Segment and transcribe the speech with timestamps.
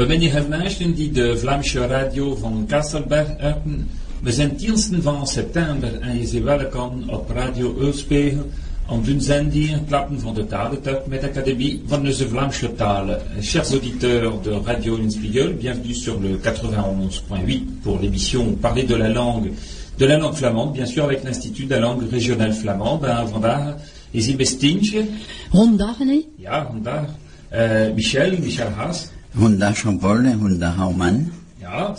[0.00, 3.88] We zijn hier mensen die de Vlaamse radio van Kasselberg hebben.
[4.22, 8.46] We zijn 10 van september en je ziet welkom op Radio Eulspegel
[8.88, 13.20] om doen zending klappen van de talentuig met l'Académie van de Vlaamse talen.
[13.40, 19.52] Chers auditeurs de Radio Inspiegel, bienvenue sur le 91.8 pour l'émission Parler de la langue,
[19.96, 23.00] de la langue flamande, bien sûr avec l'Institut de la langue régionale flamande.
[23.00, 23.74] Ben, vandaag
[24.10, 25.04] is hier.
[25.50, 26.26] Honda, nee?
[26.36, 27.08] Ja, vandaag.
[27.52, 29.10] Uh, Michel, Michel Haas.
[29.38, 31.32] Honda Jean-Paul en Honda Houman.
[31.58, 31.96] Ja.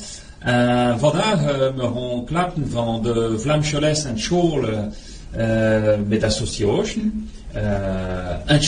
[0.98, 1.46] Vandaag
[1.76, 3.40] we gaan klappen van de
[4.06, 4.66] en school
[5.38, 7.30] uh, met association.
[7.56, 8.62] Uh, un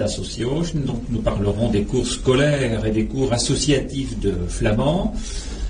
[0.00, 5.14] association, donc nous parlerons des cours scolaires et des cours associatifs de flamand.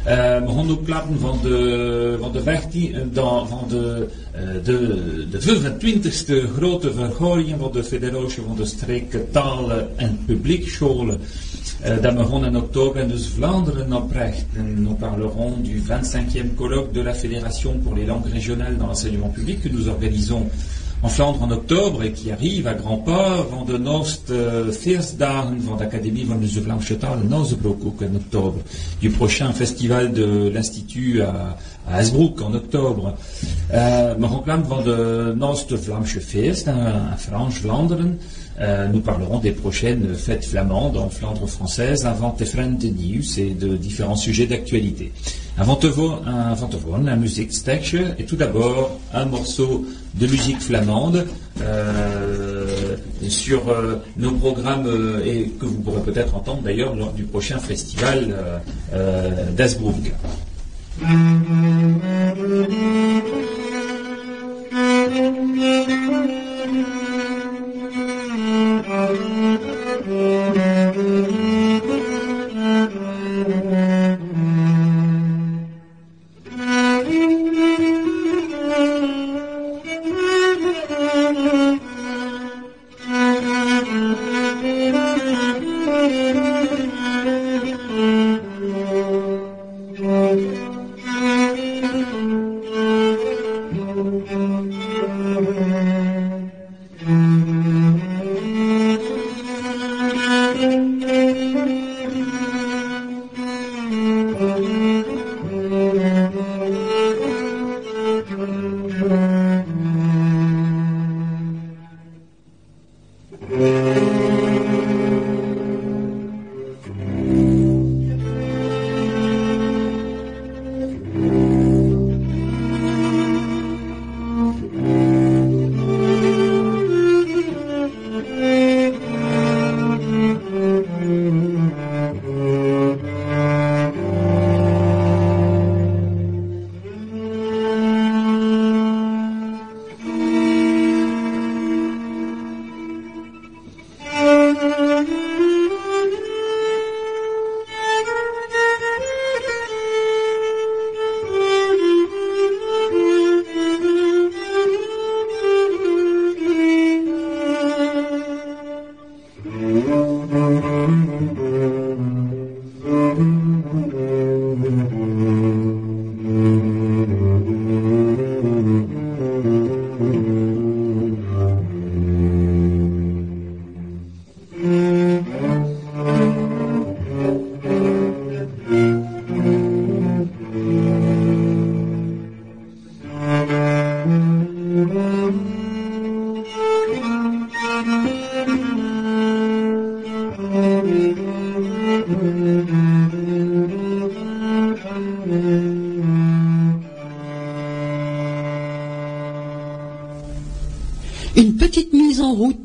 [0.04, 6.92] Gaan ook klappen de, van de, 15, dan, van de, uh, de, de 25e grote
[7.72, 7.84] de
[8.56, 11.20] de Streken Talen en Publiekscholen.
[11.84, 14.82] Uh, we gaan in oktober in dus Vlaanderen oprichten.
[14.82, 19.60] Nous parlerons du 25e colloque de la Fédération pour les langues régionales dans l'enseignement public
[19.62, 20.48] que nous organisons
[21.02, 25.60] en Flandre en octobre et qui arrive à grands pas van de Nost uh, Feestdagen
[25.60, 28.62] van de Académie van de Nosbroek ook in octobre,
[29.00, 32.00] du prochain festival de l'Institut à, à
[32.42, 33.14] en octobre.
[33.70, 38.18] Uh, ook van de Nost Vlaamse Feest à Franche-Vlaanderen.
[38.60, 42.30] Euh, nous parlerons des prochaines fêtes flamandes en Flandre française, avant
[42.78, 45.12] de Nius et de différents sujets d'actualité.
[45.58, 45.76] Avant
[46.76, 51.26] voir la musique Stetch, et tout d'abord un morceau de musique flamande
[51.62, 52.96] euh,
[53.28, 54.88] sur euh, nos programmes
[55.24, 58.34] et que vous pourrez peut-être entendre d'ailleurs lors du prochain festival
[59.56, 59.94] d'Asbourg.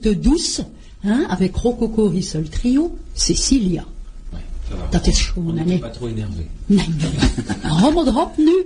[0.10, 0.62] Route douce,
[1.04, 3.86] hein, avec Rococo Rissol Trio, Cecilia.
[4.70, 4.88] Va.
[4.90, 5.68] Dat is gewoon On een...
[5.68, 6.46] n'est pas trop énervé.
[6.66, 7.72] Nee, nee.
[7.82, 8.66] Rommel erop nu.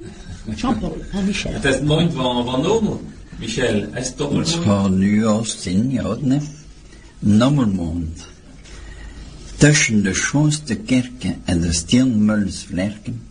[0.55, 1.53] Jean-Paul, hein, Michel.
[1.53, 2.99] Het is mooi van, van.
[3.39, 6.39] Michel, is het toch Het gaat nu als in, ja, ne?
[7.19, 8.25] Nommermond.
[9.57, 13.21] Tussen de schoonste kerken en de steenmulsvlerken,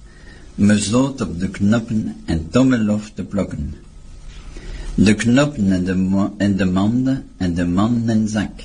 [0.55, 3.75] me zoot op de knoppen en tommelof te plukken.
[4.95, 8.63] De knoppen en de, en de manden en de man en zak.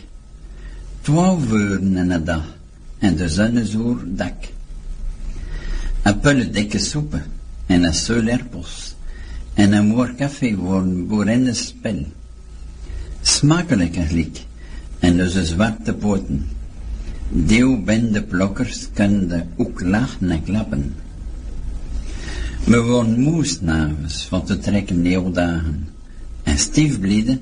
[1.01, 2.55] Twaalf uren en een dag
[2.97, 3.75] en de zon is
[4.05, 4.51] dak.
[6.01, 7.23] Een pulle dikke soepen
[7.65, 8.95] en een seul erpels
[9.53, 12.05] en een moer café voor een boerenspel.
[13.21, 14.45] Smakelijk en glik
[14.99, 16.49] en dus zwarte poten.
[17.29, 18.23] Deel ben de
[18.93, 20.95] kunnen ook lachen en klappen.
[22.63, 25.96] We worden moesnavens van te trekken neeuwdagen.
[26.47, 27.41] En stiefblieden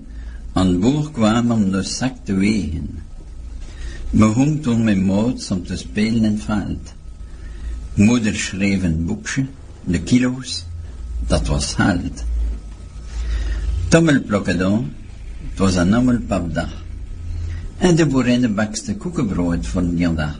[0.53, 2.89] aan boer kwamen om de zak te wegen.
[4.17, 6.93] Hong toen met moots om te spelen in het veld.
[7.93, 9.45] Moeder schreef een boekje,
[9.83, 10.65] de kilo's,
[11.27, 12.23] dat was halt.
[13.87, 14.91] Tommelplokken dan,
[15.49, 16.83] het was een ommelpapdag.
[17.77, 20.39] En de boerinnen bakste koekenbrood voor die dag.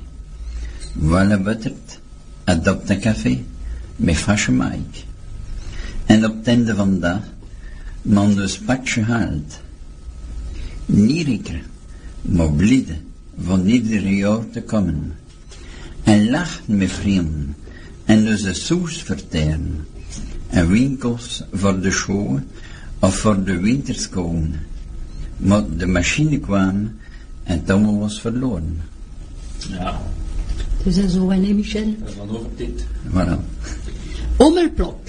[0.99, 1.99] Voilà butterd,
[2.43, 3.43] adopt een café,
[3.95, 4.99] met fasche Mike.
[6.05, 7.21] En op het van de dag,
[8.05, 9.59] man dus pakje haalt.
[10.85, 11.61] Nieriker,
[12.21, 12.95] maar blide,
[13.41, 15.15] van ieder jaar te komen.
[16.03, 17.55] En lachen met vrienden,
[18.05, 19.87] en dus de soes verteren.
[20.49, 22.39] En winkels voor de show,
[22.99, 24.53] of voor de winterskoon.
[25.37, 26.91] Maar de machine kwam,
[27.43, 28.81] en Tommel was verloren.
[29.69, 30.01] Ja,
[30.83, 31.95] Het is zo, hè, Michel?
[31.99, 32.85] dat is nog op dit.
[33.13, 33.39] Voilà.
[34.37, 34.99] Ommelplok.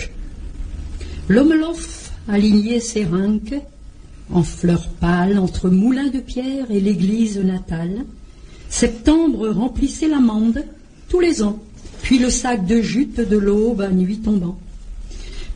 [1.27, 3.07] L'Ommelof alignait ses
[4.33, 8.05] en fleurs pâles entre Moulin de Pierre et l'église natale.
[8.69, 10.65] Septembre remplissait l'amande
[11.09, 11.61] tous les ans,
[12.03, 14.59] puis le sac de jute de l'aube à nuit tombant.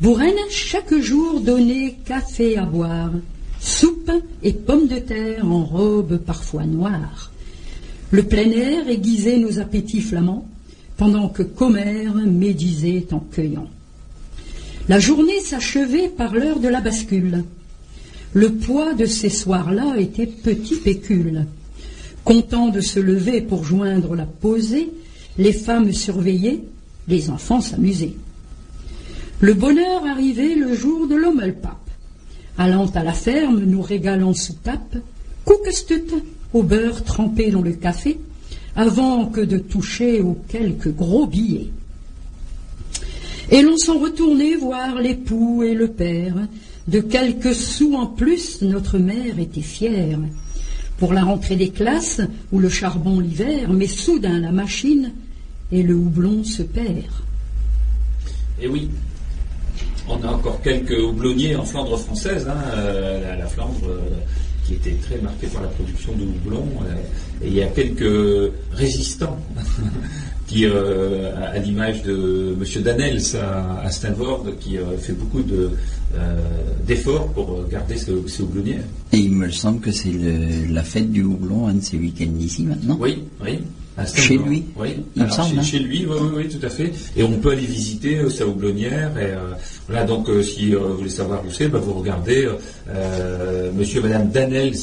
[0.01, 3.13] Bourraine chaque jour donnait café à boire,
[3.61, 4.13] soupe
[4.43, 7.31] et pommes de terre en robe parfois noire.
[8.11, 10.47] Le plein air aiguisait nos appétits flamands,
[10.97, 13.69] pendant que Commère médisait en cueillant.
[14.91, 17.45] La journée s'achevait par l'heure de la bascule.
[18.33, 21.47] Le poids de ces soirs-là était petit pécule.
[22.25, 24.91] Content de se lever pour joindre la posée,
[25.39, 26.65] les femmes surveillaient,
[27.07, 28.17] les enfants s'amusaient.
[29.39, 31.77] Le bonheur arrivait le jour de l'Ommelpape.
[32.59, 34.97] Allant à la ferme, nous régalant sous tape,
[35.45, 36.15] cookestut
[36.53, 38.19] au beurre trempé dans le café,
[38.75, 41.71] avant que de toucher aux quelques gros billets.
[43.51, 46.35] Et l'on s'en retournait voir l'époux et le père.
[46.87, 50.19] De quelques sous en plus, notre mère était fière.
[50.99, 52.21] Pour la rentrée des classes,
[52.53, 55.13] ou le charbon l'hiver, mais soudain la machine
[55.73, 57.11] et le houblon se perd.
[58.61, 58.91] Et oui,
[60.09, 64.01] on a encore quelques houblonniers en Flandre française, hein, euh, la, la Flandre euh,
[64.67, 68.53] qui était très marquée par la production de houblon, euh, et il y a quelques
[68.73, 69.39] résistants
[70.51, 72.83] qui, euh, à, l'image de M.
[72.83, 75.71] Danels à, à Stanford, qui euh, fait beaucoup de,
[76.17, 76.41] euh,
[76.85, 78.11] d'efforts pour euh, garder ce,
[78.43, 78.83] houblonnières.
[79.13, 82.35] Et il me semble que c'est le- la fête du houblon, un de ces week-ends
[82.41, 82.99] ici maintenant.
[83.01, 83.61] Oui, oui.
[83.97, 85.63] à Chez lui Oui, Il me semble, chez, hein.
[85.63, 86.91] chez lui, oui, oui, oui, tout à fait.
[87.17, 89.13] Et on peut aller visiter euh, sa houblonnière.
[89.19, 89.53] Et, euh,
[89.87, 92.49] voilà, donc euh, si vous voulez savoir où c'est, bah, vous regardez
[93.79, 94.75] Monsieur et Madame Danels,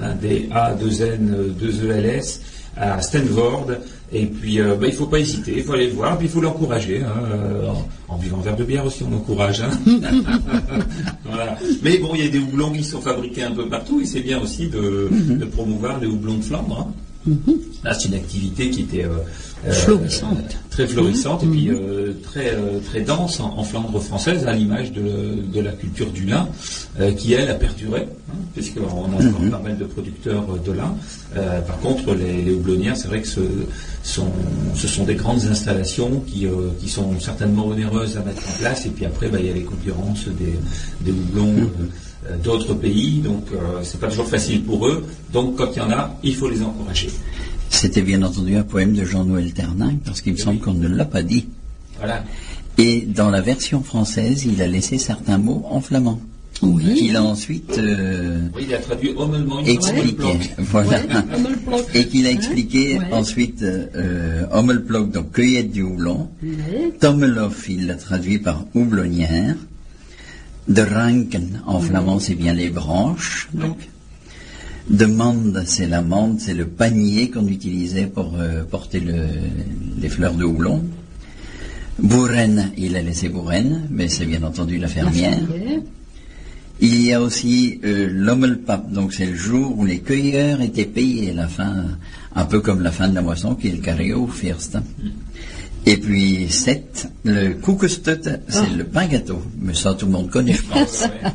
[0.00, 2.40] un des A, 2 N, 2 ELS
[2.76, 3.66] à Stanford.
[4.12, 6.30] Et puis, euh, bah, il faut pas hésiter, il faut aller le voir, puis il
[6.30, 7.00] faut l'encourager.
[7.02, 9.60] hein, euh, en, en buvant un verre de bière aussi, on l'encourage.
[9.62, 9.70] hein.
[11.24, 11.56] voilà.
[11.82, 14.20] Mais bon, il y a des houblons qui sont fabriqués un peu partout, et c'est
[14.20, 16.88] bien aussi de, de promouvoir les houblons de Flandre.
[16.88, 16.92] hein.
[17.84, 19.18] Là, c'est une activité qui était euh,
[19.66, 20.56] euh, Florissante.
[20.70, 22.56] très florissante et puis euh, très
[22.86, 26.48] très dense en, en Flandre française, à l'image de, de la culture du lin,
[26.98, 28.80] euh, qui elle a perduré, hein, puisqu'on
[29.12, 30.94] a encore pas mal de producteurs de lin.
[31.66, 33.42] Par contre, les, les houblonnières, c'est vrai que ce
[34.02, 34.28] sont,
[34.74, 36.46] ce sont des grandes installations qui,
[36.78, 39.54] qui sont certainement onéreuses à mettre en place, et puis après, bah, il y a
[39.54, 40.58] les concurrences des,
[41.02, 41.70] des houblons.
[42.28, 45.04] Euh, d'autres pays, donc euh, c'est pas toujours facile pour eux.
[45.32, 47.08] Donc quand il y en a, il faut les encourager.
[47.68, 51.04] C'était bien entendu un poème de Jean-Noël Ternin, parce qu'il me semble qu'on ne l'a
[51.04, 51.46] pas dit.
[51.98, 52.24] Voilà.
[52.78, 56.20] Et dans la version française, il a laissé certains mots en flamand.
[56.62, 56.94] Oui.
[56.94, 59.14] Qu'il a ensuite euh, Oui, il a traduit
[59.66, 60.38] expliqué.
[60.58, 60.98] Voilà.
[60.98, 61.84] Ouais.
[61.94, 63.12] Et qu'il a expliqué Ouais.
[63.12, 64.44] ensuite euh,
[65.12, 66.28] donc cueillette du houblon.
[66.42, 66.92] Ouais.
[67.00, 69.56] Tommelof, il l'a traduit par houblonnière.
[70.68, 73.48] De ranken, en flamand, c'est bien les branches.
[73.54, 73.78] Donc.
[74.88, 79.26] De mande, c'est la mande, c'est le panier qu'on utilisait pour euh, porter le-
[80.00, 80.84] les fleurs de houblon.
[81.98, 85.38] Bourraine, il a laissé Bourraine, mais c'est bien entendu la fermière.
[86.80, 88.08] Il y a aussi euh,
[88.90, 91.84] donc c'est le jour où les cueilleurs étaient payés, la fin,
[92.34, 94.78] un peu comme la fin de la moisson, qui est le carreo first.
[95.86, 98.66] Et puis 7, le koekestut, c'est Ah.
[98.76, 99.40] le pain gâteau.
[99.60, 101.04] Mais ça, tout le monde connaît, je pense.
[101.22, 101.30] Ouais.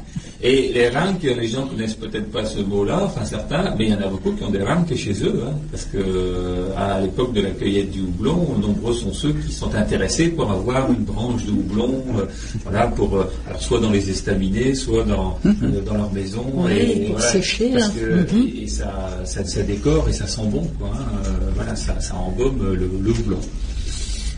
[0.52, 3.96] Et les ranques, les gens connaissent peut-être pas ce mot-là, enfin certains, mais il y
[3.96, 7.42] en a beaucoup qui ont des ranques chez eux, hein, parce que à l'époque de
[7.42, 11.52] la cueillette du houblon, nombreux sont ceux qui sont intéressés pour avoir une branche de
[11.52, 12.26] houblon, euh,
[12.64, 15.56] voilà, pour euh, alors soit dans les estaminets, soit dans Mhm.
[15.64, 17.94] euh, dans leur maison, Oui, pour sécher, parce là.
[18.28, 18.50] que- Mhm.
[18.62, 20.92] et ça, ça, ça décore et ça sent bon, quoi.
[20.94, 23.40] hein, euh, voilà, ça, ça embaume le, le houblon.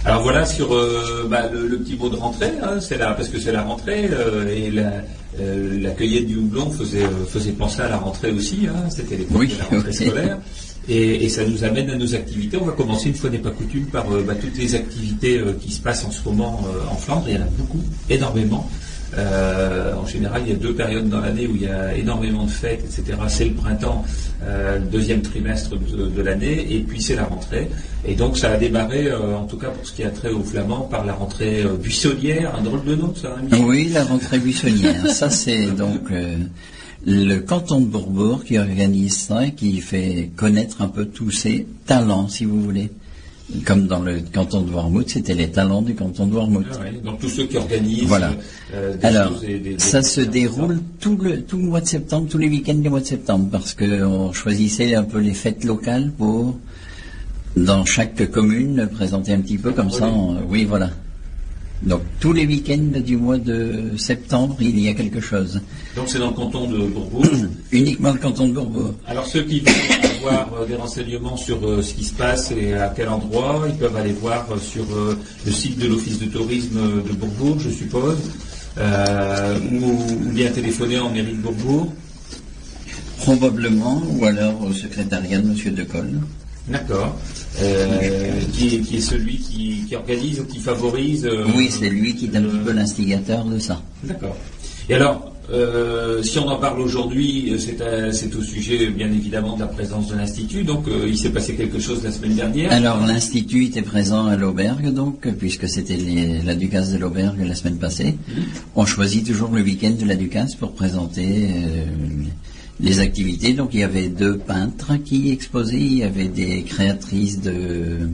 [0.05, 3.27] Alors voilà sur euh, bah, le, le petit mot de rentrée, hein, c'est là parce
[3.29, 4.93] que c'est la rentrée euh, et la,
[5.39, 8.67] euh, la cueillette du houblon faisait faisait penser à la rentrée aussi.
[8.69, 10.07] Hein, C'était l'époque Oui, de la rentrée oui.
[10.07, 10.37] scolaire.
[10.89, 12.55] Et, et ça nous amène à nos activités.
[12.61, 15.69] On va commencer une fois n'est pas coutume par bah, toutes les activités euh, qui
[15.71, 17.25] se passent en ce moment euh, en Flandre.
[17.27, 18.69] Il y en a beaucoup, énormément.
[19.15, 22.45] Euh, en général, il y a deux périodes dans l'année où il y a énormément
[22.45, 23.17] de fêtes, etc.
[23.29, 24.03] C'est le printemps,
[24.43, 27.69] euh, le deuxième trimestre de, de l'année, et puis c'est la rentrée.
[28.05, 30.43] Et donc ça a démarré, euh, en tout cas pour ce qui a trait aux
[30.43, 35.07] Flamands, par la rentrée buissonnière, un drôle de nom, ça, hein, Oui, la rentrée buissonnière.
[35.09, 36.11] ça, c'est donc
[37.05, 41.65] le canton de Bourbourg qui organise ça et qui fait connaître un peu tous ses
[41.85, 42.91] talents, si vous voulez.
[43.65, 46.65] Comme dans le canton de Wormhout, c'était les talents du canton de Wormhout.
[46.73, 48.33] Ah ouais, donc tous ceux qui organisent Voilà.
[48.73, 51.79] euh, des Alors, choses et des- des- ça se déroule tout le, tout le mois
[51.79, 55.33] de septembre, tous les week-ends du mois de septembre, parce qu'on choisissait un peu les
[55.33, 56.57] fêtes locales pour,
[57.55, 60.07] dans chaque commune, présenter un petit peu comme ça.
[60.09, 60.89] en- oui, voilà.
[61.83, 65.61] Donc, tous les week-ends du mois de septembre, il y a quelque chose.
[65.95, 67.23] Donc c'est dans le canton de Bourbourg.
[67.71, 68.93] Uniquement le canton de Bourbourg.
[69.07, 69.61] Alors ceux qui
[70.27, 73.75] avoir euh, des renseignements sur euh, ce qui se passe et à quel endroit, ils
[73.75, 74.85] peuvent aller voir euh, sur
[75.45, 78.17] le site de l'Office de tourisme de Bourbourg, je suppose,
[78.77, 81.91] ou, bien téléphoner en mairie de Bourbourg.
[83.19, 86.19] Probablement, ou alors au secrétariat de Monsieur Decolle.
[86.67, 87.15] D'accord.
[87.61, 91.25] Euh, qui, est, qui est celui qui, qui organise ou qui favorise.
[91.25, 93.81] euh, Oui, c'est lui qui est un le- petit peu l'instigateur de ça.
[94.03, 94.35] D'accord.
[94.89, 99.61] Et alors, euh, si on en parle aujourd'hui, euh, c'est au sujet bien évidemment de
[99.61, 100.63] la présence de l'Institut.
[100.63, 102.71] Donc euh, il s'est passé quelque chose la semaine dernière.
[102.71, 105.97] Alors l'Institut était présent à l'Auberge, donc, puisque c'était
[106.45, 108.17] la Ducasse de l'Auberge la semaine passée.
[108.75, 111.85] On choisit toujours le week-end de la Ducasse pour présenter euh,
[112.81, 113.53] les activités.
[113.53, 118.09] Donc il y avait deux peintres qui exposaient, il y avait des créatrices de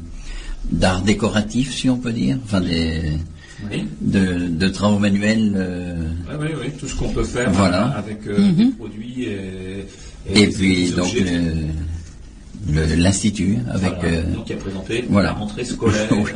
[0.71, 3.17] d'art décoratif, si on peut dire, enfin des,
[3.71, 3.87] Oui.
[4.01, 5.53] de, de travaux manuels.
[5.55, 5.95] euh,
[6.29, 7.87] Oui, oui, oui, tout ce qu'on peut faire Voilà.
[7.95, 9.85] euh, avec euh, des produits et,
[10.29, 11.07] et des- puis des donc
[12.97, 14.15] l'Institut avec Voilà.
[14.17, 15.29] euh, Donc, qui a présenté voilà.
[15.29, 16.31] la rentrée scolaire Oui.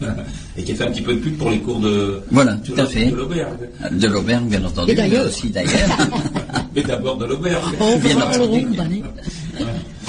[0.56, 2.64] et qui a fait un petit peu de pub pour les cours de, Voilà, de
[2.66, 3.06] tout à fait.
[3.10, 3.50] de l'auberge.
[3.90, 5.72] de l'Auberge, bien entendu, Et d'ailleurs- mais aussi d'ailleurs.
[6.74, 7.74] Mais d'abord de l'auberge.
[7.80, 8.66] Oh, Bien entendu.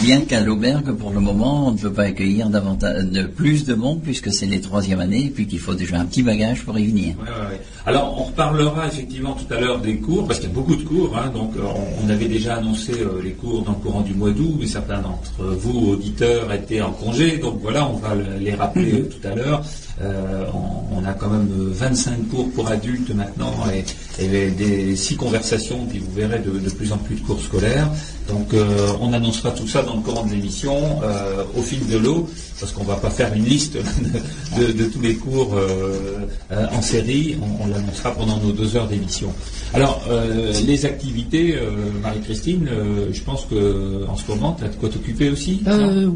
[0.03, 3.73] Bien qu'à l'auberge, pour le moment, on ne peut pas accueillir davantage de plus de
[3.73, 6.77] monde puisque c'est les troisième années et puis qu'il faut déjà un petit bagage pour
[6.77, 7.15] y venir.
[7.21, 7.61] Ouais, ouais, ouais.
[7.85, 10.83] Alors, on reparlera effectivement tout à l'heure des cours, parce qu'il y a beaucoup de
[10.83, 11.17] cours.
[11.17, 11.31] hein.
[11.33, 14.31] donc, euh, on, on avait déjà annoncé euh, les cours dans le courant du mois
[14.31, 17.37] d'août, mais certains d'entre vous, auditeurs, étaient en congé.
[17.37, 19.63] Donc voilà, on va le- les rappeler euh, tout à l'heure.
[20.01, 20.45] Euh,
[20.91, 25.99] on, a quand même euh, 25 cours pour adultes maintenant et, des six conversations, puis
[25.99, 27.89] vous verrez de, de plus en plus de cours scolaires.
[28.27, 31.97] Donc euh, on annoncera tout ça dans le courant de l'émission euh, au fil de
[31.97, 32.29] l'eau,
[32.59, 33.77] parce qu'on va pas faire une liste
[34.57, 38.87] de, tous les cours euh, euh, en série, on, on l'annoncera pendant nos deux heures
[38.87, 39.33] d'émission.
[39.73, 42.69] Alors euh, les activités, euh, Marie-Christine,
[43.11, 45.61] je pense que en ce moment tu as de quoi t'occuper aussi.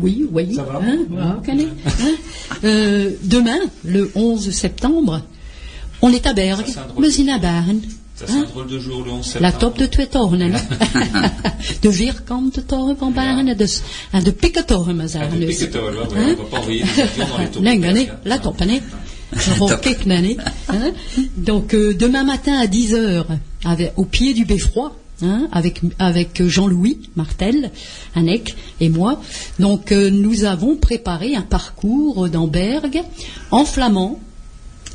[0.02, 0.54] oui, oui.
[0.54, 0.80] Ça va?
[0.84, 1.40] Hein, hein?
[2.64, 5.22] Euh, demain, le 11 septembre,
[6.02, 9.44] on est à Berg, Ça, c'est Ça c'est un drôle de jour le 11 septembre.
[9.44, 10.60] La top de Tweetornen.
[11.84, 13.68] de vierkante torven van Baren en de,
[14.12, 15.62] en de pikketormen Ah, zeggen de dus.
[15.62, 17.62] Hein on va pas envoyer des avions dans les tours.
[17.62, 18.20] Nee, Perse, hein.
[18.24, 18.62] la top.
[20.70, 20.94] Hein
[21.36, 23.26] Donc, euh, demain matin à 10h,
[23.66, 27.72] avec, au pied du beffroi, hein, avec, avec Jean-Louis Martel,
[28.16, 29.22] Annek et moi.
[29.60, 33.04] Donc, euh, nous avons préparé un parcours d'Amberg
[33.52, 34.20] en flamand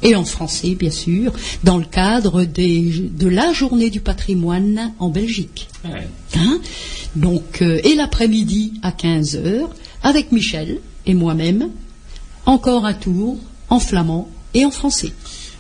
[0.02, 1.32] et en français, bien sûr,
[1.64, 2.80] dans le cadre des,
[3.16, 5.68] de la journée du patrimoine en Belgique.
[5.85, 6.09] Ouais.
[6.37, 6.61] Hein?
[7.16, 9.68] Donc, euh, et l'après-midi à 15h,
[10.02, 11.68] avec Michel et moi-même,
[12.47, 15.12] encore un tour en flamand et en français.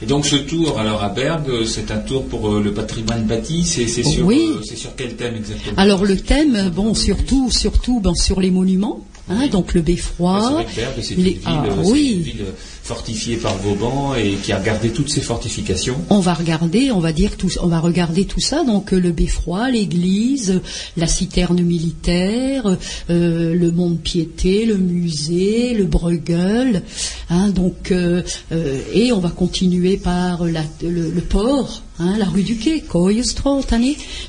[0.02, 3.62] Et donc ce tour, alors à Bergue, c'est un tour pour euh, le patrimoine bâti.
[3.64, 4.42] C'est c'est sur, Oui.
[4.48, 5.74] euh, c'est sur quel thème exactement?
[5.76, 10.64] Alors le thème, bon, surtout, surtout ben, sur les monuments, hein, donc le Ah, beffroi.
[10.68, 12.14] que Bergue, c'est une, ah, c'est oui.
[12.16, 12.44] une ville
[12.82, 15.96] fortifiée par Vauban et qui a gardé toutes ses fortifications.
[16.10, 18.64] On va regarder, on va dire tout, on va regarder tout ça.
[18.64, 20.60] Donc euh, le beffroi, l'église,
[20.96, 22.66] la citerne militaire,
[23.10, 26.82] euh, le mont de piété, le musée, le Bruegel.
[27.30, 31.82] Hein, donc euh, euh, et on va continuer par la- le, le port.
[31.98, 32.82] hein, la rue du Quai,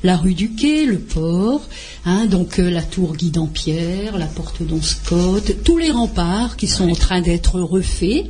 [0.04, 1.62] la rue du Quai, le port,
[2.06, 6.96] hein, donc la tour Guy d'Ampierre, la porte d'Onscott, tous les remparts qui sont en
[6.96, 8.26] train d'être refaits.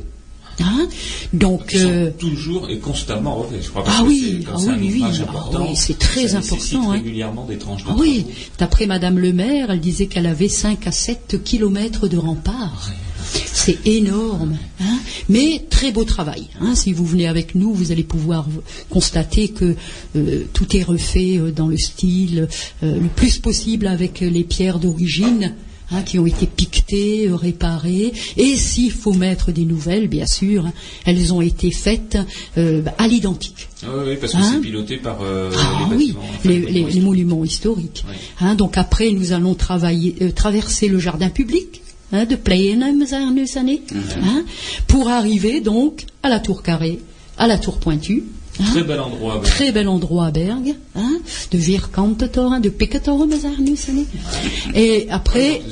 [0.60, 0.88] Hein
[1.32, 3.84] donc Ils sont euh, toujours et constamment refaits, je crois.
[3.86, 6.92] Ah que oui, ah oui, ah oui, c'est très ça important, hein.
[6.92, 8.26] régulièrement des tranches de ah oui,
[8.58, 12.90] d'après Madame le maire, elle disait qu'elle avait 5 à 7 kilomètres de remparts.
[13.52, 14.98] C'est énorme, hein.
[15.28, 16.48] mais très beau travail.
[16.60, 16.74] hein.
[16.74, 18.46] Si vous venez avec nous, vous allez pouvoir
[18.90, 19.74] constater que
[20.16, 22.48] euh, tout est refait euh, dans le style
[22.82, 25.54] euh, le plus possible avec les pierres d'origine.
[25.94, 30.72] Hein, qui ont été piquetées, réparées, et s'il faut mettre des nouvelles, bien sûr, hein,
[31.04, 32.18] elles ont été faites
[32.58, 33.68] euh, à l'identique.
[33.82, 36.90] Ah oui, oui, parce que Hein c'est piloté par euh, Ah les oui, bâtiments, enfin,
[36.90, 38.04] les, monuments historiques.
[38.08, 38.56] Oui.
[38.56, 41.82] Donc après, nous allons travailler, euh, traverser le jardin public
[42.12, 42.36] de
[43.56, 43.82] années,
[44.22, 44.44] hein,
[44.86, 47.00] pour arriver donc à la tour carrée,
[47.38, 48.22] à la tour pointue.
[48.60, 48.64] Hein.
[48.70, 49.34] Très bel endroit.
[49.42, 49.48] ben.
[49.48, 51.18] Très bel endroit à Berg, hein,
[51.50, 53.26] de Vierkantetor, hein, de Pikketor,
[53.88, 54.06] années.
[54.74, 55.62] Et après,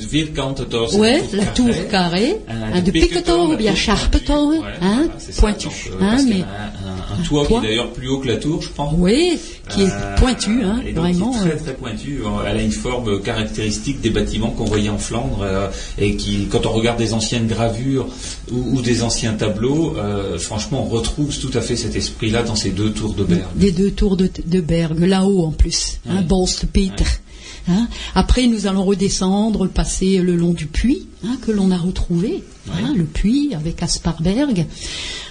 [0.90, 2.36] c'est ouais, la tour carrée.
[2.48, 5.40] hein, de Pikketor, bien Sharpetor, Ouais, hein, voilà, ça.
[5.40, 5.68] pointu.
[5.68, 8.36] Euh, hein, mais a un, un- un toit qui est d'ailleurs plus haut que la
[8.36, 8.94] tour, je pense.
[8.98, 11.30] oui, qui est Euh, pointu, hein, et donc, vraiment.
[11.32, 12.22] qui est euh, très très pointu.
[12.48, 16.66] Elle a une forme caractéristique des bâtiments qu'on voyait en Flandre euh, et qui, quand
[16.66, 18.06] on regarde des anciennes gravures
[18.50, 22.54] ou, ou des anciens tableaux, euh, franchement, on retrouve tout à fait cet esprit-là dans
[22.56, 23.48] ces deux tours de Berg.
[23.56, 26.22] des deux tours de, de Berg, là-haut en plus, hein, Ouais.
[26.22, 27.04] Bonst Peter.
[27.68, 27.86] Hein.
[28.16, 32.92] Après, nous allons redescendre, passer le long du puits hein, que l'on a retrouvé, hein,
[32.96, 34.66] le puits avec Asparberg.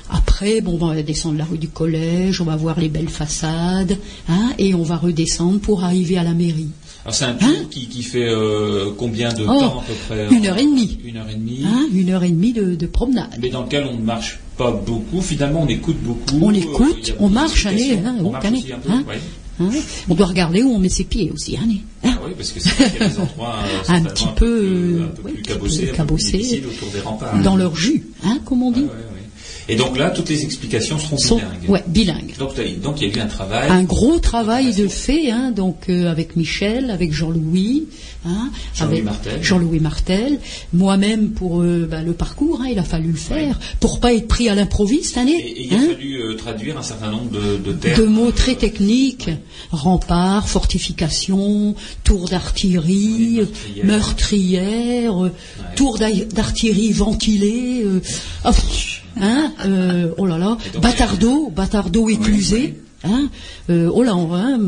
[0.10, 3.98] Après, bon, on va descendre la rue du collège, on va voir les belles façades,
[4.30, 6.70] hein, et on va redescendre pour arriver à la mairie.
[7.04, 9.94] Alors c'est un tour qui, qui fait euh, combien de Hein Oh, temps à peu
[10.08, 11.00] près une heure et demie.
[11.04, 11.64] Une heure et demie.
[11.66, 13.38] Hein, une heure et demie de, de promenade.
[13.42, 15.22] mais dans lequel on ne marche pas beaucoup.
[15.22, 16.40] Finalement, on écoute beaucoup.
[16.42, 19.04] On Euh, écoute, on marche, allez, hein, on oh, marche allez, aussi un peu, hein.
[19.08, 19.20] ouais.
[19.60, 19.70] Hein.
[20.10, 21.58] On doit regarder où on met ses pieds aussi.
[21.58, 21.68] Hein,
[22.04, 22.14] hein.
[22.16, 24.28] Ah oui, parce que c'est vrai qu'il y a des endroits euh, Un petit un
[24.28, 26.38] peu, plus, un peu oui, plus un petit peu cabossés, un peu plus cabossés.
[26.38, 27.42] difficiles autour des remparts.
[27.42, 28.82] Dans leur jus, hein, comme on dit.
[28.82, 29.21] Ouais, ouais.
[29.70, 31.70] Et donc là, toutes les explications seront Sont- bilingues.
[31.70, 32.34] ouais, bilingues.
[32.38, 33.70] Donc, donc il y a eu un travail.
[33.70, 37.86] Un gros travail de fait, hein, donc euh, avec Michel, avec Jean-Louis,
[38.26, 39.44] hein, Jean-Louis avec Martel.
[39.44, 40.40] Jean-Louis Martel,
[40.74, 44.28] moi-même pour euh, bah, le parcours, hein, il a fallu le faire pour pas être
[44.28, 47.30] pris à l'improviste, hein, Et, et il a hein, fallu euh, traduire un certain nombre
[47.32, 48.02] de, de termes.
[48.02, 49.30] de mots très techniques,
[49.72, 55.30] remparts, fortifications, tours d'artillerie, Oui, meurtrières,
[55.76, 58.02] tours d'ail- d'artillerie ventilées, euh,
[58.44, 63.30] ah, pff, hein, euh, oh là là, donc, batardeau, batardeau éclusé, hein,
[63.70, 64.60] euh, oh là, on hein,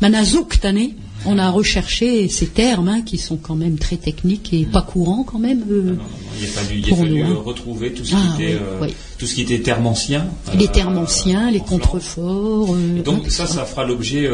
[0.00, 0.94] manazouk, tanné.
[1.24, 5.22] On a recherché ces termes hein, qui sont quand même très techniques et pas courants
[5.22, 5.62] quand même.
[5.70, 6.02] euh, Non, non, non,
[6.40, 8.88] il a fallu, il a Pour fallu, nous, retrouver tout ce qui Ah, était, oui,
[8.88, 8.94] oui.
[9.18, 10.26] tout ce qui était termes anciens.
[10.58, 12.76] les termes anciens, les contreforts.
[12.98, 14.28] Et donc ça, ça fera l'objet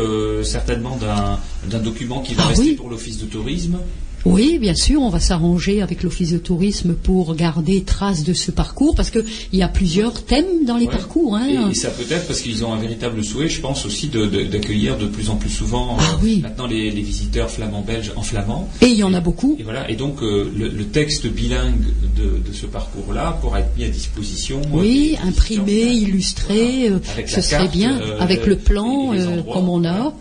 [0.45, 1.39] certainement d'un
[1.71, 2.73] d'un document qui va Ah rester oui.
[2.73, 3.77] pour l'office de tourisme.
[4.25, 8.51] Oui, bien sûr, on va s'arranger avec l'Office de tourisme pour garder trace de ce
[8.51, 10.93] parcours, parce qu'il y a plusieurs thèmes dans les Ouais.
[10.93, 11.37] parcours.
[11.37, 11.47] hein.
[11.69, 14.27] Et, et ça peut être parce qu'ils ont un véritable souhait, je pense aussi, de-
[14.27, 16.41] de- d'accueillir de, plus en plus souvent Ah euh, oui.
[16.43, 18.69] maintenant les, les visiteurs flamands-belges en flamand.
[18.83, 19.57] Et il y en a beaucoup.
[19.59, 19.89] Et voilà.
[19.91, 21.81] Et donc euh, le, le texte bilingue
[22.17, 24.61] de, de ce parcours-là pourra être mis à disposition.
[24.75, 29.69] euh, Oui, imprimé, illustré, Avec ce la serait carte, bien, avec le plan endroits, comme
[29.69, 30.13] on a.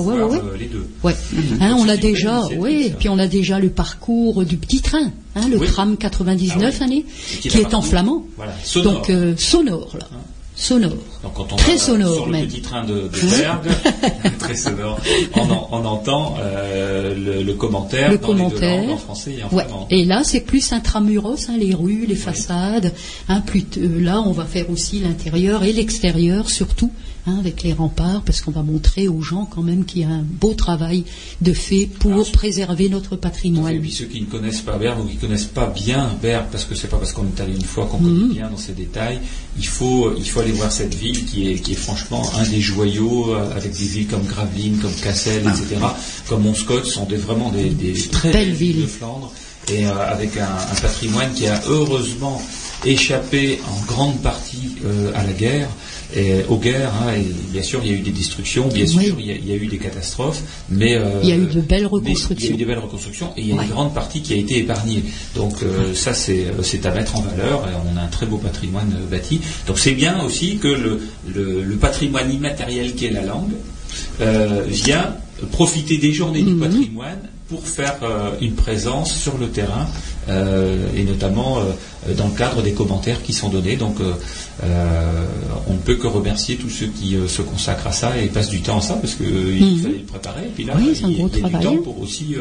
[0.00, 0.38] voir, ouais.
[0.38, 0.86] euh, les deux.
[1.02, 1.14] Ouais.
[1.60, 4.56] Hein, on c'est a une belle déjà, oui, puis on a déjà le parcours du
[4.56, 5.66] petit train, hein, le Oui.
[5.66, 7.04] tram 99 Ah oui.
[7.34, 8.24] Et qui qui est en flamand.
[8.36, 8.92] voilà, sonore.
[8.94, 10.06] Donc euh, sonore là,
[10.56, 10.92] sonore.
[11.24, 12.46] Donc quand on Très va sonore, sur le même.
[12.46, 13.64] petit train de, de Berg,
[14.38, 14.98] très sonore,
[15.34, 18.82] on, en- on entend euh, le, le commentaire le dans les deux commentaire.
[18.82, 19.64] langues, en français et en Ouais.
[19.64, 19.86] flamand.
[19.90, 22.92] Et là, c'est plus intramuros, hein, les rues, les façades.
[23.28, 26.92] Hein, plus euh, là, on va faire aussi l'intérieur et l'extérieur, surtout
[27.26, 30.08] hein, avec les remparts, parce qu'on va montrer aux gens quand même qu'il y a
[30.08, 31.04] un beau travail
[31.40, 33.80] de fait pour Alors, préserver notre Et patrimoine.
[33.80, 36.64] puis ceux qui ne connaissent pas Berg ou qui ne connaissent pas bien Berg, parce
[36.64, 38.20] que c'est pas parce qu'on est allé une fois qu'on Mhm.
[38.20, 39.18] connaît bien dans ces détails,
[39.58, 42.60] il faut, il faut aller voir cette ville qui est, qui est franchement un des
[42.60, 45.80] joyaux, euh, avec des villes comme Gravelines, comme Cassel, etc.,
[46.28, 48.82] comme Monscott, sont des, vraiment des, des très Belles villes villes.
[48.82, 49.32] de Flandre,
[49.72, 52.40] et euh, avec un, un patrimoine qui a heureusement
[52.84, 55.68] échappé en grande partie euh, à la guerre,
[56.16, 59.04] et aux guerres, hein, et bien sûr il y a eu des destructions, bien Oui.
[59.06, 61.36] sûr il y, a, il y a eu des catastrophes, mais euh, Il y a
[61.36, 62.54] eu de belles mais Il y a reconstructions.
[62.54, 63.64] eu des belles reconstructions et il y a Ouais.
[63.64, 65.02] une grande partie qui a été épargnée.
[65.34, 68.26] Donc euh, ça c'est euh, c'est à mettre en valeur et on a un très
[68.26, 69.40] beau patrimoine euh, bâti.
[69.66, 73.52] Donc c'est bien aussi que le, le, le patrimoine immatériel qui est la langue
[74.20, 75.16] euh, vient
[75.52, 76.60] profiter des journées du Mhm.
[76.60, 79.86] patrimoine pour faire euh, une présence sur le terrain
[80.96, 81.58] et notamment
[82.16, 83.76] dans le cadre des commentaires qui sont donnés.
[83.76, 83.96] Donc
[84.62, 88.62] on ne peut que remercier tous ceux qui se consacrent à ça et passent du
[88.62, 89.82] temps à ça parce qu'il mhm.
[89.82, 90.44] fallait le préparer.
[90.46, 92.36] Et puis là, il, y a, du temps pour aussi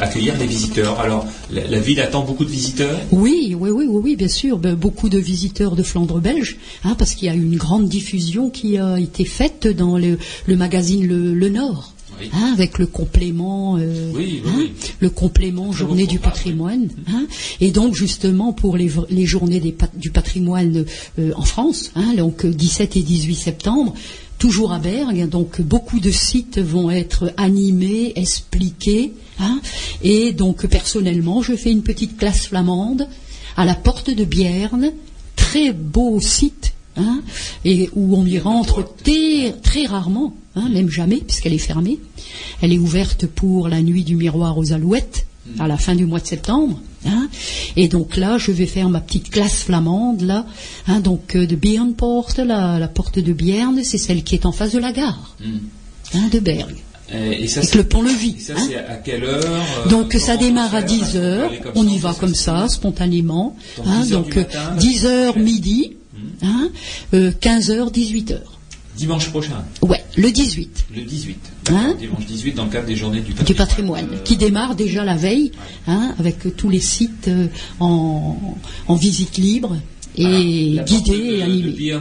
[0.00, 0.98] accueillir des visiteurs.
[0.98, 2.98] Alors la, ville attend beaucoup de visiteurs?
[3.12, 4.58] Oui, oui, oui, oui, bien sûr.
[4.58, 7.88] Ben, beaucoup de visiteurs de Flandre belge, hein, parce qu'il y a eu une grande
[7.88, 10.18] diffusion qui a été faite dans le,
[10.48, 11.92] magazine le Nord.
[12.32, 14.12] Hein, avec le complément, euh,
[14.46, 14.66] hein,
[15.00, 16.88] le complément journée du patrimoine.
[17.08, 17.26] Hein.
[17.60, 18.88] et donc justement pour les,
[19.26, 19.60] journées
[19.94, 20.84] du patrimoine
[21.18, 23.94] euh, en France, donc 17 et 18 septembre,
[24.38, 29.12] toujours à Bergue, donc beaucoup de sites vont être animés, expliqués.
[30.02, 33.08] et donc personnellement, je fais une petite classe flamande
[33.56, 34.92] à la porte de Bierne,
[35.36, 37.20] très beau site Hein,
[37.64, 38.82] et où on y rentre
[39.62, 41.98] très, rarement, hein, même jamais, puisqu'elle est fermée.
[42.62, 45.60] Elle est ouverte pour la nuit du miroir aux alouettes, hmm.
[45.60, 46.80] à la fin du mois de septembre.
[47.08, 47.28] Hein.
[47.76, 50.44] et donc là, je vais faire ma petite classe flamande, là,
[51.04, 54.72] donc euh, de Bernport, la, la porte de Bierne, c'est celle qui est en face
[54.72, 56.30] de la gare hmm.
[56.30, 56.74] de Berg.
[57.12, 58.40] Et ça, Avec le pont-levis.
[58.40, 61.52] Ça, c'est à quelle heure euh, Donc ça démarre à 10 heures.
[61.76, 63.56] On y va comme ça, spontanément.
[64.10, 64.36] donc
[64.78, 65.92] 10 heures midi.
[66.42, 66.70] Hein,
[67.12, 68.38] 15h, euh, 18h.
[68.96, 70.86] Dimanche prochain Ouais, le 18.
[70.94, 71.38] Le 18.
[71.70, 73.46] Hein dimanche 18 dans le cadre des journées du patrimoine.
[73.46, 75.52] Du patrimoine, euh, qui démarre déjà la veille,
[75.86, 77.48] hein, avec tous les sites euh,
[77.80, 78.36] en,
[78.94, 79.76] visite libre
[80.16, 81.92] et guidé et animé.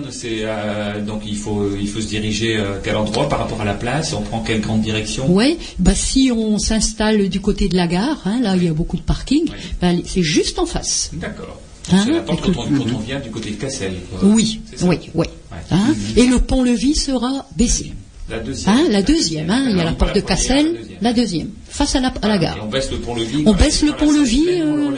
[1.05, 4.13] donc il faut, il faut se diriger à quel endroit par rapport à la place
[4.13, 5.25] On prend quelle grande direction?
[5.27, 8.95] Oui, bah, si on s'installe du côté de la gare, là il y a beaucoup
[8.95, 9.45] de parking,
[9.81, 11.11] bah, c'est juste en face.
[11.13, 11.59] D'accord.
[11.91, 13.93] Hein c'est la porte quand, on, vient du côté de Cassel.
[14.23, 15.25] Oui, oui, oui.
[15.71, 17.93] Hein et le pont-levis sera baissé.
[18.29, 18.75] La deuxième.
[18.75, 19.49] Hein, la deuxième.
[19.49, 22.37] Hein, il y a la porte de Cassel, la deuxième, face à la, à la
[22.37, 22.57] gare.
[22.63, 23.43] on baisse le pont-levis.
[23.45, 24.61] On baisse le pont-levis.
[24.61, 24.91] Euh,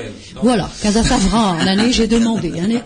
[0.43, 2.53] voilà, Casa Savra, l'année j'ai demandé.
[2.59, 2.81] Hein,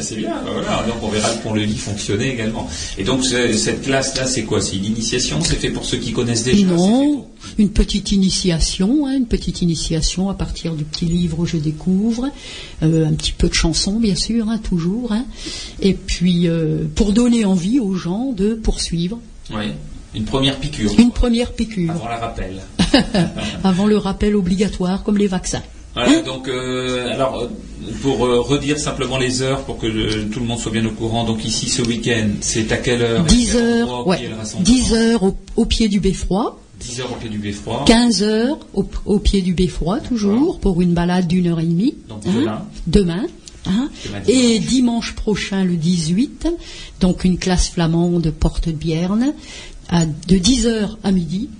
[0.00, 0.84] c'est bien, bah voilà.
[0.86, 2.68] Donc on verra le pont-levis fonctionner également.
[2.98, 4.60] Et donc cette classe-là, c'est quoi?
[4.60, 5.40] C'est une initiation?
[5.42, 6.66] C'est fait pour ceux qui connaissent déjà?
[6.66, 7.26] Non,
[7.56, 12.28] une petite initiation, hein, une petite initiation à partir du petit livre Je découvre,
[12.82, 15.12] euh, un petit peu de chansons bien sûr, hein, toujours.
[15.12, 15.24] Hein.
[15.80, 19.18] Et puis euh, pour donner envie aux gens de poursuivre.
[19.50, 19.72] Oui.
[20.14, 20.92] Une première piqûre.
[20.98, 21.90] Une première piqûre.
[21.90, 22.62] Avant la rappel.
[23.64, 25.62] Avant le rappel obligatoire, comme les vaccins.
[25.94, 27.48] Voilà, donc, euh, alors,
[28.00, 31.24] pour euh, redire simplement les heures, pour que tout le monde soit bien au courant,
[31.24, 35.22] donc ici, ce week-end, c'est à quelle heure 10 heures, ouais, 10 heures
[35.56, 36.58] au, pied du beffroi.
[36.80, 37.84] 10 heures au pied du beffroi.
[37.86, 41.94] 15 heures au, pied du beffroi, toujours, pour une balade d'une heure et demie.
[42.08, 42.62] Donc demain.
[42.86, 43.26] Demain.
[43.64, 43.90] Hein.
[44.26, 46.48] et dimanche prochain, le 18,
[46.98, 49.34] donc une classe flamande porte de Bierne,
[50.00, 51.50] de 10h à midi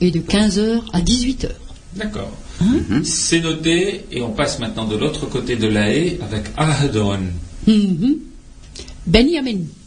[0.00, 1.48] et de 15h à 18h.
[1.96, 2.30] D'accord.
[2.60, 3.04] Hein mhm.
[3.04, 7.20] C'est noté et on passe maintenant de l'autre côté de la haie avec Ahadon.
[7.66, 8.14] Mm
[9.06, 9.52] Benjamin.
[9.52, 9.77] Vive,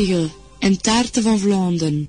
[0.00, 2.08] Eulenspiegel en Taarten van Vlaanderen.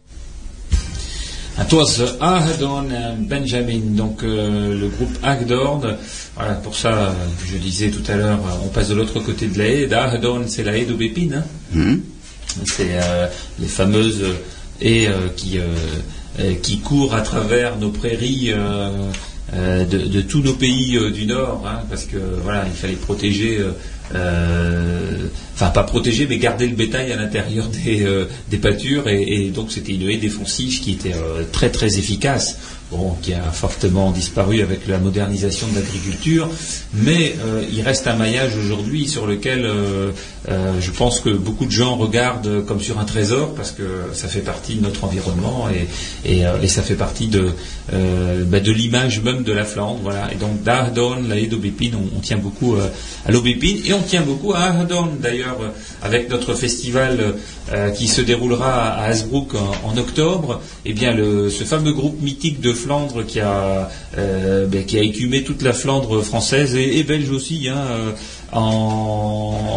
[1.60, 5.97] It was Ahedorn and Benjamin, donc euh, le groupe Agdorn.
[6.36, 7.13] Voilà, pour ça,
[7.45, 9.93] je disais tout à l'heure, on passe de l'autre côté de la haie.
[9.93, 11.34] Ahedorn, c'est la haie d'Aubépine.
[11.34, 11.43] Hein.
[11.73, 11.99] Hmm.
[12.65, 13.27] C'est euh,
[13.60, 14.23] les fameuses
[14.82, 15.60] haies euh, qui,
[16.62, 18.54] qui courent à travers nos prairies
[19.54, 23.60] de, de, tous nos pays du Nord, hein, parce que voilà, il fallait protéger
[24.15, 25.27] euh,
[25.62, 29.71] enfin pas protéger, mais garder le bétail à l'intérieur des, euh, des pâtures, et, donc
[29.71, 32.58] c'était une haie défensive qui était euh, très très efficace
[33.21, 36.50] qui a fortement disparu avec la modernisation de l'agriculture,
[36.93, 39.65] mais euh, il reste un maillage aujourd'hui sur lequel
[40.47, 44.41] je pense que beaucoup de gens regardent comme sur un trésor parce que ça fait
[44.41, 45.69] partie de notre environnement
[46.26, 47.52] et, ça fait partie de,
[47.91, 50.00] bah, de l'image même de la Flandre.
[50.04, 50.30] Voilà.
[50.34, 52.76] Et donc d'Ardon, la haie d'Aubépine, on, tient beaucoup
[53.26, 55.51] à l'Aubépine et on tient beaucoup à Ardon d'ailleurs
[56.02, 57.36] avec notre festival
[57.96, 60.62] qui se déroulera à Hasbrook en, octobre.
[60.86, 65.44] Eh bien ce fameux groupe mythique de Flandre qui a, euh, ben, qui a écumé
[65.44, 67.68] toute la Flandre française et, belge aussi.
[67.70, 68.12] Hein, euh,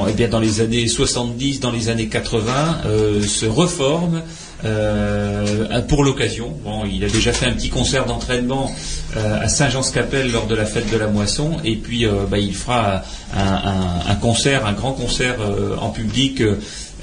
[0.09, 4.23] eh bien, dans les années 70, dans les années 80, euh, se reforme
[5.88, 6.55] pour l'occasion.
[6.64, 8.70] Bon, il a déjà fait un petit concert d'entraînement
[9.16, 13.03] à Saint-Jean-Scapelle lors de la fête de la moisson, et puis bah, il fera
[13.35, 15.37] un, concert, un grand concert
[15.81, 16.42] en public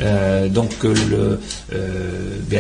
[0.02, 1.38] euh, donc euh,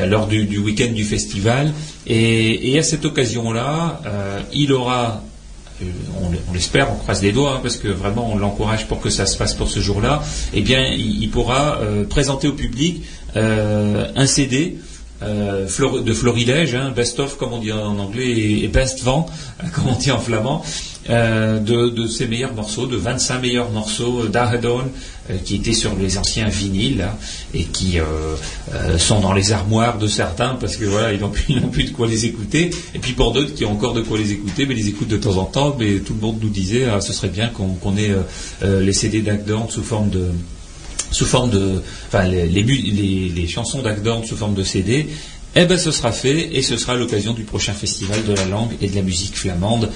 [0.07, 1.71] lors du, week-end du festival.
[2.07, 5.23] Et, à cette occasion-là, euh, il aura
[5.81, 9.25] on, l'espère, on croise les doigts, hein, parce que vraiment on l'encourage pour que ça
[9.25, 10.21] se passe pour ce jour-là,
[10.53, 13.01] eh bien il, pourra présenter au public
[13.33, 14.77] un CD
[15.21, 18.29] de florilège, hein, best of comme on dit en anglais
[18.63, 19.27] et, best vent
[19.73, 20.63] comme on dit en flamand,
[21.07, 24.83] de, ses meilleurs morceaux, de 25 meilleurs morceaux d'Ahadon,
[25.29, 27.05] euh, qui étaient sur les anciens vinyles
[27.53, 28.03] et qui euh,
[28.73, 31.29] euh, sont dans les armoires de certains parce que voilà ils n'ont
[31.69, 32.71] plus, de quoi les écouter.
[32.95, 35.17] Et puis pour d'autres qui ont encore de quoi les écouter mais les écoutent de
[35.17, 35.75] temps en temps.
[35.77, 38.15] Mais tout le monde nous disait ah, ce serait bien qu'on ait
[38.63, 40.25] les CD d'Agdorn sous forme de
[41.11, 45.07] sous forme de enfin les, les, chansons d'Agdorn sous forme de CD
[45.55, 48.71] eh ben ce sera fait et ce sera l'occasion du prochain festival de la langue
[48.81, 49.89] et de la musique flamande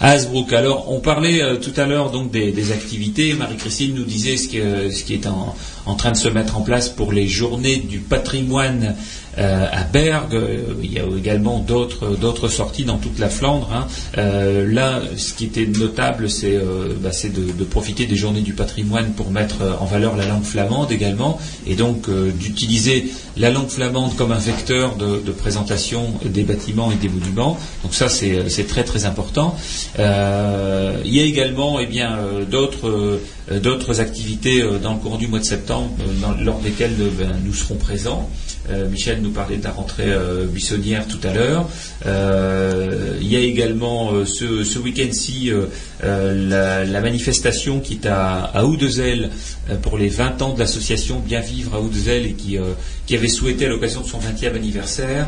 [0.00, 0.52] Hasbrook.
[0.52, 3.32] Alors, on parlait euh, tout à l'heure donc des, activités.
[3.32, 4.58] Marie-Christine nous disait ce qui,
[5.14, 8.94] est en, train de se mettre en place pour les journées du patrimoine
[9.38, 10.34] euh, à Bergue.
[10.34, 13.70] Euh, il y a également d'autres sorties dans toute la Flandre.
[13.72, 13.86] Hein.
[14.16, 16.58] là, ce qui était notable, c'est
[17.00, 21.38] bah, de, profiter des journées du patrimoine pour mettre en valeur la langue flamande également,
[21.66, 26.96] et donc d'utiliser la langue flamande comme un vecteur de, de, présentation des bâtiments et
[26.96, 27.58] des monuments.
[27.82, 29.56] Donc ça, c'est très très important.
[29.98, 32.88] Euh, il y a également eh bien, euh, d'autres,
[33.50, 35.90] euh, d'autres activités dans le cours du mois de septembre
[36.42, 38.28] lors desquelles ben, nous serons présents.
[38.90, 40.12] Michel nous parlait de la rentrée
[40.48, 41.68] buissonnière tout à l'heure.
[43.20, 45.50] il y a également ce, week-end-ci
[46.02, 49.30] la, manifestation qui est à, à Oudezel
[49.82, 52.58] pour les 20 ans de l'association Bien Vivre à Oudezel et qui,
[53.06, 55.26] qui avait souhaité à l'occasion de son 20e anniversaire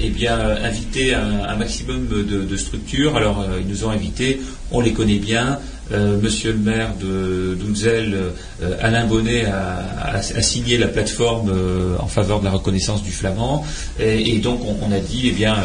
[0.00, 3.16] eh bien, inviter un, maximum de, structures.
[3.16, 5.58] Alors euh, ils nous ont invités, on les connaît bien.
[5.92, 8.14] Euh, monsieur le maire de Dounzel,
[8.62, 11.52] euh, Alain Bonnet, a, signé la plateforme
[11.98, 13.64] en faveur de la reconnaissance du flamand.
[14.00, 15.56] Et, donc on, a dit, eh bien,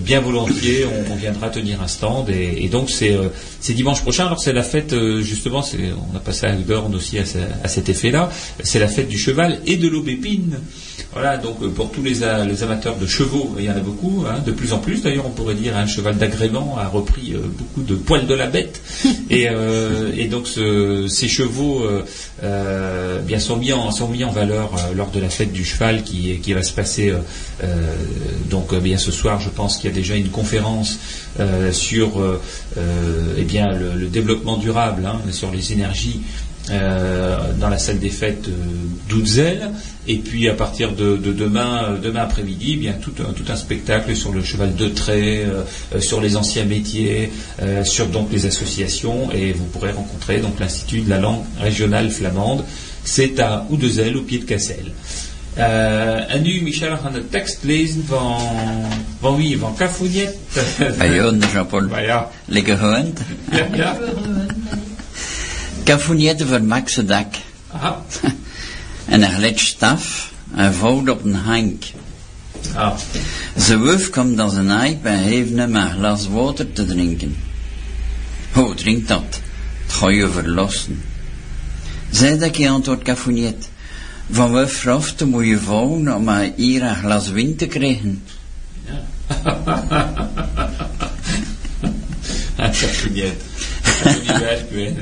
[0.00, 2.30] bien volontiers, on, viendra tenir un stand.
[2.30, 4.26] Et, donc c'est dimanche prochain.
[4.26, 5.62] Alors c'est la fête, justement,
[6.12, 8.30] on a passé à Dorn aussi à, cet effet-là.
[8.62, 10.58] C'est la fête du cheval et de l'aubépine.
[11.12, 14.52] Voilà, donc pour tous les, amateurs de chevaux, il y en a beaucoup, hein, de
[14.52, 15.02] plus en plus.
[15.02, 18.80] D'ailleurs, on pourrait dire un cheval d'agrément a repris beaucoup de poils de la bête.
[19.30, 22.04] et, euh, et donc ces chevaux euh,
[22.42, 26.02] euh, bien sont mis en, sont mis en valeur lors de la fête du cheval
[26.02, 27.12] qui, qui va se passer
[28.48, 29.40] donc bien ce soir.
[29.40, 30.98] Je pense qu'il y a déjà une conférence
[31.72, 32.10] sur
[33.38, 36.20] eh bien le, développement durable, hein, sur les énergies
[36.70, 38.52] euh, dans la salle des fêtes euh,
[39.08, 39.70] d'Oudzel.
[40.10, 44.16] Et puis à partir de, demain, euh, demain après-midi, eh bien tout, tout, un spectacle
[44.16, 45.46] sur le cheval de trait,
[46.00, 47.30] sur les anciens métiers,
[47.84, 49.30] sur donc les associations.
[49.32, 52.64] Et vous pourrez rencontrer donc l'Institut de la langue régionale flamande.
[53.04, 54.92] C'est à Oudzel, au pied de Cassel.
[55.56, 58.40] Uh, en nu, Michel, gaan de tekst lezen van,
[59.20, 59.58] van wie?
[59.58, 60.36] Van Cafouillet?
[60.98, 61.88] Ah Jean-Paul.
[62.00, 62.30] ja.
[62.44, 63.20] Lekker gewend.
[63.50, 63.98] Ja, ja.
[65.84, 67.34] Cafoniette van Max Dak.
[67.70, 68.02] Aha.
[69.10, 71.84] En legt staf en vouwt op een hank.
[72.74, 72.96] Ah,
[73.58, 77.36] Ze wuf komt dan zijn eik en heeft hem een glas water te drinken.
[78.52, 79.40] Hoe drink dat?
[79.86, 81.02] Het ga je verlossen.
[82.10, 83.68] Zij dat je antwoord Cafoniet.
[84.30, 88.22] Van wuf vraagt de mooie vrouw om hier een glas wijn te krijgen.
[92.56, 93.44] Cafouillette.
[93.82, 94.94] Cafouillette, oui.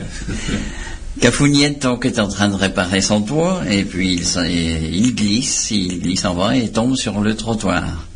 [1.21, 6.25] Cafoniet donc est en train de réparer son toit et puis il, glisse, il glisse
[6.25, 8.07] en bas et tombe sur le trottoir.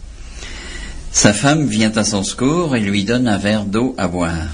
[1.10, 4.48] Sa femme vient à son secours et lui donne un verre d'eau à boire.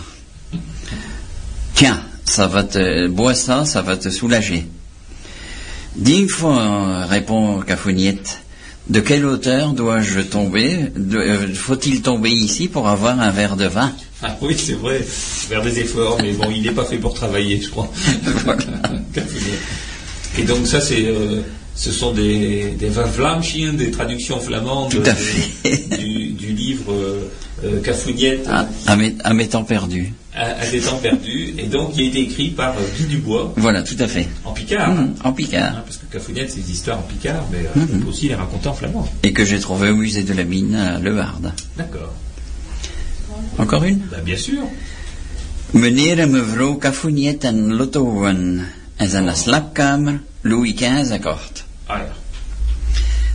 [1.74, 4.66] Tiens, ça va te, bois ça, ça va te soulager.
[5.96, 8.40] Dix fois, répond Cafoniette.
[8.88, 13.92] De quelle hauteur dois-je tomber euh, Faut-il tomber ici pour avoir un verre de vin?
[14.22, 17.60] Ah oui, c'est vrai, faire des efforts, mais bon, il n'est pas fait pour travailler,
[17.60, 17.90] je crois.
[20.38, 21.40] Et donc ça, c'est, euh,
[21.74, 25.98] ce sont des, des Vlamchien, des traductions flamandes Tout à euh, fait.
[25.98, 27.28] du, du livre euh,
[27.64, 30.12] euh, Cafouillette à, à mes, à mes temps perdus.
[30.34, 33.82] à, à des temps perdus, et donc qui a été écrit par Guy Dubois Voilà,
[33.82, 34.28] tout à fait.
[34.44, 34.90] en Picard.
[34.90, 35.76] Hum, en Picard.
[35.76, 38.34] Hein, parce que Cafouillette, c'est des histoires en Picard, mais euh, on peut aussi les
[38.36, 39.08] raconter en flamand.
[39.22, 41.52] et que j'ai trouvé au musée de la mine à Le Hard.
[41.76, 42.12] D'accord.
[43.56, 44.64] Encore une Bah, bien sûr.
[45.70, 48.62] Meneer en mevrouw Cafoniet en Lottoen
[48.96, 51.64] en zijn slaapkamer Louis XV akkoord.
[51.86, 52.12] Ah ja.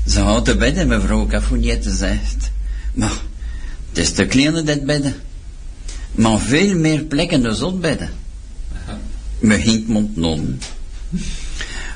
[0.08, 2.52] Ze houdt de bed en mevrouw Cafoniet zegt,
[2.94, 3.12] maar
[3.89, 5.13] het is te klein dat bed.
[6.12, 8.10] Maar veel meer plekken dan zo'n bedden.
[9.39, 10.60] Me hinkt mond non.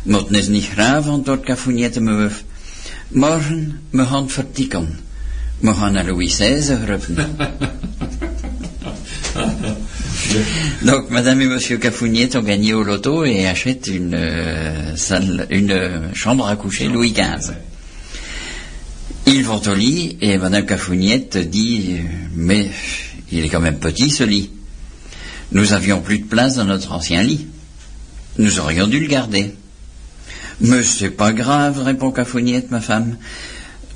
[0.04, 2.46] Maar het is niet graaf, antwoordt Cafoniet en mevrouw.
[3.08, 5.00] Morgen, me gaan vertikken.
[5.62, 7.36] Naar Louis XVI groepen.
[10.84, 15.72] Donc, madame et monsieur Cafouniet ont gagné au loto et achètent une euh, salle, une
[15.72, 17.54] euh, chambre à coucher Louis XV.
[19.26, 21.98] Ils vont au lit et madame Cafouniette dit,
[22.36, 22.70] mais
[23.32, 24.52] il est quand même petit ce lit.
[25.52, 27.48] Nous avions plus de place dans notre ancien lit.
[28.38, 29.56] Nous aurions dû le garder.
[30.62, 33.18] Mais c'est pas grave, répond Cafouniette, ma femme.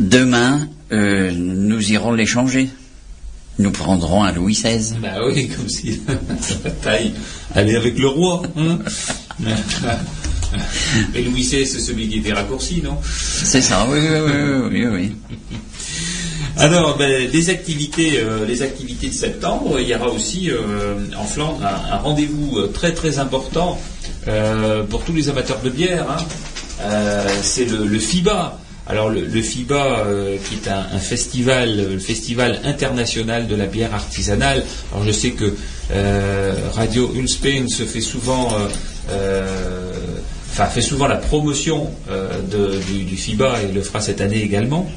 [0.02, 2.70] Demain, euh, nous irons l'échanger.
[3.60, 4.96] Nous prendrons un Louis XVI.
[5.00, 6.02] Bah oui, comme si
[6.64, 7.14] la taille
[7.54, 8.42] allait avec le roi.
[8.58, 8.80] Hein
[11.14, 12.98] Mais Louis XVI, c'est celui qui était raccourci, non?
[13.04, 14.32] C'est ça, oui, oui, oui,
[14.72, 15.12] oui, oui, oui.
[16.58, 21.26] Alors, ben, les activités, euh, les activités de septembre, il y aura aussi euh, en
[21.26, 23.80] Flandre un, un rendez-vous très très important
[24.28, 26.08] euh, pour tous les amateurs de bière.
[26.10, 26.88] hein.
[27.44, 28.58] C'est le, le FIBA.
[28.92, 33.94] Alors le, FIBA, euh, qui est un, festival, euh, le festival international de la bière
[33.94, 34.66] artisanale.
[34.92, 35.56] Alors je sais que
[35.92, 38.50] euh, Radio Ulspain se fait souvent,
[41.08, 41.90] la promotion
[42.52, 44.92] du FIBA et le fera cette année également.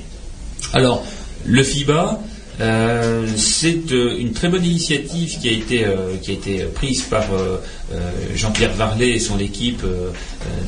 [0.72, 1.07] Alors,
[1.46, 2.20] le FIBA,
[2.60, 7.24] euh, c'est euh, une très bonne initiative qui a été, euh, prise par
[8.34, 9.82] Jean-Pierre Varlet et son équipe,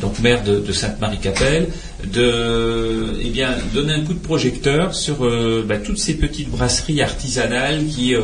[0.00, 1.68] donc maire de, Sainte-Marie-Capelle,
[2.04, 5.18] de eh bien, donner un coup de projecteur sur
[5.66, 8.14] bah, toutes ces petites brasseries artisanales qui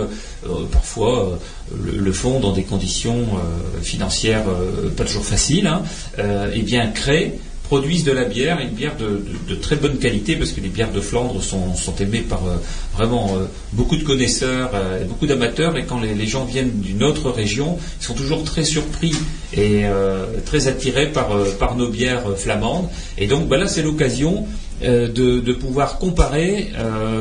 [0.70, 1.38] parfois
[1.76, 3.26] le, font dans des conditions
[3.82, 4.44] financières
[4.96, 5.82] pas toujours faciles, hein,
[6.18, 7.38] euh, eh bien créent
[7.72, 11.00] produisent de la bière, une bière de, très bonne qualité, parce que les bières de
[11.00, 12.56] Flandre sont, aimées par euh,
[12.92, 17.02] vraiment euh, beaucoup de connaisseurs, euh, et beaucoup d'amateurs, et quand les, gens viennent d'une
[17.02, 19.14] autre région, ils sont toujours très surpris
[19.56, 19.84] et
[20.44, 22.88] très attirés par, nos bières flamandes.
[23.16, 24.46] Et donc bah là, c'est l'occasion
[24.82, 26.72] de, pouvoir comparer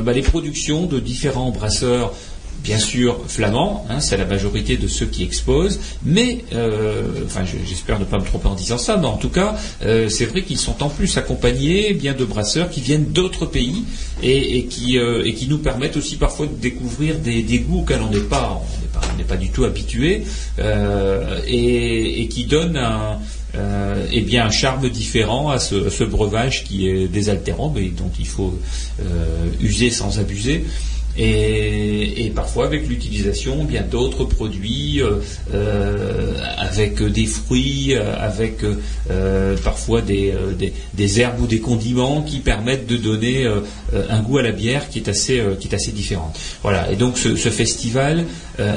[0.04, 2.14] bah, les productions de différents brasseurs
[2.64, 7.58] bien sûr flamands, hein, c'est la majorité de ceux qui exposent, mais euh, enfin je-
[7.68, 10.44] j'espère ne pas me tromper en disant ça, mais en tout cas euh, c'est vrai
[10.44, 13.84] qu'ils sont en plus accompagnés bien de brasseurs qui viennent d'autres pays
[14.24, 18.02] et, qui euh, et qui nous permettent aussi parfois de découvrir des, des goûts auxquels
[18.02, 18.62] on n'est pas
[18.94, 20.24] pas, pas du tout habitué
[21.48, 23.20] et, qui donnent un
[23.56, 27.90] euh, eh bien un charme différent à ce, à ce breuvage qui est désaltérant mais
[27.90, 28.58] dont il faut
[29.60, 30.64] user sans abuser
[31.18, 35.18] et, parfois avec l'utilisation bien d'autres produits, euh,
[35.54, 38.60] euh, avec des fruits, euh, avec
[39.64, 40.34] parfois des,
[40.94, 43.46] des, herbes ou des condiments qui permettent de donner
[44.10, 46.32] un goût à la bière qui est assez, qui est assez différent.
[46.62, 46.92] Voilà.
[46.92, 48.26] Et donc ce, festival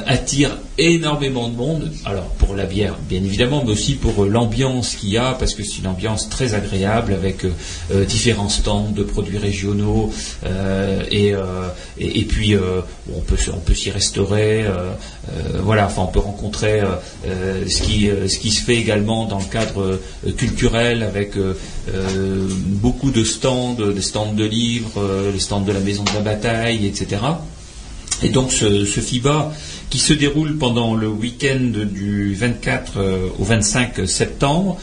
[0.05, 1.91] attire énormément de monde.
[2.05, 5.63] Alors pour la bière, bien évidemment, mais aussi pour l'ambiance qu'il y a, parce que
[5.63, 7.45] c'est une ambiance très agréable avec
[8.07, 10.11] différents stands de produits régionaux
[11.11, 11.33] et
[12.25, 12.55] puis
[13.15, 14.65] on peut on peut s'y restaurer.
[15.61, 16.81] voilà, enfin on peut rencontrer
[17.25, 17.81] ce
[18.39, 19.99] qui se fait également dans le cadre
[20.37, 21.33] culturel avec
[22.67, 25.01] beaucoup de stands, des stands de livres,
[25.33, 27.17] les stands de la maison de la bataille, etc.
[28.23, 29.51] Et donc ce, FIBA
[29.89, 34.77] qui se déroule pendant le week-end du 24 au 25 septembre,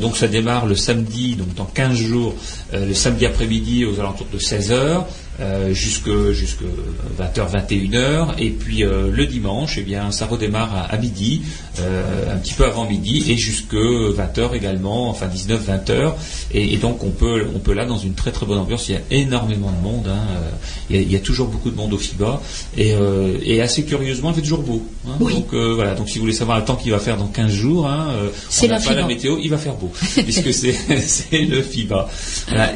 [0.00, 2.34] donc ça démarre le samedi, donc dans 15 jours,
[2.72, 5.04] le samedi après-midi aux alentours de 16h.
[5.40, 6.64] Euh, jusque, jusque
[7.16, 8.34] 20h, 21h.
[8.38, 11.42] Et puis euh, le dimanche, eh bien, ça redémarre à, midi,
[11.78, 16.14] euh, un petit peu avant midi, et jusque 20h également, enfin 19, 20h.
[16.52, 18.88] Et, donc on peut, on peut là dans une très très bonne ambiance.
[18.88, 20.08] Il y a énormément de monde.
[20.08, 20.26] Hein,
[20.90, 22.40] il, y a, toujours beaucoup de monde au FIBA.
[22.76, 24.82] Et, assez curieusement, il fait toujours beau.
[25.06, 25.18] Hein.
[25.20, 25.94] Donc voilà.
[25.94, 28.08] Donc si vous voulez savoir le temps qu'il va faire dans 15 jours, hein,
[28.62, 29.92] on n'a pas la météo, il va faire beau,
[30.24, 32.08] puisque c'est le FIBA.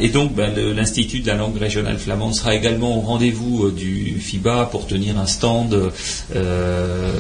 [0.01, 4.19] Et donc ben, l'Institut de la langue régionale flamande sera également au rendez-vous euh, du
[4.21, 5.93] FIBA pour tenir un stand
[6.35, 7.13] euh,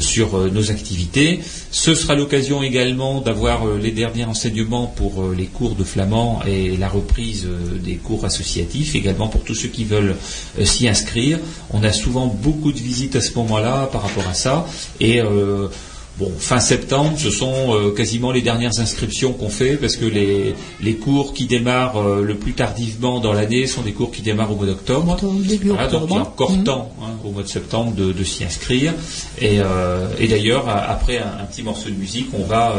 [0.00, 1.40] sur euh, nos activités.
[1.70, 6.88] Ce sera l'occasion également d'avoir les derniers enseignements pour les cours de flamand et la
[6.88, 7.46] reprise
[7.82, 10.16] des cours associatifs, également pour tous ceux qui veulent
[10.62, 11.38] s'y inscrire.
[11.72, 14.66] On a souvent beaucoup de visites à ce moment-là par rapport à ça.
[15.00, 15.20] Et
[16.16, 20.54] Bon, fin septembre, ce sont euh, quasiment les dernières inscriptions qu'on fait parce que les,
[20.80, 24.52] les cours qui démarrent euh, le plus tardivement dans l'année sont des cours qui démarrent
[24.52, 25.16] au mois d'octobre.
[25.20, 26.62] donc il y a encore mhm.
[26.62, 28.94] temps hein, au mois de septembre de, s'y inscrire.
[29.40, 32.74] Et, euh, d'ailleurs, après un, petit morceau de musique, on va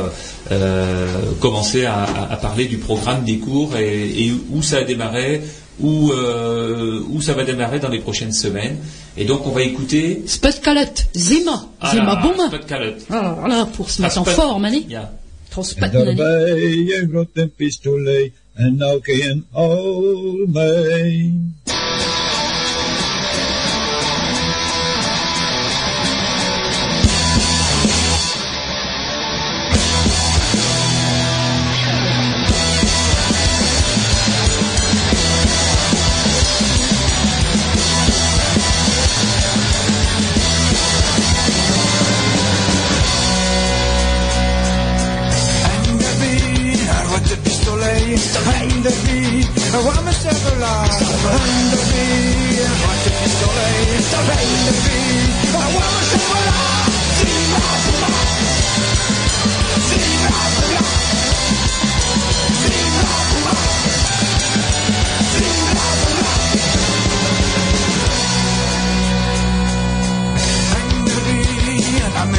[1.42, 5.42] commencer à, parler du programme des cours et, et où ça a démarré,
[5.80, 8.78] où, euh, où ça va démarrer dans les prochaines semaines.
[9.18, 10.24] Et donc on va écouter...
[10.26, 12.48] Spot Calotte, Zima, ah Zima Bouma.
[12.48, 13.06] Spot Calotte.
[13.10, 14.86] Ah, voilà, pour se mettre en forme, allez.
[14.90, 15.12] Ja.
[15.56, 15.90] Trospet,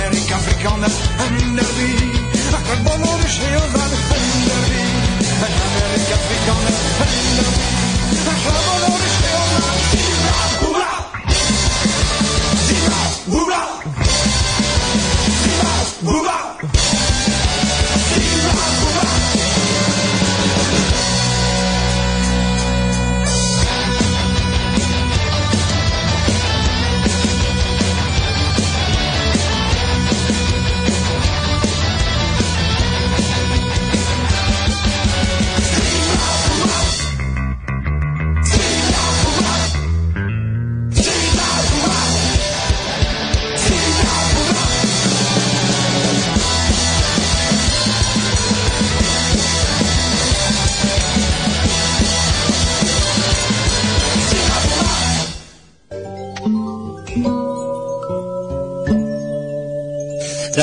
[0.07, 0.91] Amerika, Afrikaner,
[2.83, 4.85] boller de schreeuw van Underby.
[5.83, 6.75] Amerika Afrikaner,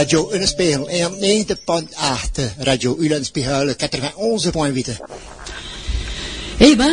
[0.04, 5.00] Radio Ulenspiegel 90.8, Radio Ulenspiegel 91.8.
[6.60, 6.92] Eh ben,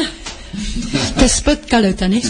[1.19, 2.23] qu'est-ce que calotte, année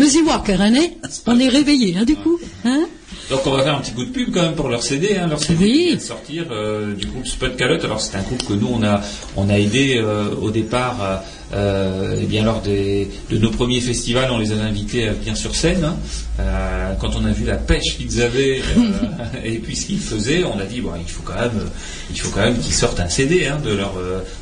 [0.00, 2.86] Monsieur Walker, année On est réveillé, hein, du coup, hein
[3.30, 5.26] donc on va faire un petit coup de pub quand même pour leur CD, hein,
[5.26, 5.96] leur CD oui.
[5.96, 7.84] qui sortir euh, du groupe Spot Calotte.
[7.84, 9.00] Alors c'est un groupe que nous on a
[9.36, 11.16] on a aidé euh, au départ euh,
[11.54, 15.54] euh, et bien lors de nos premiers festivals, on les avait invités à venir sur
[15.54, 15.84] scène.
[15.84, 15.96] Hein.
[16.40, 20.44] Euh, quand on a vu la pêche qu'ils avaient euh, et puis ce qu'ils faisaient,
[20.44, 21.68] on a dit bon, il faut quand même,
[22.10, 23.94] il faut quand même qu'ils sortent un CD hein, de leur,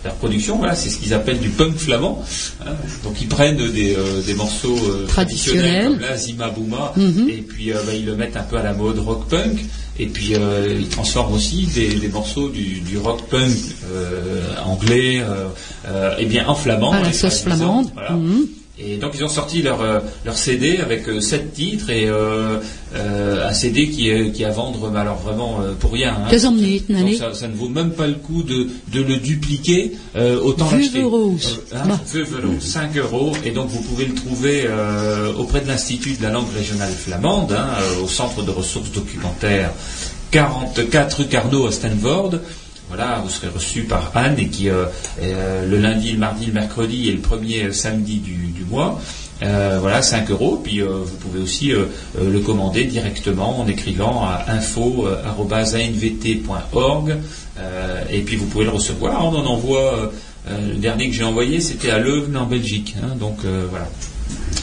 [0.04, 0.58] leur production.
[0.58, 2.24] Voilà, c'est ce qu'ils appellent du punk flamand.
[2.64, 2.72] Hein.
[3.02, 3.96] Donc ils prennent des,
[4.36, 7.28] morceaux traditionnels comme la Zima Bouma mhm.
[7.28, 9.58] et puis bah, ils le mettent un peu à la mode rock punk.
[10.01, 13.53] Et puis euh, il transforme aussi des, morceaux du, rock punk
[13.84, 16.94] euh, anglais euh, et bien en flamand.
[16.94, 17.90] la sauce flamande.
[18.11, 18.46] Mhm.
[18.82, 22.56] Et donc ils ont sorti leur, euh, leur CD avec euh, sept titres et euh,
[22.94, 26.14] euh, un CD qui est, qui est à vendre alors vraiment pour rien.
[26.14, 26.28] hein.
[26.94, 30.66] Donc ça, ça ne vaut même pas le coup de, de le dupliquer, euh, autant
[30.78, 31.02] l'acheter.
[31.02, 31.36] euros.
[31.74, 31.82] Hein,
[32.16, 34.66] euros, 5 euros, et donc vous pouvez le trouver
[35.38, 37.68] auprès de l'Institut de la langue régionale flamande, hein,
[38.02, 39.72] au centre de ressources documentaires
[40.30, 42.30] 44 rue Carnot à Stanford.
[42.91, 44.84] Voilà, vous serez reçu par Anne et qui euh,
[45.22, 49.01] euh, le lundi, le mardi, le mercredi et le premier euh, samedi du, du mois.
[49.43, 50.61] Euh, voilà, 5 euros.
[50.62, 54.45] Puis vous pouvez aussi le commander directement en écrivant à
[55.80, 57.16] info.anvt.org.
[58.11, 59.24] Et puis vous pouvez le recevoir.
[59.24, 60.12] On en envoie.
[60.49, 62.97] le dernier que j'ai envoyé, c'était à Leuven en Belgique.
[63.03, 63.38] hein, donc
[63.70, 63.88] voilà.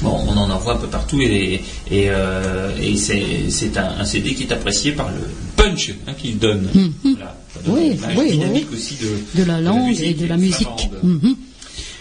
[0.02, 4.06] Bon, on en envoie un peu partout et, et, euh, et c'est, c'est un, un
[4.06, 5.22] CD qui est apprécié par le
[5.56, 6.68] punch hein, qu'il donne.
[7.04, 7.36] Voilà.
[7.68, 8.78] Oui, image oui, dynamique oui.
[8.78, 10.90] aussi de, De la langue et de la musique.
[11.04, 11.36] Mhm.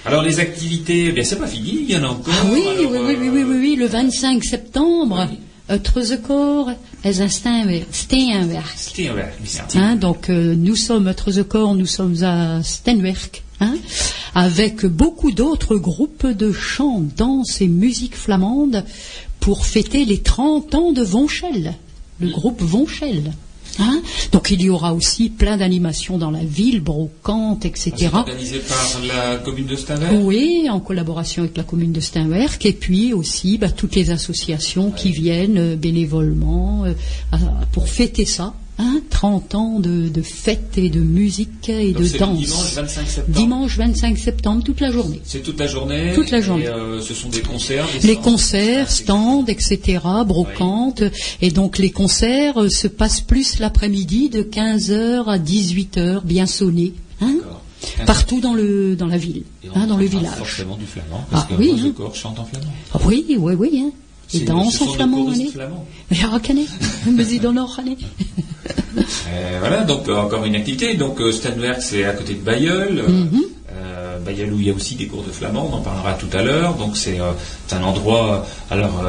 [0.04, 2.32] Alors les activités, bien c'est pas fini, il y en a encore.
[2.32, 5.80] Ah oui, Alors, oui, oui, oui, oui, euh, oui, le 25 septembre, Oui.
[5.82, 6.70] Trezekor
[7.02, 7.86] est un Steenwerk.
[7.92, 9.34] Steenwerk.
[9.74, 13.74] Hein, donc euh, nous sommes à Trezekor, nous sommes à Steenwerk, hein,
[14.36, 18.84] avec beaucoup d'autres groupes de chant, danse et musique flamande
[19.40, 21.74] pour fêter les 30 ans de Vonchel,
[22.20, 23.32] le groupe Vonchel.
[23.79, 24.03] Hein.
[24.33, 28.09] Donc il y aura aussi plein d'animations dans la ville, brocantes, etc.
[28.12, 30.22] Organisé par la commune de Stavel.
[30.22, 34.91] Oui, en collaboration avec la commune de Steinwerk, et puis aussi bah, toutes les associations
[34.91, 36.95] qui viennent euh, bénévolement euh,
[37.72, 38.55] pour fêter ça.
[38.79, 42.37] Hein, 30 ans de, de fêtes et de musique et Donc, de le danse.
[42.39, 43.39] dimanche 25 septembre.
[43.39, 45.20] Dimanche 25 septembre, toute la journée.
[45.24, 46.12] C'est toute la journée.
[46.14, 46.64] Toute la journée.
[46.64, 47.87] Et, euh, ce sont des concerts.
[48.01, 48.22] des Les stands.
[48.22, 51.03] concerts, stands, etc., brocantes.
[51.41, 56.93] Et donc les concerts euh, se passent plus l'après-midi de 15h à 18h, bien sonnés.
[57.22, 57.37] Hein,
[58.05, 60.37] partout dans, le, dans la ville, Et hein, dans le village.
[60.37, 61.93] Forcément du flamand, parce Ah, que oui, Rose hein.
[61.97, 62.66] Corps chante en flamand.
[62.93, 63.83] Ah Oui, oui, oui.
[63.87, 63.91] Hein.
[64.35, 65.41] Et C'est- danse ce en sont des flamand, allez.
[65.45, 65.47] allez.
[69.29, 70.95] Euh, voilà, donc euh, encore une activité.
[70.95, 72.99] Donc euh, c'est à côté de Bayeul.
[73.01, 73.43] euh, Mhm.
[73.72, 76.29] euh, Bayeul où il y a aussi des cours de flamand, on en parlera tout
[76.33, 76.74] à l'heure.
[76.74, 77.18] Donc c'est
[77.72, 78.47] un endroit.
[78.70, 79.03] Alors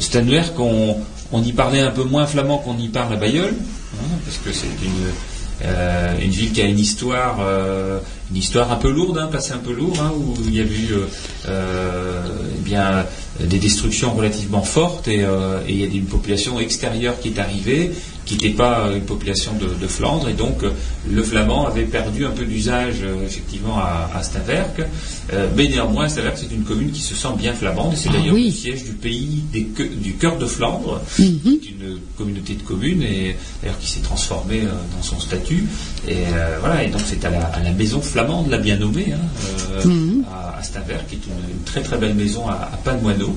[0.00, 0.96] Stanwerk, on,
[1.32, 4.52] on y parlait un peu moins flamand qu'on y parle à Bayeul, hein, parce que
[4.52, 5.12] c'est une
[5.64, 7.98] euh, une ville qui a une histoire, euh,
[8.30, 10.64] une histoire un peu lourde, un passé un peu lourd, hein, où il y a
[10.64, 10.88] eu
[11.48, 12.20] euh,
[12.58, 13.06] eh bien
[13.40, 17.92] des destructions relativement fortes et, euh, il y a une population extérieure qui est arrivée,
[18.24, 20.70] qui n'était pas une population de, de Flandre, et donc euh,
[21.10, 24.80] le flamand avait perdu un peu d'usage euh, effectivement à, à Staverk,
[25.32, 28.18] Euh, mais néanmoins Staverk c'est une commune qui se sent bien flamande, et c'est Ah
[28.18, 28.46] d'ailleurs oui.
[28.46, 29.66] le siège du pays des
[30.06, 34.62] du cœur de Flandre, qui est une communauté de communes et d'ailleurs qui s'est transformée
[34.64, 35.64] euh, dans son statut.
[36.06, 36.24] Et
[36.60, 39.24] voilà, et donc c'est à la, à la maison flamande, la bien nommée, hein,
[39.84, 40.24] Mhm.
[40.30, 43.34] à, à Staver, qui est une, une très très belle maison à, à Panoineau.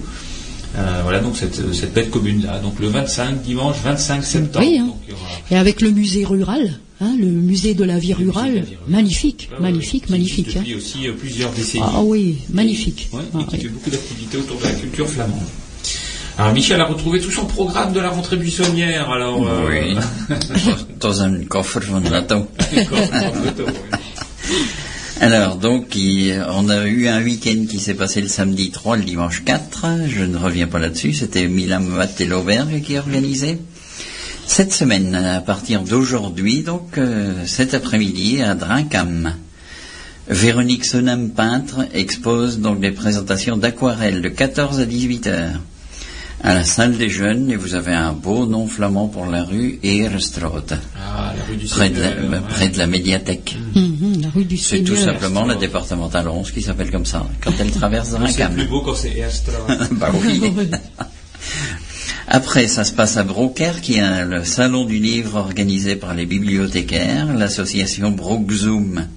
[0.76, 2.60] Euh, voilà donc cette, cette belle commune là.
[2.60, 4.66] Donc le 25 dimanche 25 septembre.
[4.66, 4.86] Oui, hein.
[4.88, 8.10] donc, il y aura- Et avec le musée rural, hein, le musée de la vie
[8.10, 8.78] la rurale, vie rurale.
[8.88, 10.48] magnifique, magnifique, qui magnifique.
[10.48, 10.62] existe hein.
[10.62, 11.84] Depuis aussi euh, plusieurs décennies.
[11.88, 13.10] Ah oui, magnifique.
[13.14, 13.62] Ouais, Ah et qui oui.
[13.64, 15.40] fait beaucoup d'activités autour de la culture flamande.
[16.40, 19.10] Alors Michel a retrouvé tout son programme de la rentrée buissonnière.
[19.10, 19.96] Alors euh, Oui.
[21.00, 22.46] Dans un coffre van l'auto.
[25.20, 25.98] Alors, donc,
[26.50, 29.88] on a eu un week-end qui s'est passé le samedi 3, le dimanche 4.
[30.08, 31.14] Je ne reviens pas là-dessus.
[31.14, 31.82] C'était Milan
[32.28, 33.58] l'Auberge qui organisait.
[34.46, 39.34] Cette semaine, à partir d'aujourd'hui, donc, euh, cet après-midi, à Drincam.
[40.28, 45.62] Véronique Sonam, peintre, expose donc des présentations d'aquarelles de 14 à 18 heures
[46.44, 49.80] à la salle des jeunes et vous avez un beau nom flamand pour la rue
[49.84, 50.62] Eerstraat,
[50.96, 52.42] Ah, la rue du près, de la, ouais.
[52.48, 53.58] près de la médiathèque.
[53.76, 57.52] Mhm, la rue du C'est tout simplement la départementale 11 qui s'appelle comme ça, quand
[57.60, 58.54] elle traverse C'est Drincam.
[58.54, 59.54] plus beau quand c'est Erstra.
[59.92, 60.42] bah oui.
[62.28, 66.26] Après, ça se passe à Broker, qui est le salon du livre organisé par les
[66.26, 69.08] bibliothécaires, l'association Brookzoom,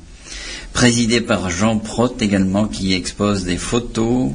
[0.72, 4.30] présidée par Jean Prott également, qui expose des photos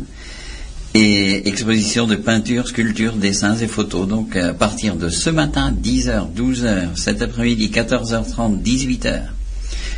[0.98, 4.08] et exposition de peintures, sculptures, dessins et photos.
[4.08, 9.24] Donc, à partir de ce matin, 10h, 12h, cet après-midi, 14h30, 18h.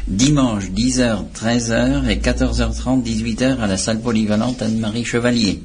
[0.07, 5.61] Dimanche, 10h, 13h et 14h30, 18h à la salle polyvalente Anne-Marie Chevalier.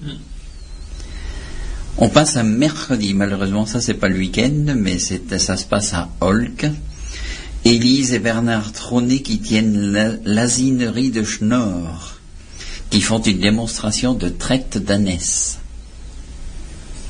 [1.96, 6.10] On passe à mercredi, malheureusement, ça c'est pas le week-end, mais ça se passe à
[6.20, 6.66] Holk.
[7.64, 12.18] Élise et Bernard Trôné qui tiennent la- l'asinerie de Schnorr,
[12.92, 15.58] qui font une démonstration de traite d'ânesse.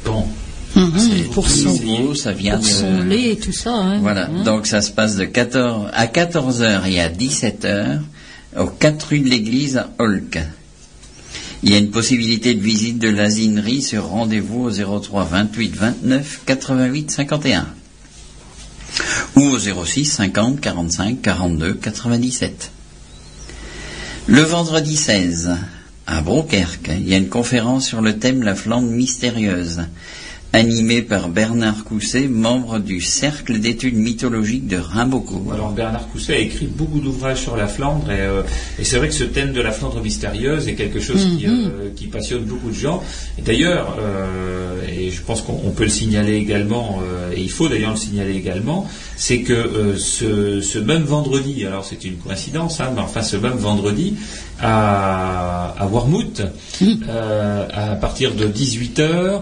[0.07, 0.25] Bon.
[0.77, 3.75] Mhm, c'est pour son, ça vient pour de- son lait et tout ça.
[3.75, 4.43] Hein, Voilà, hein.
[4.45, 7.99] donc ça se passe de 14, à 14h et à 17h
[8.57, 10.39] aux 4 rues de l'église à Holk.
[11.65, 14.71] Il y a une possibilité de visite de l'asinerie sur rendez-vous au
[15.01, 17.67] 03 28 29 88 51
[19.37, 22.71] ou au 06 50 45 42 97.
[24.27, 25.51] Le vendredi 16,
[26.07, 29.83] à Broukerque, il y a une conférence sur le thème La Flandre mystérieuse,
[30.53, 35.51] animée par Bernard Cousset, membre du Cercle d'études mythologiques de Rimbaud.
[35.53, 38.43] Alors Bernard Cousset a écrit beaucoup d'ouvrages sur la Flandre et, euh,
[38.79, 41.91] et c'est vrai que ce thème de la Flandre mystérieuse est quelque chose qui, euh,
[41.97, 43.03] qui passionne beaucoup de gens.
[43.39, 44.62] Et d'ailleurs, euh,
[44.97, 47.97] et je pense qu'on on peut le signaler également, euh, et il faut d'ailleurs le
[47.97, 48.87] signaler également,
[49.17, 53.37] c'est que euh, ce, ce même vendredi, alors c'est une coïncidence, hein, mais enfin ce
[53.37, 54.15] même vendredi,
[54.61, 55.89] à, à
[57.09, 59.41] euh, à partir de 18h,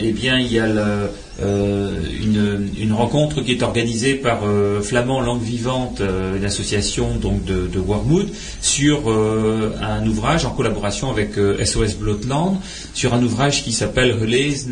[0.00, 1.10] eh bien il y a le,
[1.42, 1.90] euh,
[2.22, 7.44] une, une rencontre qui est organisée par euh, Flamand Langue Vivante, euh, une association donc
[7.44, 8.28] de, de Wormwood,
[8.62, 11.32] sur euh, un ouvrage en collaboration avec
[11.64, 12.56] SOS Blotland,
[12.94, 14.66] sur un ouvrage qui s'appelle Relays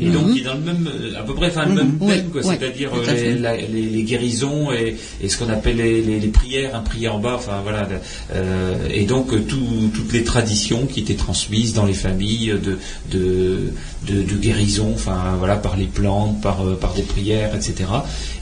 [0.00, 0.32] Et donc Mhm.
[0.34, 0.88] qui est dans le même,
[1.18, 4.72] à peu près, enfin le même Oui, thème, oui, c'est-à-dire les, la- les- les guérisons
[4.72, 7.88] et, et ce qu'on appelle les, prières, un prier en bas, enfin voilà,
[8.92, 12.78] et donc tout- toutes les traditions qui étaient transmises dans les familles de,
[13.16, 13.72] de,
[14.08, 17.74] de, de guérison, enfin voilà, par les plantes, par, euh, par des prières, etc.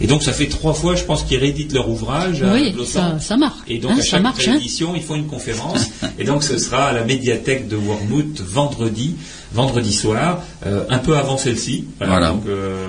[0.01, 2.43] Et donc ça fait trois fois, je pense, qu'ils rééditent leur ouvrage.
[2.43, 2.87] à Oui, Blotland.
[2.87, 3.59] ça, ça marche.
[3.69, 4.49] Et donc Hein, à ça chaque marche.
[4.49, 4.53] hein.
[4.53, 5.91] réédition, ils font une conférence.
[6.19, 9.17] et donc ce sera à la médiathèque de Wormhout vendredi,
[9.53, 11.85] vendredi soir, euh, un peu avant celle-ci.
[11.99, 12.31] Voilà.
[12.31, 12.87] Donc euh,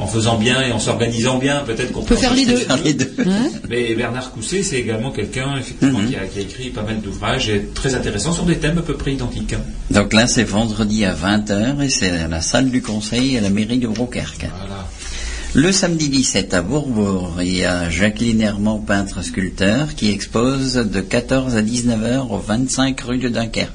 [0.00, 2.56] en faisant bien et en s'organisant bien, peut-être qu'on On peut faire les deux.
[2.56, 3.12] Faire les deux.
[3.68, 7.48] Mais Bernard Cousset, c'est également quelqu'un effectivement qui, a, qui a écrit pas mal d'ouvrages
[7.48, 9.52] et très intéressants sur des thèmes à peu près identiques.
[9.52, 9.60] hein.
[9.90, 13.50] Donc là, c'est vendredi à 20h et c'est à la salle du conseil à la
[13.50, 14.46] mairie de Broukerque.
[14.58, 14.86] Voilà.
[15.52, 21.00] Le samedi 17 à Bourbourg, il y a Jacqueline Hermand, peintre sculpteur, qui expose de
[21.00, 23.72] 14 à 19h au 25 rue de Dunkerque.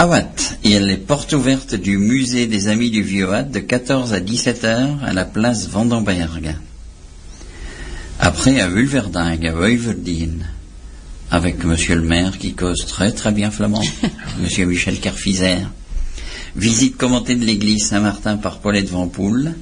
[0.00, 3.50] À Watt, il y a les portes ouvertes du musée des Amis du Vieux Watt
[3.50, 6.54] de 14 à 17h à la place Vandenberg.
[8.20, 10.34] Après à Vulverdingue, à Weuverdien,
[11.32, 13.82] avec monsieur le maire qui cause très très bien flamand,
[14.40, 15.68] monsieur Michel Carfizer.
[16.54, 19.54] Visite commentée de l'église Saint-Martin par Paulette Vampoule.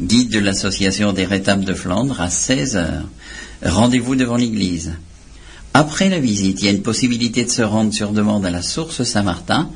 [0.00, 3.08] Guide de l'association des rétables de Flandre à 16 heures.
[3.62, 4.94] Rendez-vous devant l'église.
[5.78, 8.62] Après la visite, il y a une possibilité de se rendre sur demande à la
[8.62, 9.68] source Saint-Martin,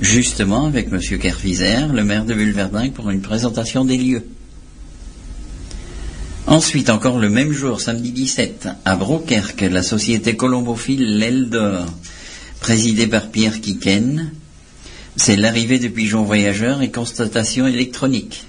[0.00, 1.00] justement avec M.
[1.18, 4.26] Kerfizer, le maire de Vulverdingue, pour une présentation des lieux.
[6.46, 11.48] Ensuite, encore le même jour, samedi 17, à Broukerque, la société colombophile L'Aile
[12.60, 14.32] présidée par Pierre Kiken,
[15.16, 18.44] c'est l'arrivée de pigeons voyageurs et constatation électronique.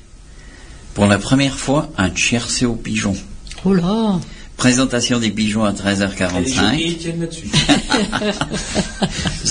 [0.94, 3.16] Pour la première fois, un tiercé aux pigeons.
[3.64, 4.20] Oh là
[4.58, 6.54] Présentation des pigeons à Et les 13h45.
[6.54, 7.48] journées, ils tiennent là-dessus.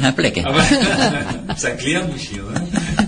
[0.00, 0.40] La plaque.
[0.44, 2.42] Ah bah, ça claire, mon chien.
[2.54, 3.04] hein.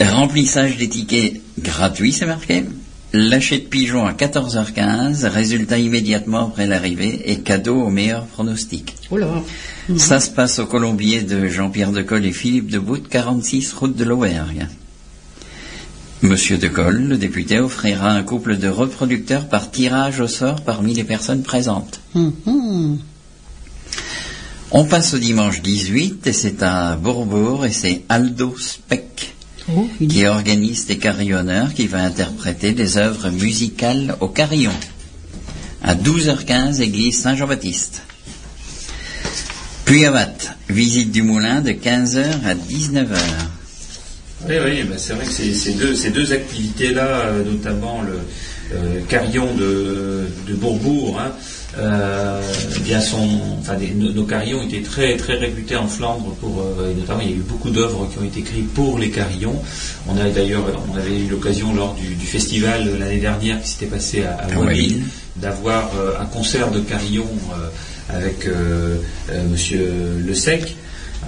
[0.14, 2.64] Remplissage des tickets gratuit, c'est marqué.
[3.12, 8.94] Lâcher de pigeons à 14h15, résultat immédiatement après l'arrivée et cadeau au meilleur pronostic.
[9.10, 9.28] Oh là
[9.96, 14.66] Ça se passe au Colombier de Jean-Pierre Decolle et Philippe Debout, 46 route de l'Auberge.
[16.22, 21.04] Monsieur Decolle, le député, offrira un couple de reproducteurs par tirage au sort parmi les
[21.04, 22.00] personnes présentes.
[22.14, 22.98] Hum.
[24.70, 29.34] On passe au dimanche 18 et c'est à Bourbourg et c'est Aldo Speck
[29.72, 34.74] Oh, qui organise des carillonneurs qui va interpréter des œuvres musicales au carillon.
[35.82, 38.02] À 12h15, église Saint-Jean-Baptiste.
[39.86, 43.16] Puis à Watt, visite du moulin de 15h à 19h.
[44.48, 48.18] Oui, oui, ben c'est vrai que ces, deux, ces deux activités-là, euh, notamment le
[48.76, 51.32] euh, carillon de, de Bourbourg, hein,
[51.78, 52.40] euh,
[52.82, 53.28] bien sont,
[53.60, 57.20] enfin, des- nos, nos carillons étaient très, très réputés en Flandre pour, euh, et notamment
[57.22, 59.60] il y a eu beaucoup d'œuvres qui ont été écrites pour les carillons.
[60.08, 63.86] On a d'ailleurs, on avait eu l'occasion lors du, du festival l'année dernière qui s'était
[63.86, 64.46] passé à, à
[65.36, 68.98] d'avoir euh, un concert de carillon euh, avec euh,
[69.30, 69.90] euh, Monsieur
[70.24, 70.76] Le Sec.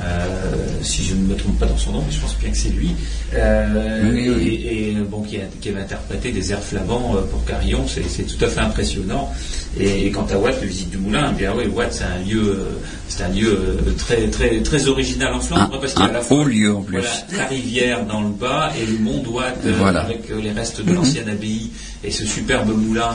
[0.05, 2.57] Euh, si je ne me trompe pas dans son nom, mais je pense bien que
[2.57, 2.91] c'est lui.
[3.35, 4.49] Euh, Oui, oui.
[4.69, 8.23] Et, et, bon, qui, a, qui avait interprété des airs flamands euh, pour Carillon, c'est
[8.27, 9.33] tout à fait impressionnant.
[9.79, 12.19] Et, et quant à Watt, le visite du moulin, eh bien oui, Watt c'est un
[12.25, 12.65] lieu, euh,
[13.09, 16.11] c'est un lieu euh, très très très original en Flandre Un- parce qu'il y a
[16.11, 16.99] à la fois lieu, en plus.
[16.99, 20.01] voilà, la rivière dans le bas et le mont Watt euh, Voilà.
[20.01, 21.71] avec euh, les restes de l'ancienne abbaye
[22.05, 23.11] et ce superbe moulin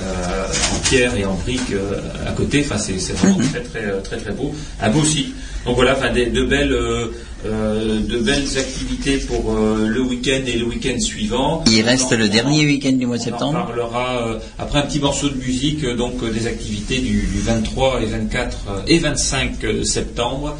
[0.00, 2.64] euh, en pierre et en briques euh, à côté.
[2.68, 4.52] Enfin, c'est vraiment très, très, euh, très, très beau.
[4.80, 5.34] Un beau site.
[5.64, 7.06] Donc voilà, enfin, des- de, belles, euh,
[7.46, 11.64] euh, de belles activités pour euh, le week-end et le week-end suivant.
[11.66, 13.66] Il reste On en- le dernier week-end du mois de on septembre.
[13.66, 18.06] parlera euh, après un petit morceau de musique, donc des activités du, du 23 et
[18.06, 20.56] 24 euh, et 25 euh, septembre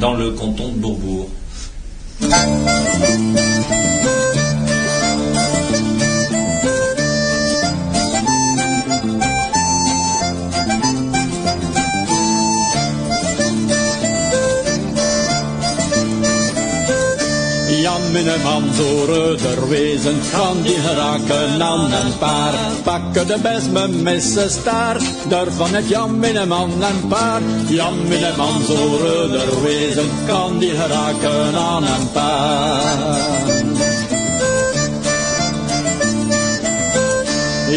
[0.00, 1.28] dans le canton de Bourbourg.
[18.14, 22.54] Minneman, zo reuder wezen, kan die geraken aan een paar.
[22.82, 27.40] Pakken de best me missen staar, daarvan het Jan Minneman een paar.
[27.68, 33.73] Jan Minneman, zo reuder wezen, kan die geraken aan een paar.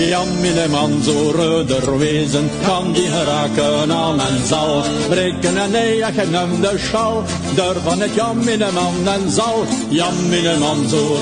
[0.05, 4.83] Jan Minneman, zo reuder wezen, kan die geraken aan en zal.
[5.09, 7.23] Breken en eigen hem de schal,
[7.55, 9.65] daarvan het Jan Minneman en zal.
[9.89, 11.17] Jan Minneman, zo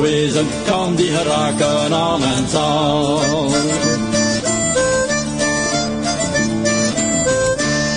[0.00, 4.23] wezen, kan die geraken aan en zal.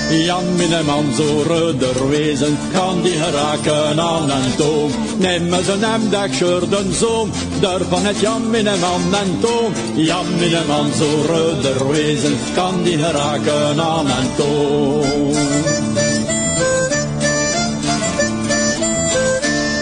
[0.09, 4.91] Jan Minneman, zo reuder wezen, kan die geraken aan een toom.
[5.17, 7.29] Neem ze hem dat scheurden zoom,
[7.59, 9.73] daarvan het Jan Minneman en toom.
[9.95, 15.56] Jan Minneman, zo reuder wezen, kan die geraken aan een toom.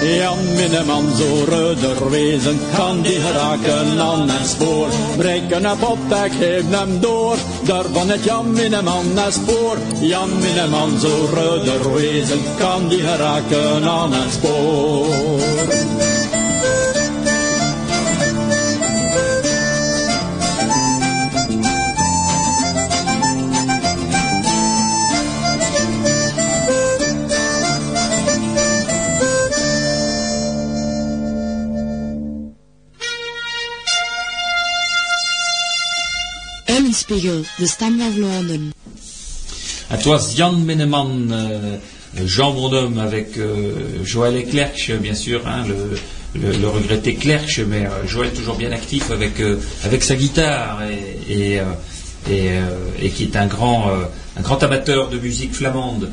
[0.05, 4.87] Jan Minneman, zo reuder wezen, kan die geraken aan een spoor.
[5.17, 9.77] Breken op op, ik geef hem door, daarvan het Jan Minneman een spoor.
[9.99, 16.14] Jan Minneman, zo reuder wezen, kan die geraken aan een spoor.
[36.95, 38.73] Stem van Vlaanderen.
[39.87, 45.75] Het was Jan Minneman, euh, Jean Bonhomme avec euh, Joël Eclerc, bien sûr, hein, le,
[46.41, 50.79] le, le regretté Clerc, mais euh, Joël toujours bien actif avec, euh, avec sa guitare
[50.89, 51.63] et, et, euh,
[52.29, 52.61] et, euh,
[53.01, 54.05] et qui est un grand, euh,
[54.37, 56.09] un grand amateur de musique flamande.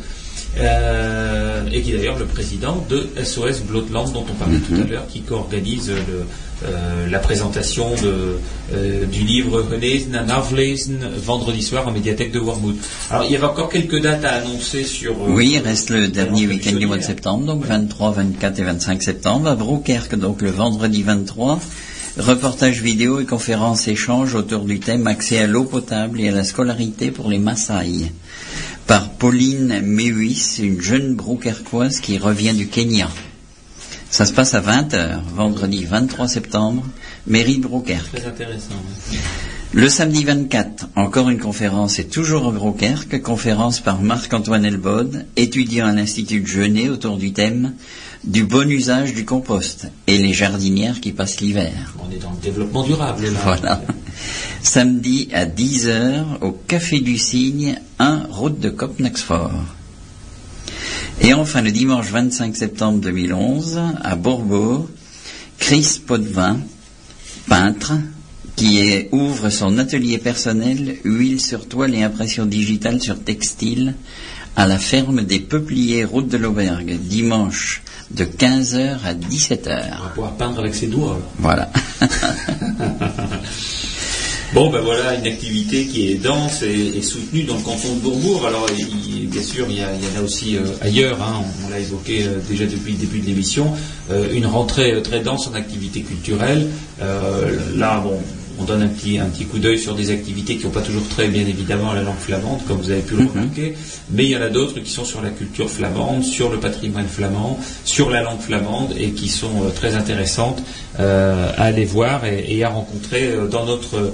[0.59, 4.87] Euh, et qui est d'ailleurs le président de SOS Blotland dont on parlait tout à
[4.87, 6.27] l'heure, qui co-organise le,
[6.65, 8.39] euh, la présentation de,
[8.75, 12.77] euh, du livre Gelesen en Aflesen vendredi soir en médiathèque de Wormwood.
[13.11, 15.13] Alors il y avait encore quelques dates à annoncer sur...
[15.13, 18.65] euh, Oui, il reste le dernier week-end du mois de septembre, donc 23, 24 et
[18.65, 21.59] 25 septembre, à Broukerque, donc le vendredi 23.
[22.19, 26.45] Reportage vidéo et conférences échanges autour du thème accès à l'eau potable et à la
[26.45, 28.13] scolarité pour les Maasai.
[28.87, 33.09] Par Pauline Mewis, une jeune broukerquoise qui revient du Kenya.
[34.13, 36.85] Ça se passe à 20h, vendredi 23 septembre,
[37.27, 38.13] mairie de Broukerque.
[38.13, 38.75] Très intéressant.
[39.11, 39.19] ouais.
[39.73, 45.87] Le samedi 24, encore une conférence et toujours à Broukerque, conférence par Marc-Antoine Elbode, étudiant
[45.87, 47.73] à l'Institut de Genève autour du thème
[48.23, 51.95] du bon usage du compost et les jardinières qui passent l'hiver.
[51.99, 53.25] On est dans le développement durable.
[53.25, 53.41] Là.
[53.45, 53.83] Voilà.
[54.63, 59.53] Samedi à 10h au Café du Cygne, 1 route de Copnaxfort.
[61.23, 64.89] Et enfin le dimanche 25 septembre 2011 à Bourbourg,
[65.59, 66.59] Chris Potvin,
[67.49, 67.93] peintre,
[68.57, 73.95] qui est- ouvre son atelier personnel huile sur toile et impression digitale sur textile
[74.57, 79.97] à la ferme des Peupliers, route de l'Aubergue, dimanche de 15h à 17h.
[79.99, 81.19] On va pouvoir peindre avec ses doigts.
[81.39, 81.71] Voilà.
[84.55, 88.01] Bon, ben voilà, une activité qui est dense et, et soutenue dans le canton de
[88.01, 88.47] Bourbourg.
[88.47, 91.37] Alors, il- bien sûr, il y, a, il y en a aussi euh, ailleurs, hein,
[91.41, 93.73] on, on l'a évoqué euh, déjà depuis le début de l'émission,
[94.11, 96.69] euh, une rentrée très dense en activités culturelles.
[97.77, 98.21] Là, bon,
[98.61, 101.09] on donne un petit, un petit coup d'œil sur des activités qui n'ont pas toujours
[101.09, 103.75] très bien évidemment la langue flamande, comme vous avez pu le remarquer,
[104.11, 107.09] mais il y en a d'autres qui sont sur la culture flamande, sur le patrimoine
[107.09, 110.63] flamand, sur la langue flamande et qui sont très intéressantes
[110.99, 114.13] à aller voir et, et à rencontrer dans notre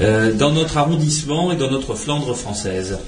[0.00, 2.98] euh, dans notre arrondissement et dans notre Flandre française.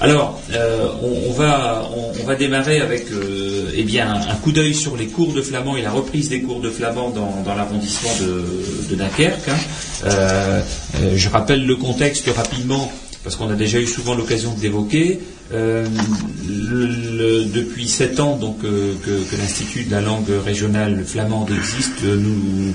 [0.00, 1.88] Alors, euh, on, va,
[2.20, 5.76] on, va démarrer avec euh, eh bien, un coup d'œil sur les cours de flamand
[5.76, 9.48] et la reprise des cours de flamand dans, dans l'arrondissement de, Dunkerque.
[9.48, 9.56] hein.
[10.04, 10.60] Euh,
[11.16, 12.92] je rappelle le contexte rapidement
[13.22, 15.20] parce qu'on a déjà eu souvent l'occasion de l'évoquer.
[17.54, 22.74] Depuis sept ans donc, que, que l'Institut de la langue régionale flamande existe, nous,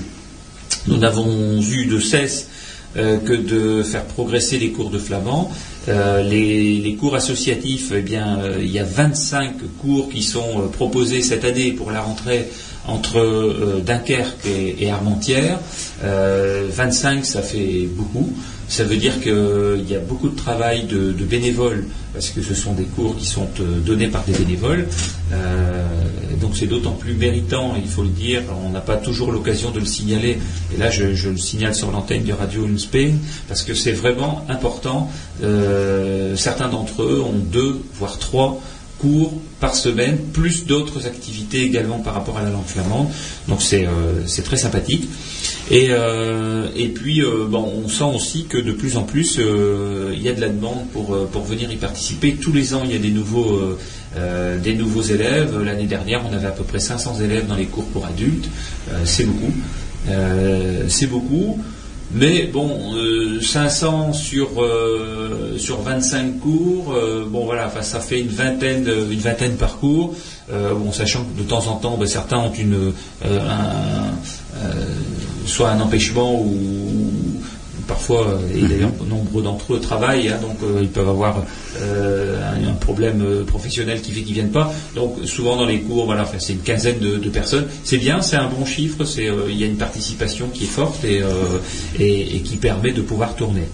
[0.88, 2.48] nous n'avons eu de cesse
[2.96, 5.50] euh, que de faire progresser les cours de flamand.
[5.88, 11.22] Euh, les, cours associatifs, eh bien, euh, il y a 25 cours qui sont proposés
[11.22, 12.48] cette année pour la rentrée
[12.86, 15.58] entre Dunkerque et, et Armentières.
[16.02, 18.32] Euh, 25, ça fait beaucoup.
[18.70, 22.72] Ça veut dire qu'il y a beaucoup de travail de, bénévoles, parce que ce sont
[22.72, 24.86] des cours qui sont euh, donnés par des bénévoles.
[25.32, 25.84] Euh,
[26.40, 28.42] donc c'est d'autant plus méritant, il faut le dire.
[28.64, 30.38] On n'a pas toujours l'occasion de le signaler.
[30.72, 33.14] Et là, je, le signale sur l'antenne de Radio Spain,
[33.48, 35.10] parce que c'est vraiment important.
[35.42, 38.60] Euh, certains d'entre eux ont deux, voire trois
[39.00, 43.08] cours par semaine, plus d'autres activités également par rapport à la langue flamande.
[43.48, 45.08] Donc c'est euh, très sympathique.
[45.70, 50.12] Et, euh, et puis, euh, bon, on sent aussi que de plus en plus, euh,
[50.14, 52.34] il y a de la demande pour, pour venir y participer.
[52.34, 53.60] Tous les ans, il y a des nouveaux,
[54.62, 55.56] des nouveaux élèves.
[55.62, 58.48] L'année dernière, on avait à peu près 500 élèves dans les cours pour adultes.
[59.04, 59.52] C'est beaucoup.
[60.88, 61.60] C'est beaucoup.
[62.12, 68.28] Mais bon, euh, 500 sur, euh, sur 25 cours, euh, bon voilà, ça fait une
[68.28, 70.14] vingtaine, une vingtaine par cours.
[70.52, 72.92] Euh, bon, sachant que de temps en temps, ben, certains ont une,
[73.24, 74.84] euh, un, euh,
[75.46, 76.99] soit un empêchement ou
[77.90, 81.42] parfois, euh, et d'ailleurs nombre d'entre eux travaillent, hein, donc euh, ils peuvent avoir
[81.82, 84.72] euh, un, un problème euh, professionnel qui fait qu'ils viennent pas.
[84.94, 87.66] Donc souvent dans les cours, voilà, enfin, c'est une quinzaine de, de personnes.
[87.84, 90.74] C'est bien, c'est un bon chiffre, c'est, euh, il y a une participation qui est
[90.80, 91.58] forte et, euh,
[91.98, 93.64] et, et qui permet de pouvoir tourner.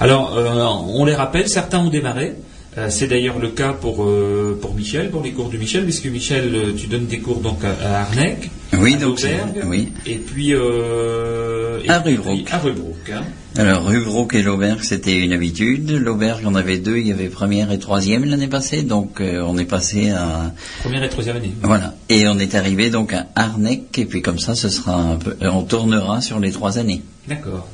[0.00, 2.32] Alors, euh, on les rappelle, certains ont démarré.
[2.78, 6.06] Euh, c'est d'ailleurs le cas pour, euh, pour Michel, pour les cours de Michel, puisque
[6.06, 9.88] Michel, euh, tu donnes des cours donc à, Arnec, Oui, à donc Aubergue, oui.
[10.06, 12.48] et puis euh, À Rubrook.
[12.50, 13.24] à Rubrook, hein.
[13.58, 15.90] Alors, Rubrook et l'Auberge, c'était une habitude.
[15.90, 19.58] L'Auberge, on avait deux, il y avait première et troisième l'année passée, donc euh, on
[19.58, 20.52] est passé à...
[20.80, 21.52] Première et troisième année.
[21.62, 21.94] Voilà.
[22.08, 25.36] Et on est arrivé donc à Arnec, et puis comme ça, ce sera un peu...
[25.42, 27.02] On tournera sur les trois années.
[27.28, 27.68] D'accord.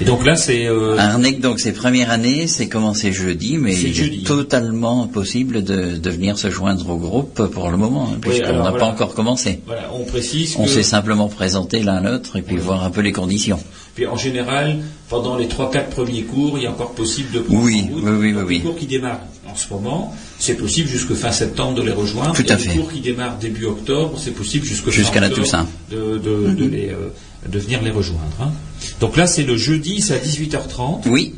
[0.00, 3.92] Et donc là, c'est euh, Arnec, donc c'est première année, c'est commencé jeudi, mais C'est
[3.92, 4.22] jeudi.
[4.24, 8.70] totalement possible de, de venir se joindre au groupe pour le moment, hein, puisqu'on n'a
[8.70, 8.78] voilà.
[8.78, 9.60] pas encore commencé.
[9.66, 12.62] voilà, on précise On que s'est simplement présenté l'un l'autre et puis Oui.
[12.62, 13.60] voir un peu les conditions.
[13.94, 14.78] puis en général,
[15.10, 18.02] pendant les 3-4 premiers cours, il est encore possible de prendre Oui, route.
[18.02, 19.20] oui, oui, oui, Les cours qui démarrent
[19.50, 22.34] en ce moment, c'est possible jusque fin septembre de les rejoindre.
[22.34, 22.76] Tout Et à les fait.
[22.78, 25.66] cours qui démarrent début octobre, c'est possible jusque fin Jusqu'à la octobre Toussaint.
[25.90, 27.08] de, de, de les, euh,
[27.48, 28.24] de venir les rejoindre.
[28.40, 28.52] hein.
[29.00, 31.34] Donc là, c'est le jeudi, c'est à 18h30 Oui,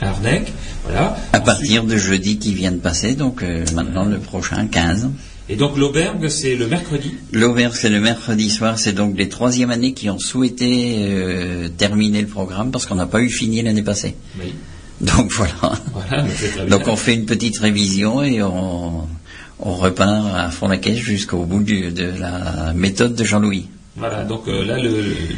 [0.00, 0.52] à Arnec.
[0.84, 1.16] Voilà.
[1.32, 5.10] à Ensuite- partir de jeudi qui vient de passer, donc euh, maintenant le prochain, 15.
[5.50, 7.12] Et donc l'auberge, c'est le mercredi.
[7.32, 12.20] L'auberge, c'est le mercredi soir, c'est donc les troisième années qui ont souhaité euh, terminer
[12.20, 14.14] le programme parce qu'on n'a pas eu fini l'année passée.
[14.40, 14.52] Oui.
[15.00, 15.72] Donc voilà.
[16.68, 19.06] Donc on fait une petite révision et on,
[19.60, 23.68] on repart à fond la caisse jusqu'au bout du- de la méthode de Jean-Louis.
[23.96, 24.76] Voilà, donc euh, là,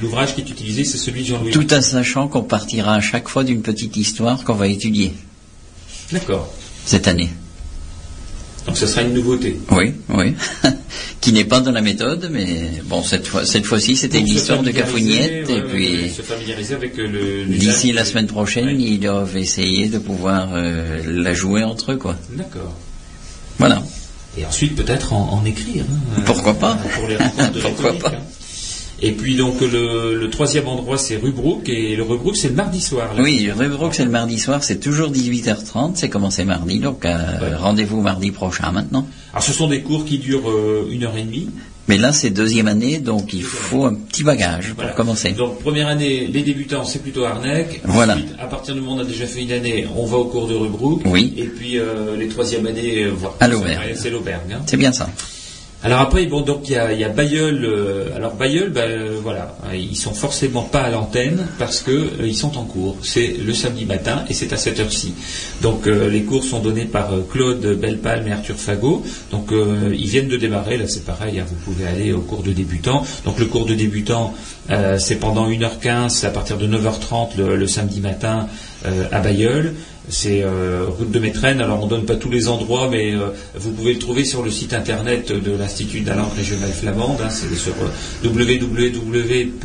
[0.02, 1.50] l'ouvrage qui est utilisé, c'est celui de Jean-Louis.
[1.50, 5.14] Tout en sachant qu'on partira à chaque fois d'une petite histoire qu'on va étudier
[6.12, 6.52] D'accord.
[6.84, 7.30] cette année.
[8.66, 9.58] Donc ce sera une nouveauté.
[9.70, 10.34] Oui, oui.
[11.22, 14.34] qui n'est pas dans la méthode, mais bon, cette fois, cette fois-ci, c'était Donc, une
[14.34, 16.02] se histoire de ouais, et puis.
[16.02, 17.06] ouais, se familiariser avec le.
[17.44, 18.76] le D'ici la semaine prochaine, Ouais.
[18.78, 22.16] ils doivent essayer de pouvoir euh, la jouer entre eux, quoi.
[22.32, 22.74] D'accord.
[23.58, 23.82] Voilà.
[24.36, 25.84] Et ensuite peut-être en, en écrire.
[25.90, 28.22] hein, Pourquoi euh, pas Pour les rencontres de Pourquoi pas hein.
[29.02, 32.80] Et puis donc le, le troisième endroit c'est Rubrook et le Rubrook c'est le mardi
[32.80, 33.14] soir.
[33.14, 33.22] là.
[33.22, 37.54] Oui, Rubrook, c'est le mardi soir, c'est toujours 18h30, c'est commencé mardi, donc euh, Ouais.
[37.56, 39.06] rendez-vous mardi prochain maintenant.
[39.32, 41.48] Alors ce sont des cours qui durent euh, une heure et demie.
[41.88, 44.90] Mais là, c'est deuxième année, donc il faut un petit bagage Voilà.
[44.90, 45.32] pour commencer.
[45.32, 47.80] Donc première année, les débutants c'est plutôt Arnec.
[47.84, 48.14] Voilà.
[48.14, 50.26] Ensuite, à partir du moment où on a déjà fait une année, on va au
[50.26, 51.00] cours de Rubrook.
[51.06, 51.32] Oui.
[51.36, 53.82] Et puis euh, les troisième années, euh, voire À l'Auberge.
[53.96, 54.42] c'est l'Auberge.
[54.52, 54.60] hein.
[54.66, 55.08] C'est bien ça.
[55.82, 57.64] Alors après, bon, donc il y a, y Bayeul.
[57.64, 62.26] euh, alors Bayeul, ben, euh, voilà, ils sont forcément pas à l'antenne parce que euh,
[62.26, 62.98] ils sont en cours.
[63.02, 65.14] C'est le samedi matin et c'est à cette heure-ci.
[65.62, 69.02] Donc euh, les cours sont donnés par Claude Bellepalme et Arthur Fagot.
[69.30, 70.76] Donc ils viennent de démarrer.
[70.76, 71.38] Là, c'est pareil.
[71.40, 73.02] hein, vous pouvez aller au cours de débutant.
[73.24, 74.34] Donc le cours de débutant,
[74.68, 78.48] euh, c'est pendant 1h15 c'est à partir de 9h30 le, le samedi matin
[79.12, 79.74] à Bayeul.
[80.10, 81.60] C'est euh, route de Métrenne.
[81.60, 84.50] Alors on donne pas tous les endroits, mais euh, vous pouvez le trouver sur le
[84.50, 87.20] site internet de l'Institut de la langue régionale flamande.
[87.22, 87.30] hein.
[87.30, 87.88] c'est sur euh,
[88.28, 89.60] www.anvt.org.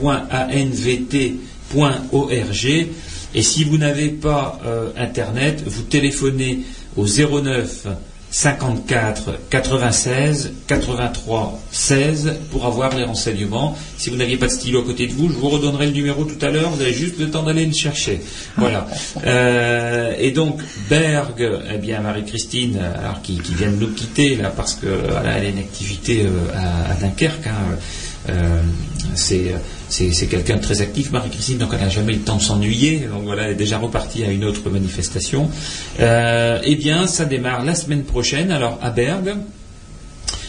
[3.38, 4.62] Et si vous n'avez pas
[4.96, 6.60] internet, vous téléphonez
[6.96, 7.88] au 09
[8.36, 13.78] 54 96 83 16 pour avoir les renseignements.
[13.98, 16.26] Si vous n'aviez pas de stylo à côté de vous, je vous redonnerai le numéro
[16.26, 16.70] tout à l'heure.
[16.72, 18.20] Vous avez juste le temps d'aller le chercher.
[18.58, 18.88] Voilà.
[19.26, 20.60] Euh, et donc
[20.90, 25.38] Berg, eh bien Marie-Christine, alors qui, qui vient de nous quitter là parce que voilà,
[25.38, 27.48] elle a une activité euh, à, à Dunkerque.
[27.48, 27.78] hein,
[28.30, 28.62] Euh,
[29.14, 29.54] c'est
[29.90, 33.08] c'est quelqu'un de très actif, Marie-Christine, donc elle n'a jamais eu le temps de s'ennuyer.
[33.12, 35.50] Donc voilà, elle est déjà repartie à une autre manifestation.
[36.00, 39.36] Euh, eh bien, ça démarre la semaine prochaine, alors à Bergue.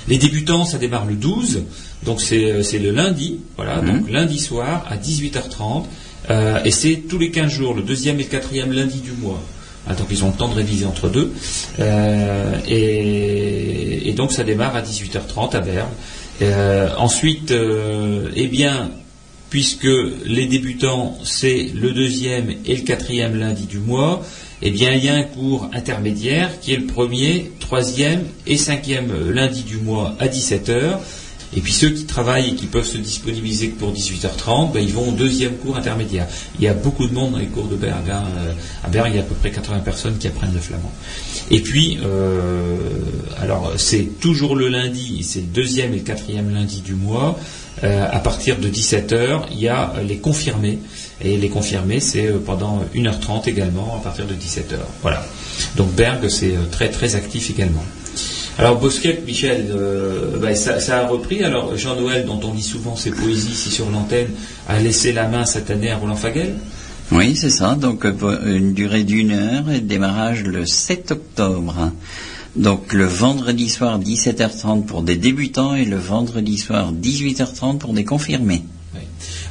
[0.08, 1.64] Les débutants, ça démarre le 12,
[2.04, 5.84] donc c'est euh, c'est le lundi, voilà, donc lundi soir à 18h30,
[6.30, 9.42] euh, et c'est tous les 15 jours, le deuxième et le quatrième lundi du mois.
[9.88, 11.32] Ah, donc ils ont le temps de réviser entre deux.
[11.78, 16.96] Euh, et, et donc ça démarre à 18h30 à Bergue.
[16.98, 17.52] Ensuite,
[18.34, 18.90] eh bien,
[19.56, 19.88] puisque
[20.26, 24.22] les débutants, c'est le deuxième et le quatrième lundi du mois,
[24.60, 29.10] eh bien, il y a un cours intermédiaire qui est le premier, troisième et cinquième
[29.30, 30.98] lundi du mois à 17h.
[31.56, 34.92] Et puis ceux qui travaillent et qui peuvent se disponibiliser que pour 18h30, ben, ils
[34.92, 36.26] vont au deuxième cours intermédiaire.
[36.58, 38.10] Il y a beaucoup de monde dans les cours de Berg.
[38.10, 38.24] hein.
[38.84, 40.92] À Berg, il y a à peu près 80 personnes qui apprennent le flamand.
[41.50, 42.76] Et puis, euh,
[43.40, 47.38] alors c'est toujours le lundi, c'est le deuxième et le quatrième lundi du mois.
[47.84, 50.78] Euh, à partir de 17h, il y a euh, les confirmés.
[51.20, 54.78] Et les confirmés, c'est euh, pendant 1h30 également, à partir de 17h.
[55.02, 55.24] Voilà.
[55.76, 57.84] Donc Berg, c'est très très actif également.
[58.58, 59.66] Alors Bosquet, Michel,
[60.40, 61.44] bah, ça, a repris.
[61.44, 64.28] Alors Jean-Noël, dont on lit souvent ses poésies ici sur l'antenne,
[64.66, 66.54] a laissé la main cette année à Roland Faguel.
[67.12, 67.74] Oui, c'est ça.
[67.74, 68.06] Donc,
[68.46, 71.92] une durée d'une heure et démarrage le 7 octobre.
[72.56, 78.04] Donc, le vendredi soir 17h30 pour des débutants et le vendredi soir 18h30 pour des
[78.04, 78.62] confirmés.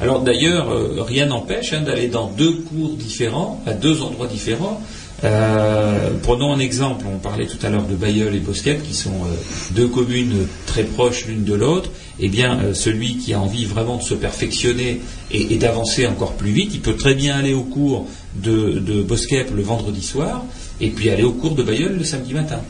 [0.02, 4.82] Alors d'ailleurs, euh, rien n'empêche hein, d'aller dans deux cours différents, à deux endroits différents.
[5.24, 9.12] Euh, prenons un exemple, on parlait tout à l'heure de Bayeul et Bosquet, qui sont
[9.12, 9.36] euh,
[9.72, 11.92] deux communes très proches l'une de l'autre.
[12.20, 15.02] Eh bien, celui qui a envie vraiment de se perfectionner
[15.32, 19.02] et, et d'avancer encore plus vite, il peut très bien aller au cours de, de
[19.02, 20.44] Bosquet le vendredi soir,
[20.82, 22.62] et puis aller au cours de Bayeul le samedi matin.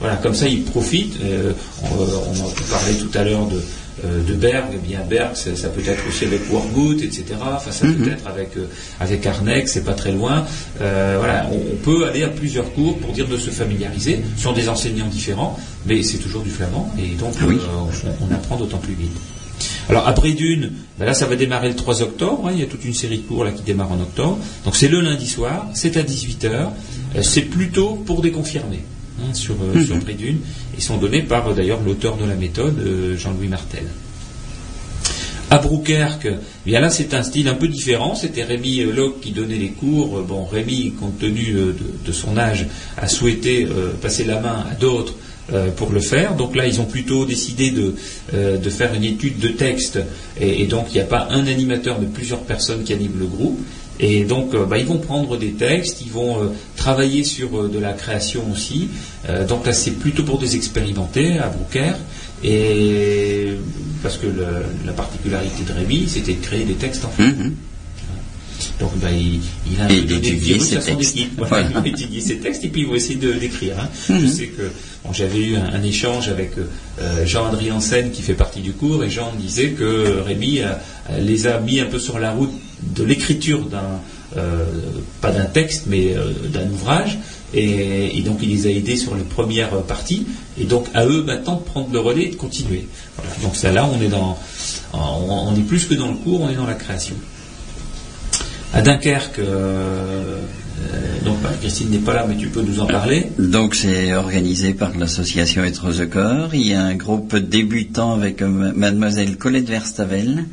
[0.00, 1.14] Voilà, comme ça, il profite.
[1.22, 3.60] Euh, on, on a parlé tout à l'heure de,
[4.04, 4.66] euh, de Berg.
[4.74, 7.24] Eh bien, Berg, ça, ça peut être aussi avec Wargood, etc.
[7.56, 8.66] Enfin, ça peut être avec euh,
[9.00, 10.44] avec Arnex, c'est pas très loin.
[10.80, 14.20] Euh, voilà, on, on peut aller à plusieurs cours pour dire de se familiariser.
[14.36, 17.56] Ce sont des enseignants différents, mais c'est toujours du flamand, et donc Oui.
[17.56, 19.16] euh, on, on apprend d'autant plus vite.
[19.88, 22.66] Alors à Brédune, ben là ça va démarrer le 3 octobre, hein, il y a
[22.66, 24.38] toute une série de cours là qui démarre en octobre.
[24.64, 28.82] Donc c'est le lundi soir, c'est à 18h, euh, c'est plutôt pour des confirmés
[29.20, 30.38] hein, sur, euh, sur Brédune.
[30.76, 33.84] Ils sont donnés par euh, d'ailleurs l'auteur de la méthode, euh, Jean-Louis Martel.
[35.50, 36.30] À Brouwerk, eh
[36.66, 38.14] bien là c'est un style un peu différent.
[38.14, 40.18] C'était Rémi euh, Locke qui donnait les cours.
[40.18, 42.66] Euh, Bon, Rémi, compte tenu euh, de, de son âge,
[42.98, 45.14] a souhaité euh, passer la main à d'autres
[45.54, 46.34] euh, pour le faire.
[46.36, 47.94] Donc là, ils ont plutôt décidé de,
[48.34, 49.98] euh, de faire une étude de texte.
[50.38, 53.24] Et, et donc, il n'y a pas un animateur, mais plusieurs personnes qui animent le
[53.26, 53.58] groupe.
[54.00, 56.46] Et donc, euh, bah, ils vont prendre des textes, ils vont euh,
[56.76, 58.88] travailler sur euh, de la création aussi.
[59.28, 61.92] Euh, donc là, c'est plutôt pour des expérimentés à Brouwer.
[62.44, 63.48] Et
[64.02, 67.24] parce que le- la particularité de Rémi, c'était de créer des textes en fait.
[67.24, 67.54] Mhm.
[68.80, 69.40] Donc ben, il,
[69.72, 70.88] il a Et d'étudier ses textes.
[71.16, 71.32] équipe.
[71.36, 71.68] Voilà, Voilà.
[71.68, 73.74] Il va étudier ses textes et puis il va essayer de d'écrire.
[73.80, 73.88] hein.
[74.08, 74.20] Mhm.
[74.20, 74.70] Je sais que
[75.04, 79.02] bon, j'avais eu un, un échange avec euh, Jean-Adrien Sen qui fait partie du cours
[79.02, 80.60] et Jean disait que Rémi
[81.20, 82.52] les a mis un peu sur la route
[82.82, 84.00] de l'écriture d'un
[84.36, 84.64] euh,
[85.22, 87.18] pas d'un texte mais euh, d'un ouvrage
[87.54, 90.26] et, donc il les a aidés sur les premières parties
[90.60, 92.86] et donc à eux maintenant de prendre le relais et de continuer.
[93.16, 93.30] Voilà.
[93.42, 94.38] Donc ça là on est dans
[94.92, 97.14] on, est plus que dans le cours, on est dans la création.
[98.74, 100.40] À Dunkerque, euh,
[101.24, 103.30] donc bah, Christine n'est pas là, mais tu peux nous en parler.
[103.38, 106.54] Donc c'est organisé par l'association Être the Corps.
[106.54, 110.44] Il y a un groupe débutant avec mademoiselle Colette Verstavel,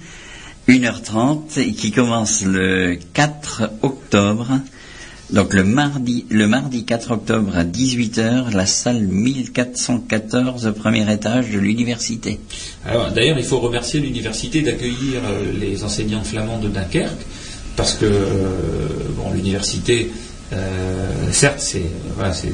[0.67, 4.59] 1h30, et qui commence le 4 octobre.
[5.31, 11.59] Donc le mardi, le mardi 4 octobre à 18h, la salle 1414, premier étage de
[11.59, 12.39] l'université.
[12.85, 17.25] Alors d'ailleurs, il faut remercier l'université d'accueillir euh, les enseignants flamands de Dunkerque,
[17.75, 18.47] parce que euh,
[19.17, 20.11] bon, l'université,
[20.53, 22.53] euh, certes, c'est voilà, c'est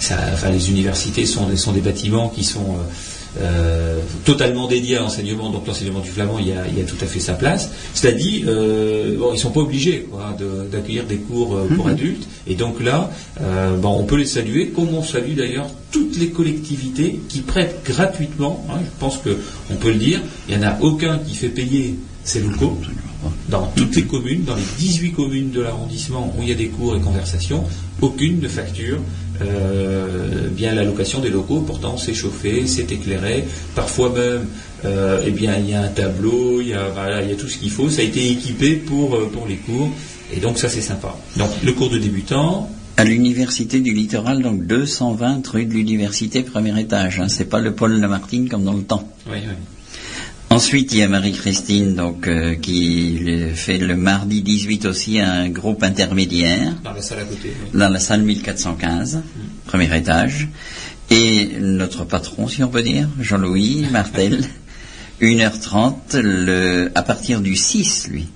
[0.00, 0.16] ça,
[0.50, 2.78] les universités sont, sont des bâtiments qui sont
[3.40, 6.84] euh, totalement dédiés à l'enseignement, donc l'enseignement du flamand, il y a, il y a
[6.84, 7.70] tout à fait sa place.
[7.94, 11.88] Cela dit, euh, bon, ils sont pas obligés quoi, de- d'accueillir des cours euh, pour
[11.88, 13.10] adultes, et donc là,
[13.40, 17.80] euh, bon, on peut les saluer, comme on salue d'ailleurs toutes les collectivités qui prêtent
[17.84, 18.64] gratuitement.
[18.70, 19.36] hein, je pense que
[19.70, 20.20] on peut le dire.
[20.48, 22.78] Il n'y en a aucun qui fait payer ses locaux.
[23.48, 26.68] Dans toutes les communes, dans les 18 communes de l'arrondissement où il y a des
[26.68, 27.64] cours et conversations,
[28.00, 28.98] aucune ne facture
[29.42, 31.60] euh, bien la location des locaux.
[31.60, 33.44] Pourtant, c'est chauffé, c'est éclairé.
[33.74, 34.46] Parfois même,
[34.84, 37.36] euh, eh bien, il y a un tableau, il y a, voilà, il y a
[37.36, 37.90] tout ce qu'il faut.
[37.90, 39.90] Ça a été équipé pour, euh, pour les cours.
[40.34, 41.16] Et donc, ça, c'est sympa.
[41.36, 46.78] Donc, le cours de débutant, À l'université du littoral, donc 220 rue de l'université, premier
[46.80, 47.20] étage.
[47.20, 47.28] Hein.
[47.28, 49.08] C'est pas le Paul Lamartine comme dans le temps.
[49.30, 49.54] oui, oui.
[50.50, 55.48] Ensuite, il y a Marie-Christine, donc, euh, qui le- fait le mardi 18 aussi un
[55.50, 57.52] groupe intermédiaire Dans la salle à côté.
[57.62, 57.78] oui.
[57.78, 59.22] dans la salle 1415,
[59.66, 60.48] premier étage.
[61.10, 64.42] Et notre patron, si on peut dire, Jean-Louis Martel,
[65.20, 68.26] 1h30 le, à partir du 6, lui.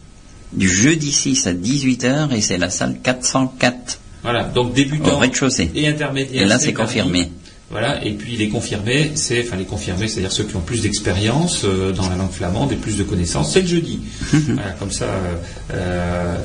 [0.52, 5.70] Du jeudi 6 à 18h, et c'est la salle 404 Voilà, donc débutant au rez-de-chaussée.
[5.74, 6.42] et intermédiaire.
[6.42, 7.30] Et là, c'est confirmé.
[7.72, 11.62] Voilà, et puis les confirmés, c'est, enfin les confirmés, c'est-à-dire ceux qui ont plus d'expérience
[11.64, 13.98] euh, dans la langue flamande et plus de connaissances, c'est le jeudi.
[14.30, 15.34] voilà, comme ça, euh,
[15.72, 16.36] euh,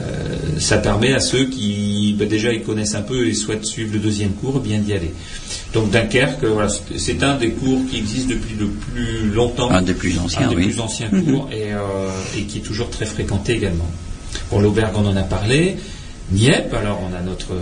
[0.60, 4.00] ça permet à ceux qui, bah, déjà, ils connaissent un peu et souhaitent suivre le
[4.00, 5.12] deuxième cours, bien d'y aller.
[5.74, 9.70] Donc Dunkerque, voilà, c'est- un des cours qui existe depuis le plus longtemps.
[9.72, 10.66] Un des plus anciens, un des oui.
[10.68, 11.78] plus anciens cours et, euh,
[12.38, 13.90] et qui est toujours très fréquenté également.
[14.50, 15.76] Pour l'auberge, on en a parlé.
[16.30, 17.54] Niep, alors on a notre,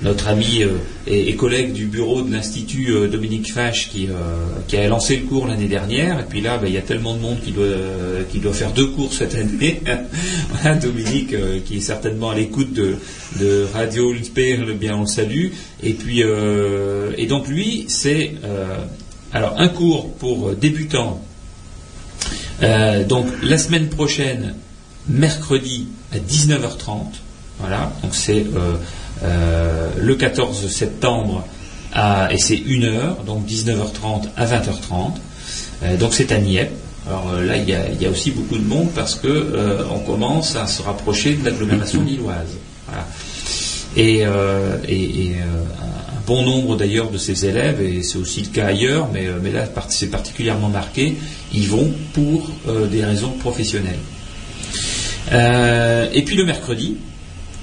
[0.00, 4.12] notre ami euh, et, collègue du bureau de l'Institut euh, Dominique Fache qui, euh,
[4.66, 6.20] qui a lancé le cours l'année dernière.
[6.20, 7.66] Et puis là, ben, il y a tellement de monde qui doit,
[8.30, 9.82] qui doit faire deux cours cette année.
[10.82, 11.34] Dominique
[11.66, 12.96] qui est certainement à l'écoute de,
[13.40, 15.48] de Radio Ulsper, bien on le salue.
[15.82, 18.34] Et puis, et donc lui, c'est
[19.32, 21.22] alors un cours pour débutants
[23.08, 24.54] donc la semaine prochaine,
[25.08, 27.04] mercredi à 19h30,
[27.60, 28.76] voilà, donc c'est euh,
[29.24, 31.44] euh, le 14 septembre
[31.92, 35.12] à, et c'est une heure, donc 19h30 à 20h30.
[35.82, 36.70] Euh, donc c'est à Nieppe.
[37.06, 40.66] Alors là, il y, a, aussi beaucoup de monde parce que euh, on commence à
[40.66, 42.58] se rapprocher de l'agglomération lilloise.
[43.96, 44.28] Et, un,
[46.26, 49.64] bon nombre d'ailleurs de ces élèves, et c'est aussi le cas ailleurs, mais, mais là
[49.88, 51.16] c'est particulièrement marqué,
[51.54, 52.50] ils vont pour
[52.90, 53.98] des raisons professionnelles.
[55.32, 56.98] Et puis le mercredi,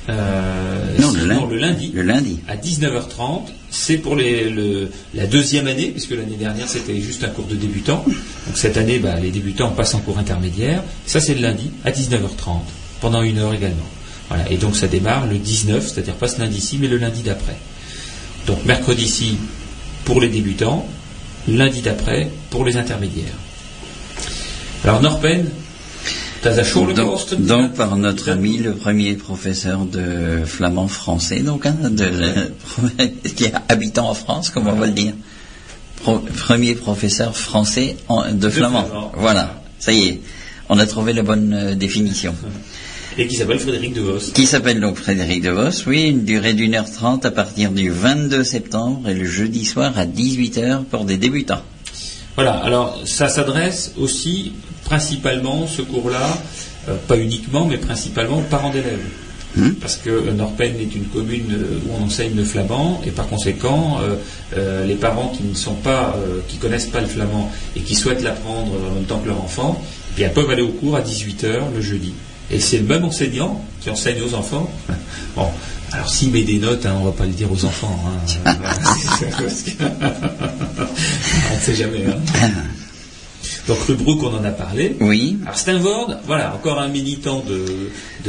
[0.09, 1.45] euh, Non, le lundi.
[1.49, 2.39] le lundi, Le lundi.
[2.47, 3.47] à 19h30.
[3.69, 7.55] C'est pour les- le- la deuxième année, puisque l'année dernière c'était juste un cours de
[7.55, 8.03] débutants.
[8.07, 10.83] Donc cette année, bah, les débutants passent en cours intermédiaire.
[11.05, 12.61] Ça c'est le lundi à 19h30,
[13.01, 13.89] pendant une heure également.
[14.29, 14.49] Voilà.
[14.51, 17.57] Et donc ça démarre le 19, c'est-à-dire pas ce lundi-ci, mais le lundi d'après.
[18.47, 19.37] Donc mercredi-ci
[20.05, 20.87] pour les débutants,
[21.47, 23.33] lundi d'après pour les intermédiaires.
[24.83, 25.49] Alors Norpen,
[27.35, 32.09] Donc, par notre ami, le premier professeur de flamand français, donc, hein, de,
[33.35, 35.13] qui est habitant en France, comme on va le dire.
[36.01, 38.85] Pro- premier professeur français en- de, flamand.
[38.85, 39.11] flamand.
[39.17, 40.21] Voilà, ça y est,
[40.69, 42.35] on a trouvé la bonne euh, définition.
[43.17, 44.19] et qui s'appelle Frédéric De Vos.
[44.33, 47.89] Qui s'appelle donc Frédéric De Vos, oui, une durée d'une heure trente à partir du
[47.89, 51.61] 22 septembre et le jeudi soir à 18h pour des débutants.
[52.35, 56.37] Voilà, alors ça s'adresse aussi principalement, ce cours-là,
[56.89, 59.05] euh, pas uniquement, mais principalement aux parents d'élèves.
[59.55, 59.71] Hmm.
[59.75, 63.27] Parce que euh, Norpen est une commune euh, où on enseigne le flamand et par
[63.27, 63.99] conséquent,
[64.55, 66.15] euh, les parents qui ne sont pas,
[66.47, 69.81] qui connaissent pas le flamand et qui souhaitent l'apprendre en même temps que leur enfant,
[70.13, 72.13] eh bien, peuvent aller au cours à 18h le jeudi.
[72.51, 74.69] Et c'est le même enseignant qui enseigne aux enfants.
[75.35, 75.47] Bon,
[75.95, 77.99] alors s'il met des notes, hein, on va pas le dire aux enfants.
[78.45, 78.53] hein.
[81.51, 82.05] On ne sait jamais.
[82.07, 82.19] hein.
[83.67, 84.95] Donc Rubruck, on en a parlé.
[85.01, 87.65] Oui, Alors Steinvord, voilà, encore un militant de,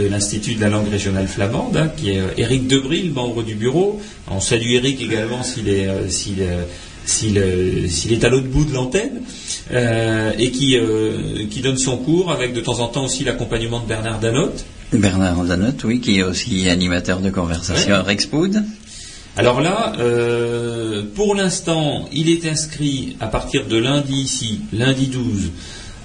[0.01, 3.55] de l'Institut de la langue régionale flamande, hein, qui est euh, Éric Debril, membre du
[3.55, 4.01] bureau.
[4.31, 6.63] On salue Éric également s'il est, euh, s'il, euh,
[7.05, 7.39] s'il,
[7.91, 9.21] s'il est à l'autre bout de l'antenne,
[9.73, 13.81] euh, et qui, euh, qui donne son cours avec de temps en temps aussi l'accompagnement
[13.81, 14.65] de Bernard Danotte.
[14.93, 17.99] Bernard Danotte, oui, qui est aussi animateur de conversation Ouais.
[17.99, 18.65] à Rexpoud.
[19.37, 25.51] Alors là, euh, pour l'instant, il est inscrit à partir de lundi ici, lundi 12,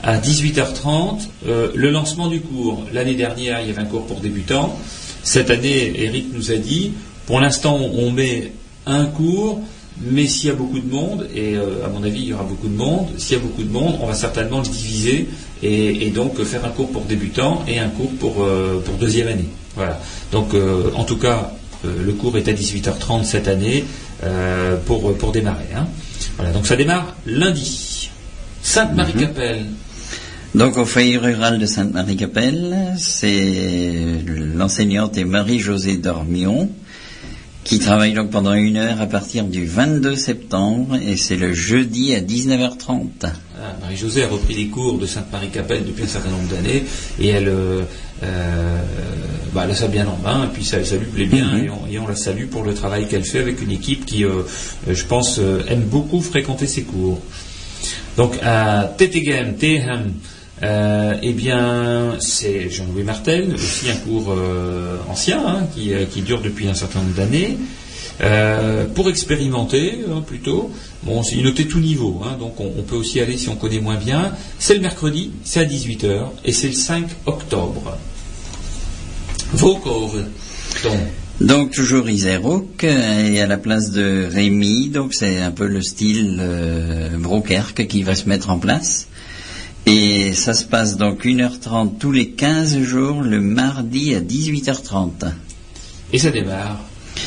[0.03, 2.83] à 18h30, euh, le lancement du cours.
[2.91, 4.77] L'année dernière, il y avait un cours pour débutants.
[5.23, 6.91] Cette année, Eric nous a dit,
[7.27, 8.51] pour l'instant, on met
[8.85, 9.61] un cours,
[10.03, 12.43] mais s'il y a beaucoup de monde, et euh, à mon avis, il y aura
[12.43, 15.29] beaucoup de monde, s'il y a beaucoup de monde, on va certainement le diviser
[15.63, 19.49] et, donc faire un cours pour débutants et un cours pour, euh, pour deuxième année.
[19.75, 19.99] Voilà.
[20.31, 21.51] Donc, euh, en tout cas,
[21.85, 23.85] euh, le cours est à 18h30 cette année
[24.23, 25.65] euh, pour, pour démarrer.
[25.75, 25.87] hein.
[26.37, 28.09] Voilà, donc ça démarre lundi.
[28.61, 29.65] Sainte-Marie-Capelle.
[30.53, 36.69] Donc au foyer rural de Sainte-Marie-Capelle, c'est l'enseignante est Marie-Josée Dormion,
[37.63, 42.13] qui travaille donc pendant une heure à partir du 22 septembre, et c'est le jeudi
[42.15, 43.07] à 19h30.
[43.23, 46.83] Ah, Marie-Josée a repris les cours de Sainte-Marie-Capelle depuis un certain nombre d'années
[47.19, 47.83] et elle, euh,
[48.23, 48.81] euh,
[49.53, 51.63] bah, elle a ça bien en main et puis ça, ça lui plaît bien Mhm.
[51.63, 54.25] et, on, et on la salue pour le travail qu'elle fait avec une équipe qui,
[54.25, 54.41] euh,
[54.89, 57.21] je pense, euh, aime beaucoup fréquenter ses cours.
[58.17, 60.13] Donc à Tettegem, Tehem,
[60.63, 66.21] euh, eh bien, c'est Jean-Louis Martel, aussi un cours euh, ancien, hein, qui, euh, qui
[66.21, 67.57] dure depuis un certain nombre d'années.
[68.93, 70.69] Pour expérimenter, hein, plutôt,
[71.01, 73.95] bon, c'est noté tout niveau, hein, donc on, peut aussi aller si on connaît moins
[73.95, 74.33] bien.
[74.59, 77.97] C'est le mercredi, c'est à 18h, et c'est le 5 octobre.
[79.53, 80.23] Vaucove,
[80.83, 80.97] donc,
[81.39, 86.39] Donc toujours Iserok et à la place de Rémi, donc c'est un peu le style
[87.17, 89.07] Brokerque qui va se mettre en place.
[89.85, 95.31] Et ça se passe donc 1h30 tous les 15 jours le mardi à 18h30.
[96.13, 96.79] et ça démarre.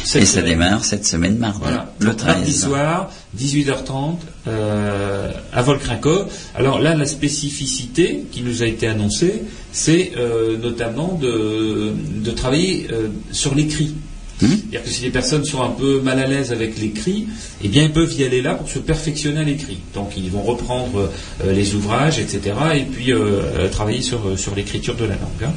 [0.04, 0.46] cette Et ça semaine.
[0.50, 1.94] démarre cette semaine mardi, Voilà.
[1.98, 2.60] le Donc, Mardi 13.
[2.64, 4.16] soir, 18h30,
[4.46, 6.24] euh, à Volcrinco.
[6.54, 12.86] Alors là, la spécificité qui nous a été annoncée, c'est euh, notamment de, de travailler
[12.92, 13.94] euh, sur l'écrit.
[14.42, 14.48] Mhm.
[14.50, 17.26] C'est-à-dire que si les personnes sont un peu mal à l'aise avec l'écrit,
[17.62, 19.78] eh bien, ils peuvent y aller là pour se perfectionner à l'écrit.
[19.94, 21.10] Donc, ils vont reprendre
[21.44, 23.18] euh, les ouvrages, etc., et puis euh,
[23.58, 25.44] euh, travailler sur, sur l'écriture de la langue.
[25.44, 25.52] hein.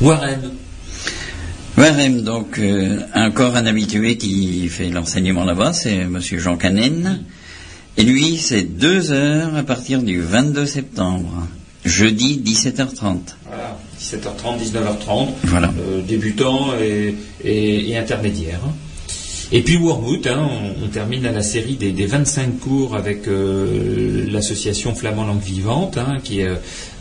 [0.00, 0.50] Warren,
[1.76, 7.20] Warem, donc euh, encore un habitué qui fait l'enseignement là-bas, c'est Monsieur Jean Canen.
[7.96, 11.46] Et lui, c'est deux heures à partir du 22 septembre,
[11.84, 13.18] jeudi 17h30.
[13.46, 15.72] Voilà, 17h30, 19h30, Voilà.
[15.80, 18.60] euh, débutants et, et, et intermédiaires.
[19.52, 20.48] Et puis Wormwood, hein,
[20.80, 25.42] on, on termine à la série des, des 25 cours avec euh, l'association Flamand Langue
[25.42, 26.48] Vivante, hein, qui est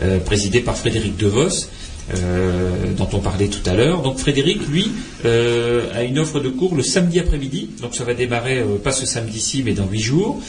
[0.02, 1.68] euh, présidée par Frédéric DeVos,
[2.16, 4.02] euh, dont on parlait tout à l'heure.
[4.02, 4.92] Donc Frédéric, lui,
[5.26, 9.64] a une offre de cours le samedi après-midi, donc ça va démarrer pas ce samedi-ci,
[9.64, 10.40] mais dans 8 jours,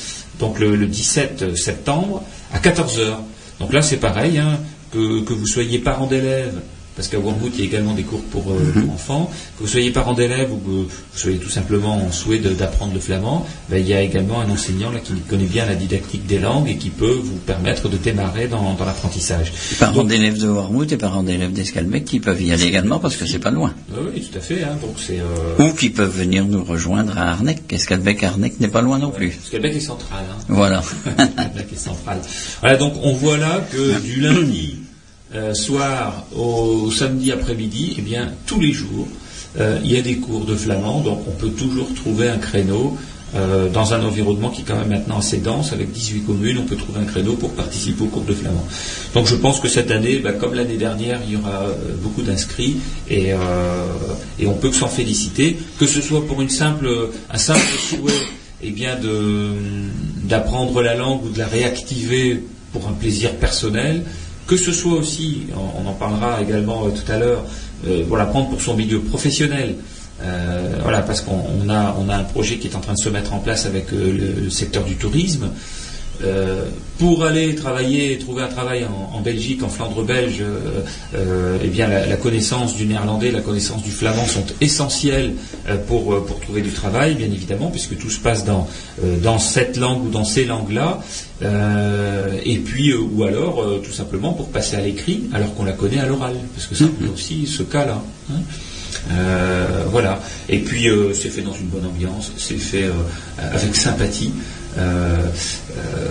[0.41, 2.23] donc le, le 17 septembre,
[2.53, 3.15] à 14h.
[3.61, 4.59] Donc là, c'est pareil, hein,
[4.95, 6.61] que, que vous soyez parent d'élèves,
[6.97, 9.69] parce qu'à Wormwood, il y a également des cours pour, euh, pour enfants, que vous
[9.69, 13.79] soyez parent d'élèves ou que vous soyez tout simplement en souhait d'apprendre le flamand, ben,
[13.79, 16.77] il y a également un enseignant là, qui connaît bien la didactique des langues et
[16.77, 19.53] qui peut vous permettre de démarrer dans, dans l'apprentissage.
[19.81, 23.27] Parents d'élèves de Wormwood et parents d'élèves d'Escalbec qui peuvent y aller également parce que
[23.27, 23.75] c'est pas loin.
[23.91, 24.63] Oui, tout à fait.
[24.63, 27.73] hein, donc euh, Ou qui peuvent venir nous rejoindre à Arnec.
[27.73, 29.37] Escalbec-Arnec n'est pas loin non plus.
[29.51, 30.25] Québec est central.
[30.31, 30.45] Hein.
[30.49, 30.81] Voilà.
[31.73, 32.21] Est central.
[32.61, 34.77] Voilà, donc on voit là que du lundi
[35.35, 39.09] euh, soir au samedi après-midi, eh bien tous les jours,
[39.59, 42.97] euh, il y a des cours de flamand, donc on peut toujours trouver un créneau.
[43.37, 46.67] euh, dans un environnement qui est quand même maintenant assez dense, avec 18 communes, on
[46.67, 48.65] peut trouver un créneau pour participer au cours de flamand.
[49.13, 51.67] Donc je pense que cette année, bah, comme l'année dernière, il y aura
[52.01, 52.77] beaucoup d'inscrits
[53.11, 53.31] et,
[54.39, 56.89] et on peut que s'en féliciter, que ce soit pour une simple,
[57.29, 58.13] un simple souhait
[58.63, 58.97] eh bien
[60.23, 62.41] d'apprendre la langue ou de la réactiver
[62.73, 64.05] pour un plaisir personnel,
[64.47, 67.45] que ce soit aussi, on, en parlera également euh, tout à l'heure,
[67.87, 69.77] euh, pour l'apprendre pour son milieu professionnel.
[70.23, 72.99] Euh, voilà, parce qu'on on a, on a un projet qui est en train de
[72.99, 75.51] se mettre en place avec euh, le secteur du tourisme.
[76.23, 76.65] Euh,
[76.99, 80.83] pour aller travailler et trouver un travail en, Belgique, en Flandre belge, euh,
[81.17, 85.33] euh, eh bien la, connaissance du néerlandais, la connaissance du flamand sont essentielles
[85.89, 88.69] pour, trouver du travail, bien évidemment, puisque tout se passe dans,
[89.25, 91.01] dans cette langue ou dans ces langues-là.
[92.45, 96.07] Et puis, ou alors, tout simplement pour passer à l'écrit, alors qu'on la connaît à
[96.07, 98.01] l'oral, parce que ça a aussi ce cas-là.
[98.31, 99.15] hein.
[99.91, 100.23] Voilà.
[100.49, 102.85] Et puis c'est fait dans une bonne ambiance, c'est fait
[103.37, 104.31] avec sympathie.
[104.77, 105.29] Euh,
[105.77, 106.09] euh,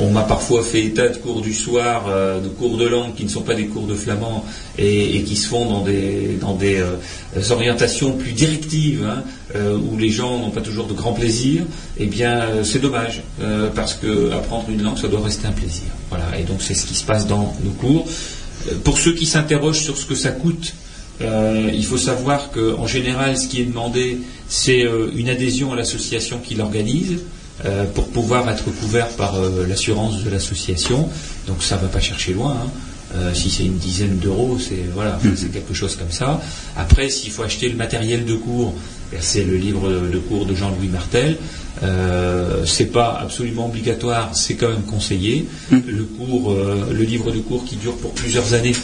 [0.00, 3.24] on, m'a parfois fait état de cours du soir, euh, de cours de langue qui
[3.24, 4.44] ne sont pas des cours de flamand
[4.76, 5.82] et, qui se font
[6.40, 6.82] dans des,
[7.50, 9.22] orientations plus directives, hein,
[9.90, 11.62] où les gens n'ont pas toujours de grand plaisir.
[11.98, 13.22] Eh bien, c'est dommage
[13.74, 15.88] parce que apprendre une langue, ça doit rester un plaisir.
[16.08, 16.38] Voilà.
[16.38, 18.08] Et donc c'est ce qui se passe dans nos cours.
[18.84, 20.74] Pour ceux qui s'interrogent sur ce que ça coûte,
[21.20, 26.54] il faut savoir qu'en général, ce qui est demandé, c'est une adhésion à l'association qui
[26.54, 27.20] l'organise
[27.64, 31.08] euh, pour pouvoir être couvert par euh, l'assurance de l'association.
[31.46, 32.52] Donc ça ne va pas chercher loin.
[32.64, 32.70] hein.
[33.16, 36.40] Euh, si c'est une dizaine d'euros, c'est voilà, c'est quelque chose comme ça.
[36.76, 38.72] Après, s'il faut acheter le matériel de cours,
[39.18, 41.36] c'est le livre de, cours de Jean-Louis Martel.
[41.82, 45.46] Euh, c'est pas absolument obligatoire, c'est quand même conseillé.
[45.72, 48.76] Le cours, euh, le livre de cours qui dure pour plusieurs années,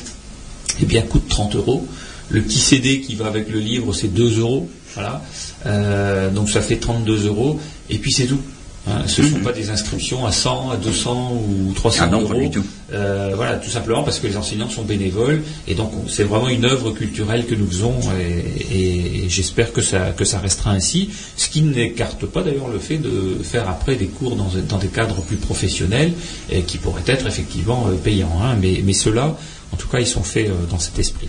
[0.83, 1.87] eh bien coûte 30 euros.
[2.29, 4.69] Le petit CD qui va avec le livre, c'est 2 euros.
[4.95, 5.23] Voilà.
[5.67, 7.61] Euh, donc ça fait 32 euros.
[7.91, 8.41] Et puis c'est tout.
[8.89, 12.21] Hein, ce ne sont pas des inscriptions à 100, à 200 ou 300 Ah non,
[12.21, 12.35] euros.
[12.35, 12.65] pas du tout.
[12.93, 16.49] Euh, voilà, tout simplement parce que les enseignants sont bénévoles et donc on- c'est vraiment
[16.49, 20.71] une œuvre culturelle que nous faisons et, et- et j'espère que ça, que ça restera
[20.71, 21.11] ainsi.
[21.37, 24.87] Ce qui n'écarte pas d'ailleurs le fait de faire après des cours dans, dans des
[24.87, 26.13] cadres plus professionnels
[26.49, 28.39] et qui pourraient être effectivement euh, payants.
[28.41, 28.57] hein.
[28.61, 29.37] mais, mais ceux-là,
[29.73, 31.29] en tout cas, ils sont faits euh, dans cet esprit.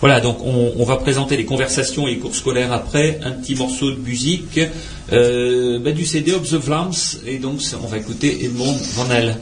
[0.00, 3.90] Voilà, donc on, va présenter les conversations et les cours scolaires après, un petit morceau
[3.90, 4.60] de musique
[5.12, 6.92] euh, bah, du CD Of the Flams
[7.26, 9.36] et donc on va écouter Edmond Van Elle.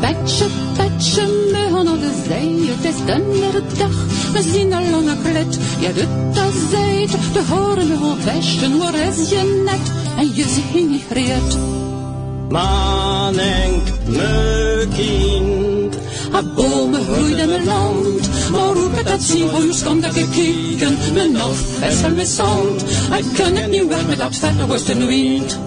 [0.00, 0.44] Patje,
[0.76, 1.22] patje,
[1.52, 2.66] me handen de zee,
[3.06, 3.90] dag,
[4.32, 5.58] we zien al lange klet.
[5.80, 9.92] Ja, de tazeit, de horen we al westen, waar is je net?
[10.16, 11.85] En je ziet niet reed.
[12.48, 15.94] Man enkt me kind.
[16.34, 19.48] A bomen groeiden mijn land, maar hoe kan dat zien?
[19.48, 20.96] Hoe kan dat gekeken?
[21.12, 22.82] Mijn nog vessel met zand.
[23.16, 25.58] Ik kan het niet weg met dat vette westenwind.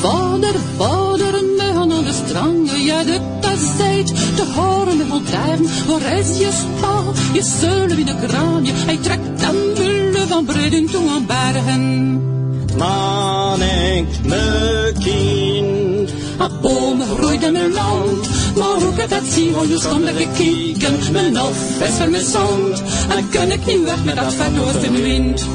[0.00, 5.66] Vader, vader, me gaan aan de strangen, ja, de tazeit, de horen van duiven.
[5.86, 7.02] Waar is je spa,
[7.32, 12.39] je zullen in de kraanje, hij trekt dan bullen van breden toe aan bergen.
[12.76, 16.10] Man enkt me kind.
[16.40, 19.54] A bomen groeiden mijn land, maar dat zien?
[19.54, 21.12] Hoe je kan dat gekeken?
[21.12, 25.46] Mijn af vessel met zand, en kan ik niet weg met dat vet oostenwind.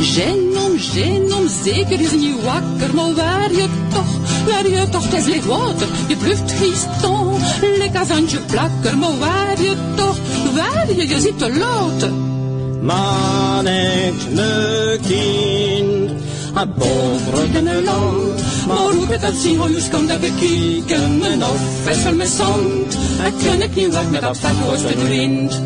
[0.00, 5.26] Genom, genom, zeker is niet wakker, maar waar je toch, waar je toch, het is
[5.26, 7.40] licht water, je bluft gieston,
[7.78, 10.16] lekker aan je plakker, maar waar je toch,
[10.54, 12.29] waar je, je zit te loten.
[12.82, 16.10] Man enkt me kind.
[16.56, 16.66] A
[17.54, 21.60] in een land, maar hoe kan dat zien, hoe je kan dat bekijken, mijn af
[21.82, 25.60] vessel met zand, en kan ik niet weg met dat vet oostenwind.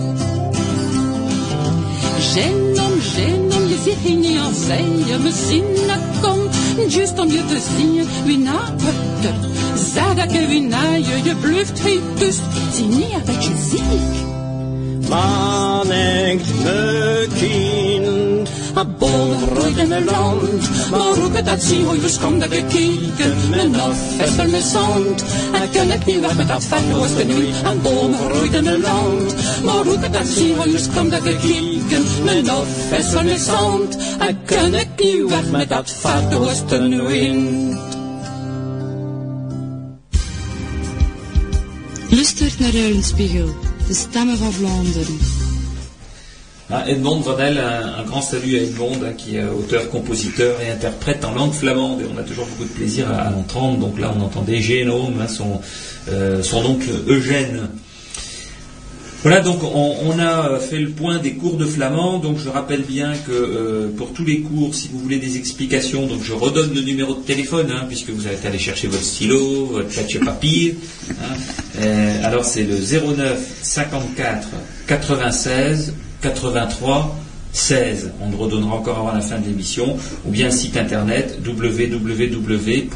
[2.18, 6.54] Genom, genom, je ziet niet aan zeien, we zien het komt,
[6.92, 11.34] just om je te zien, wie na het er, dat je wie na je, je
[11.40, 12.38] bluft hij dus,
[12.72, 14.33] zie niet een beetje ziek.
[15.08, 18.48] Man enkt me kind.
[18.76, 22.48] A boom groeit in mijn land, maar hoe kan dat zien, hoe je kan dat
[22.48, 27.64] bekijken, mijn af vessel met zand, en kan ik niet weg met dat vet oostenwind.
[27.64, 31.22] A boom groeit in mijn land, maar hoe kan dat zien, hoe je kan dat
[31.22, 37.78] bekijken, mijn af vessel met zand, en kan ik niet weg met dat vet oostenwind.
[42.08, 43.54] Luistert naar Eulenspiegel,
[43.88, 45.18] de stemmen van Vlaanderen.
[46.70, 50.70] Ah, Edmond Vanel, un, un grand salut à Edmond, hein, qui est auteur, compositeur et
[50.70, 52.00] interprète en langue flamande.
[52.00, 53.78] Et on a toujours beaucoup de plaisir à, à l'entendre.
[53.78, 55.60] Donc là, on entendait Génome, hein, son,
[56.08, 57.68] euh, son oncle Eugène.
[59.24, 62.18] Voilà, donc on, a fait le point des cours de flamand.
[62.18, 66.06] Donc je rappelle bien que euh, pour tous les cours, si vous voulez des explications,
[66.06, 69.64] donc je redonne le numéro de téléphone, hein, puisque vous allez aller chercher votre stylo,
[69.72, 70.76] votre papier papier.
[71.10, 71.36] hein.
[71.80, 74.48] Euh, alors c'est le 09 54
[74.88, 77.16] 96 83
[77.54, 78.12] 16.
[78.20, 79.96] On le redonnera encore avant la fin de l'émission,
[80.26, 82.90] ou bien le site internet www.anvt.org.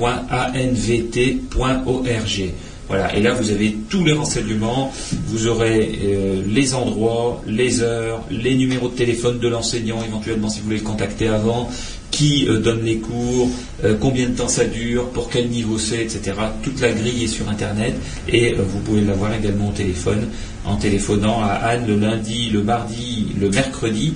[2.89, 4.91] Voilà, et là vous avez tous les renseignements,
[5.27, 10.61] vous aurez euh, les endroits, les heures, les numéros de téléphone de l'enseignant éventuellement si
[10.61, 11.69] vous voulez le contacter avant,
[12.11, 13.51] qui euh, donne les cours,
[13.85, 16.33] euh, combien de temps ça dure, pour quel niveau c'est, etc.
[16.63, 17.95] Toute la grille est sur internet
[18.27, 20.27] et vous pouvez l'avoir également au téléphone
[20.65, 24.15] en téléphonant à Anne le lundi, le mardi, le mercredi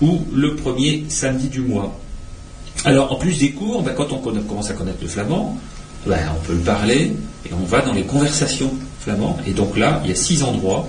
[0.00, 2.00] ou le premier samedi du mois.
[2.86, 5.58] Alors, en plus des cours, ben, quand on commence à connaître le flamand,
[6.06, 7.12] ben, on peut le parler
[7.48, 9.38] et on va dans les conversations flamands.
[9.46, 10.88] Et donc là, il y a six endroits.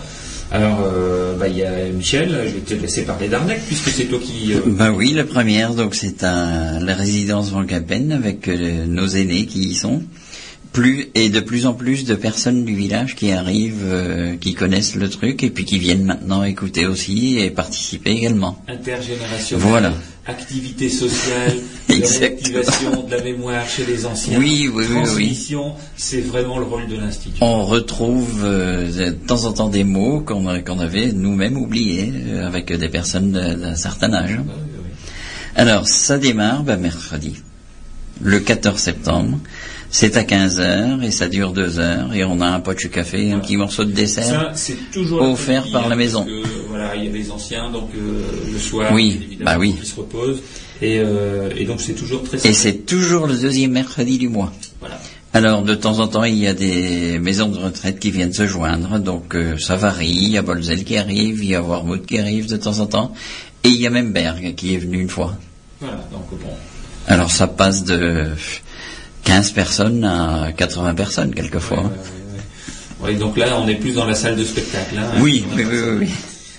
[0.51, 4.05] Alors, euh, ben, il y a Michel, je vais te laisser parler d'Arnac puisque c'est
[4.05, 4.53] toi qui.
[4.65, 9.61] Ben oui, la première, donc c'est la résidence Van Capen avec euh, nos aînés qui
[9.61, 10.03] y sont.
[10.75, 14.95] Plus et de plus en plus de personnes du village qui arrivent, euh, qui connaissent
[14.95, 18.61] le truc et puis qui viennent maintenant écouter aussi et participer également.
[18.67, 19.93] intergénérationnelle, Voilà.
[20.27, 21.53] activité sociale,
[21.89, 25.03] réactivation de la mémoire chez les anciens, Oui, oui, oui, oui.
[25.05, 27.37] transmission, c'est vraiment le rôle de l'Institut.
[27.39, 32.73] On retrouve euh, de temps en temps des mots qu'on avait nous-mêmes oubliés euh, avec
[32.73, 34.31] des personnes d'un certain âge.
[34.31, 34.89] Oui, oui, oui.
[35.55, 37.37] Alors, ça démarre ben, mercredi,
[38.21, 39.39] le 14 septembre.
[39.91, 43.31] C'est à 15h et ça dure 2 heures et on a un pot de café,
[43.31, 44.25] un petit morceau de dessert.
[44.25, 46.25] Ça, c'est toujours offert par la hein, maison.
[46.25, 49.75] que, voilà, il y a les anciens, donc euh, le soir, Oui, évidemment, bah oui.
[49.79, 50.41] ils se reposent.
[50.81, 54.51] Et, euh, et donc c'est toujours très Et c'est toujours le deuxième mercredi du mois.
[54.81, 54.99] Voilà.
[55.35, 58.47] Alors, de temps en temps, il y a des maisons de retraite qui viennent se
[58.47, 60.07] joindre, donc euh, ça varie.
[60.07, 62.85] Il y a Bolzel qui arrive, il y a Wormwood qui arrive de temps en
[62.85, 63.13] temps,
[63.65, 65.35] et il y a même Berg qui est venu une fois.
[65.81, 66.51] Voilà, donc bon.
[67.07, 68.27] Alors, ça passe de
[69.25, 71.91] 15 personnes à 80 personnes quelquefois.
[73.01, 74.95] Ouais, donc là, on est plus dans la salle de spectacle.
[74.97, 75.19] hein.
[75.21, 76.07] Oui, oui, oui, oui, oui.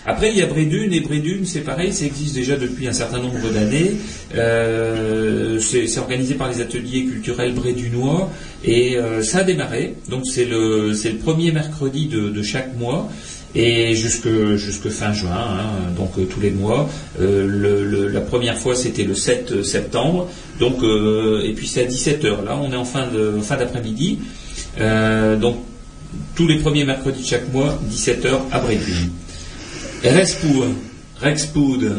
[0.08, 3.18] Après, il y a Brédune, et Brédune, c'est pareil, ça existe déjà depuis un certain
[3.18, 3.96] nombre d'années.
[4.36, 8.30] Euh, c'est organisé par les ateliers culturels brédunois,
[8.64, 9.94] et euh, ça a démarré.
[10.08, 13.10] Donc c'est le, c'est le premier mercredi de, de chaque mois,
[13.58, 16.88] et jusque, jusque fin juin, hein, donc euh, tous les mois.
[17.20, 20.28] Euh, le- le- la première fois, c'était le 7 septembre,
[20.60, 22.44] donc, euh, et puis c'est à 17h.
[22.44, 24.18] Là, on est en fin de- fin d'après-midi.
[25.40, 25.56] Donc
[26.34, 29.10] tous les premiers mercredis de chaque mois, 17h à Bretville.
[30.04, 30.68] Respoud,
[31.20, 31.92] Rexpoud,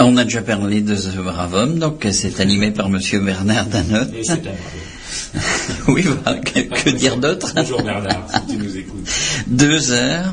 [0.00, 4.10] On a déjà parlé de The Brave Homme, donc c'est animé par Monsieur Bernard Danotte.
[4.14, 4.58] et c'est un bravo.
[5.88, 6.04] oui,
[6.44, 7.52] que, que dire d'autre?
[7.54, 9.08] Bonjour Bernard, si tu nous écoutes.
[9.46, 10.32] Deux heures.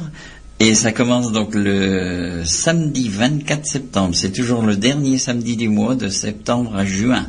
[0.60, 4.14] Et ça commence donc le samedi 24 septembre.
[4.14, 7.28] C'est toujours le dernier samedi du mois, de septembre à juin.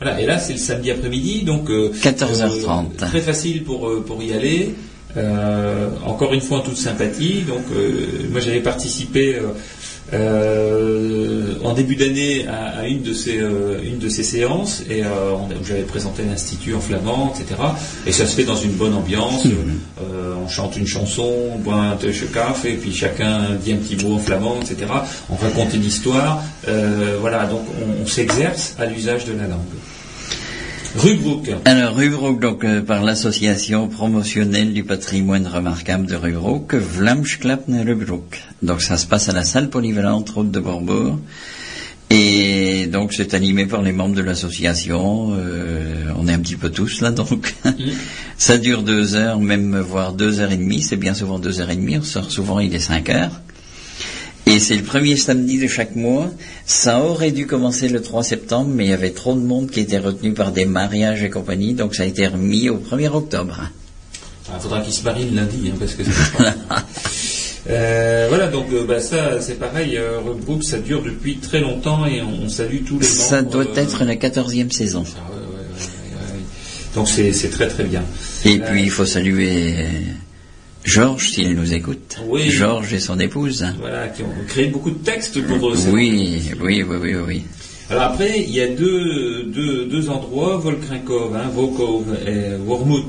[0.00, 2.84] Voilà, et là c'est le samedi après-midi, donc euh, 14h30.
[3.02, 4.74] euh, très facile pour euh, pour y aller.
[5.16, 7.42] Euh, encore une fois en toute sympathie.
[7.42, 9.48] Donc euh, moi j'avais participé euh,
[10.12, 15.02] euh, en début d'année à, à une de ces euh, une de ces séances et
[15.04, 17.60] euh, où j'avais présenté l'institut en flamand, etc.
[18.06, 19.46] Et ça se fait dans une bonne ambiance.
[19.46, 21.96] Euh, on chante une chanson, on boit un
[22.32, 24.90] café et puis chacun dit un petit mot en flamand, etc.
[25.30, 26.42] On raconte une histoire.
[26.68, 29.60] Euh, voilà, donc on, on s'exerce à l'usage de la langue.
[30.96, 31.48] Rubrook.
[31.64, 38.42] Alors, Rubrook, donc, euh, par l'association promotionnelle du patrimoine remarquable de Rubrook, Vlamsklappen Rubrook.
[38.62, 41.18] Donc, ça se passe à la salle polyvalente Route de Borbourg.
[42.10, 45.32] Et donc, c'est animé par les membres de l'association.
[45.38, 47.54] euh, on est un petit peu tous là, donc.
[48.36, 50.82] ça dure deux heures, même voire deux heures et demie.
[50.82, 51.98] C'est bien souvent deux heures et demie.
[51.98, 53.40] On sort souvent, il est cinq heures.
[54.50, 56.30] Et c'est le premier samedi de chaque mois.
[56.66, 59.80] Ça aurait dû commencer le 3 septembre, mais il y avait trop de monde qui
[59.80, 63.60] était retenu par des mariages et compagnie, donc ça a été remis au 1er octobre.
[64.52, 66.02] Il faudra qu'il se marie le lundi, hein, parce que
[67.68, 69.96] Euh, voilà, donc euh, bah, ça, c'est pareil.
[69.96, 70.20] Euh,
[70.62, 73.20] ça dure depuis très longtemps et on, on salue tous les membres.
[73.20, 75.04] Ça doit euh, être la 14e saison.
[75.06, 76.44] ah, ouais, ouais, ouais, ouais, ouais.
[76.94, 78.02] Donc c'est très très bien.
[78.44, 79.86] Et puis il faut saluer
[80.84, 82.18] Georges, s'il nous écoute.
[82.26, 82.50] Oui.
[82.50, 83.66] Georges et son épouse.
[83.78, 87.42] Voilà, qui ont créé beaucoup de textes pour cette Oui, oui, oui, oui, oui.
[87.90, 93.06] Alors après, il y a deux, deux, deux endroits, Volkrinkov, hein, Vokov et Wormut,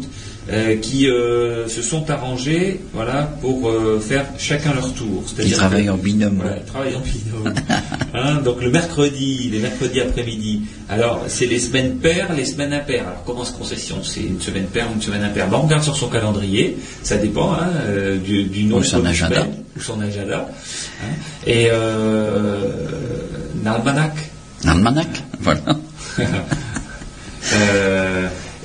[0.49, 5.23] euh, qui euh, se sont arrangés voilà, pour euh, faire chacun leur tour.
[5.39, 6.37] Ils travaillent en binôme.
[6.41, 7.53] Voilà, ils travaillent en binôme.
[8.13, 10.61] Hein, donc le mercredi, les mercredis après-midi.
[10.89, 13.03] Alors c'est les semaines paires, les semaines impaires.
[13.07, 15.47] Alors comment se concession C'est une semaine paire ou une semaine impaire?
[15.47, 17.69] Bon, On regarde sur son calendrier, ça dépend hein,
[18.23, 19.35] du, du nombre Ou son de agenda.
[19.41, 20.47] semaines, ou son agenda.
[21.03, 21.05] hein.
[21.45, 22.67] Et euh.
[24.65, 25.07] Almanach,
[25.39, 25.61] voilà.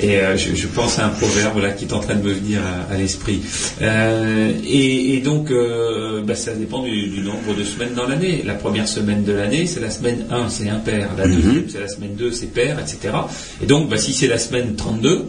[0.01, 2.33] Et euh, je, je pense à un proverbe là, qui est en train de me
[2.33, 3.43] venir à, à l'esprit.
[3.83, 8.43] Euh, et, et donc, euh, bah, ça dépend du, du nombre de semaines dans l'année.
[8.45, 11.11] La première semaine de l'année, c'est la semaine 1, c'est impair.
[11.17, 13.15] La deuxième, c'est la semaine 2, c'est pair, etc.
[13.63, 15.25] Et donc, bah, si c'est la semaine 32,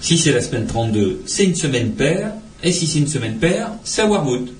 [0.00, 2.32] si c'est la semaine 32, c'est une semaine paire.
[2.62, 4.50] Et si c'est une semaine paire, c'est à Warwood.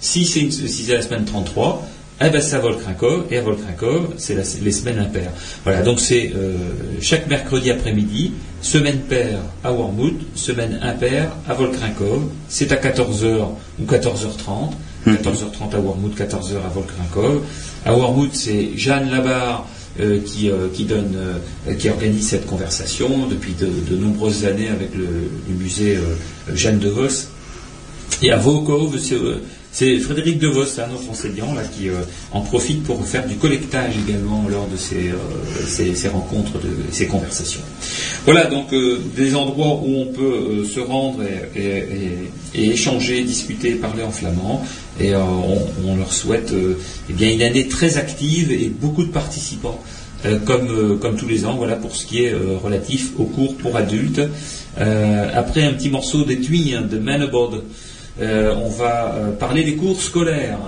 [0.00, 1.86] Si c'est si la semaine 33,
[2.22, 5.32] eh ben c'est à Volkrinkov, et à Volkrinkov, c'est les semaines impaires.
[5.64, 6.54] Voilà, donc c'est euh,
[7.00, 8.32] chaque mercredi après-midi,
[8.62, 13.48] semaine paire à Wormwood, semaine impaire à Volkrinkov, c'est à 14h
[13.80, 14.72] ou 14h30,
[15.06, 17.42] 14h30 à Wormwood, 14h à Volkrinkov.
[17.84, 19.66] À Wormwood, c'est Jeanne Labarre
[19.98, 24.68] euh, qui, euh, qui donne, euh, qui organise cette conversation depuis de, de nombreuses années
[24.68, 25.98] avec le, le musée
[26.54, 27.08] Jeanne de Vos.
[28.22, 28.98] Et à Vaucove,
[29.72, 31.94] c'est c'est Frédéric De Vos, un autre enseignant, là, qui euh,
[32.32, 37.60] en profite pour faire du collectage également lors de ces, euh, rencontres, de, ces conversations.
[38.24, 41.22] Voilà donc euh, des endroits où on peut se rendre
[41.56, 44.64] et, échanger, discuter, parler en flamand.
[45.00, 46.52] Et on, leur souhaite
[47.08, 49.82] eh bien une année très active et beaucoup de participants.
[50.44, 54.20] comme, comme tous les ans, voilà pour ce qui est relatif aux cours pour adultes.
[54.76, 57.62] Après un petit morceau d'étui hein, de Manabod,
[58.18, 60.58] on va euh, parler des cours scolaires.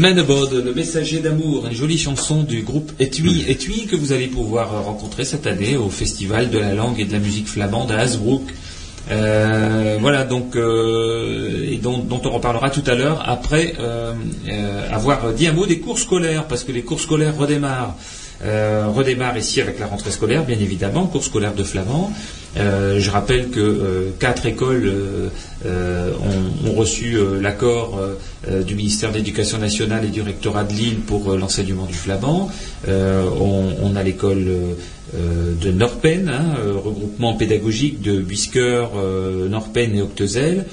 [0.00, 4.12] The Man About, le messager d'amour, une jolie chanson du groupe Etui, Etui que vous
[4.12, 7.46] allez pouvoir euh, rencontrer cette année au Festival de la langue et de la musique
[7.46, 8.40] flamande à Hasbrook.
[9.10, 14.14] Euh, voilà donc euh, et dont, dont on reparlera tout à l'heure après euh,
[14.90, 17.94] avoir dit un mot des cours scolaires parce que les cours scolaires redémarrent.
[18.42, 22.10] Euh, redémarrent ici avec la rentrée scolaire, bien évidemment, cours scolaire de flamand.
[22.56, 24.90] Euh, je rappelle que euh, quatre écoles
[25.66, 28.00] ont, reçu l'accord
[28.48, 32.50] du ministère de l'Éducation nationale et du rectorat de Lille pour l'enseignement du flamand.
[32.88, 34.46] On, a l'école
[35.12, 40.64] de Norpen, hein, regroupement pédagogique de Buisker, euh, Norpen et Octezel.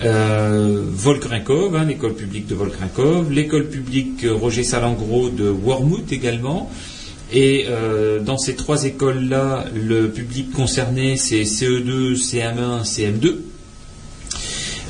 [0.00, 6.70] Volkrinkov, hein, l'école publique de Volkrinkov, l'école publique Roger Salengro de Wormhout également.
[7.32, 13.36] Et euh, dans ces trois écoles-là, le public concerné, c'est E CE2, CM1, CM2.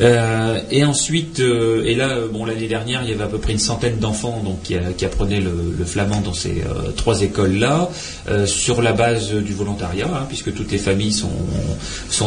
[0.01, 3.39] Euh, et ensuite, euh, et là, euh, bon, l'année dernière, il y avait à peu
[3.39, 7.91] près une centaine d'enfants donc qui, qui apprenaient le, flamand dans ces euh, trois écoles-là,
[8.29, 11.31] euh, sur la base du volontariat, hein, puisque toutes les familles sont,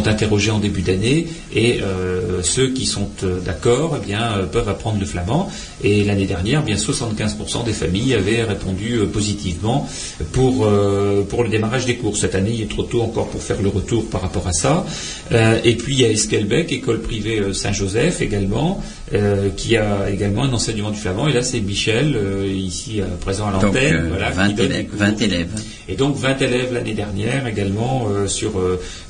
[0.08, 4.70] interrogées en début d'année, et euh, ceux qui sont euh, d'accord, eh bien, euh, peuvent
[4.70, 5.50] apprendre le flamand.
[5.84, 9.88] Et l'année dernière, eh bien, 75% des familles avaient répondu euh, positivement
[10.34, 12.18] pour euh, pour le démarrage des cours.
[12.18, 14.86] Cette année, il est trop tôt encore pour faire le retour par rapport à ça.
[15.32, 18.84] Euh, et puis il y a Esquelbec, école privée euh, Saint-Joseph également,
[19.14, 21.28] euh, qui a également un enseignement du flamand.
[21.28, 24.68] Et là, c'est Michel, euh, ici euh, présent à l'antenne, euh, voilà, qui 20 donne
[24.68, 24.88] les élèves.
[24.90, 25.00] cours.
[25.00, 25.48] 20 élèves.
[25.90, 28.54] Et donc 20 élèves l'année dernière également sur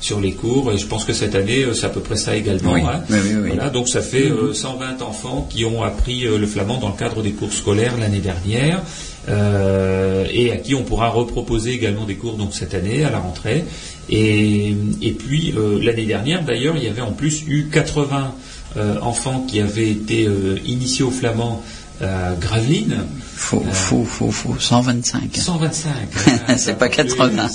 [0.00, 0.72] sur les cours.
[0.72, 2.72] Et je pense que cette année, c'est à peu près ça également.
[2.74, 2.80] Oui.
[2.82, 3.02] hein.
[3.10, 3.18] Oui.
[3.54, 7.22] Voilà, donc ça fait euh, 120 enfants qui ont appris le flamand dans le cadre
[7.22, 8.80] des cours scolaires l'année dernière.
[9.28, 13.18] Euh, et à qui on pourra reproposer également des cours donc cette année à la
[13.18, 13.64] rentrée.
[14.08, 18.34] Et, et puis euh, l'année dernière d'ailleurs il y avait en plus eu 80
[18.76, 21.62] euh, enfants qui avaient été euh, initiés au flamand
[22.00, 23.06] à Gravelines.
[23.34, 24.56] Faux, faux, faux, faux.
[24.58, 25.34] 125.
[25.34, 25.92] 125.
[26.58, 27.48] c'est pas 80.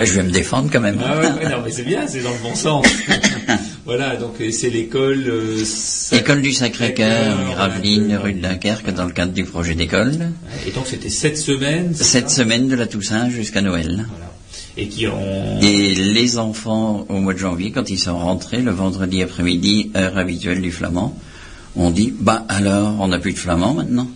[0.00, 0.98] Je vais me défendre quand même.
[1.04, 2.86] Ah ouais, ouais, non, mais c'est bien, c'est dans le bon sens.
[3.84, 5.24] voilà, donc c'est l'école.
[5.28, 5.64] euh,
[6.12, 10.30] École du Sacré-Cœur, Gravelines, rue de Dunkerque, dans le cadre du projet d'école.
[10.66, 11.92] Et donc c'était sept semaines.
[11.94, 14.06] c'est Cette ça semaine de la Toussaint jusqu'à Noël.
[14.08, 14.32] Voilà.
[14.76, 15.60] Et qui ont.
[15.60, 20.16] Et les enfants, au mois de janvier, quand ils sont rentrés, le vendredi après-midi, heure
[20.16, 21.14] habituelle du flamand,
[21.76, 24.08] on dit, bah alors, on n'a plus de flamand maintenant.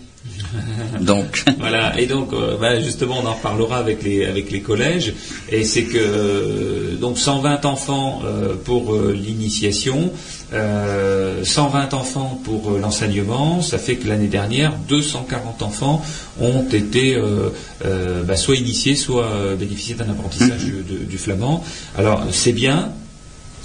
[1.00, 5.14] Donc, Voilà, et donc euh, bah, justement on en reparlera avec les avec les collèges,
[5.50, 10.12] et c'est que euh, donc 120 enfants euh, pour euh, l'initiation,
[10.52, 16.02] euh, 120 enfants pour euh, l'enseignement, ça fait que l'année dernière 240 enfants
[16.40, 17.50] ont été euh,
[17.84, 21.62] euh, bah, soit initiés, soit euh, bénéficié d'un apprentissage du, de- du flamand.
[21.98, 22.90] Alors c'est bien,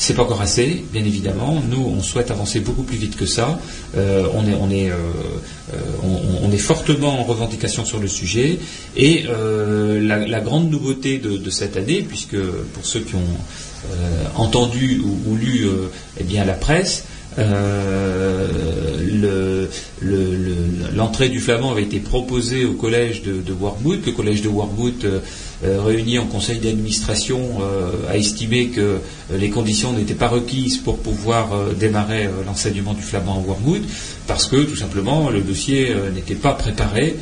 [0.01, 1.61] c'est pas encore assez, bien évidemment.
[1.69, 3.59] Nous, on souhaite avancer beaucoup plus vite que ça.
[3.95, 5.77] Euh, euh, euh,
[6.43, 8.57] on, est fortement en revendication sur le sujet.
[8.97, 12.35] Et la, grande nouveauté de, cette année, puisque
[12.73, 13.37] pour ceux qui ont
[14.35, 15.67] entendu ou, ou lu
[16.19, 17.05] eh bien, la presse,
[17.39, 18.47] euh,
[19.13, 19.69] le-
[20.01, 23.53] le- le- l'entrée du flamand avait été proposée au collège de, de.
[24.05, 25.19] Le collège de Wormwood, euh,
[25.63, 27.59] euh, réuni en conseil d'administration,
[28.09, 28.97] a estimé que
[29.33, 31.49] les conditions n'étaient pas requises pour pouvoir
[31.79, 33.81] démarrer l'enseignement du flamand à Wormwood,
[34.27, 37.15] parce que tout simplement le dossier n'était pas préparé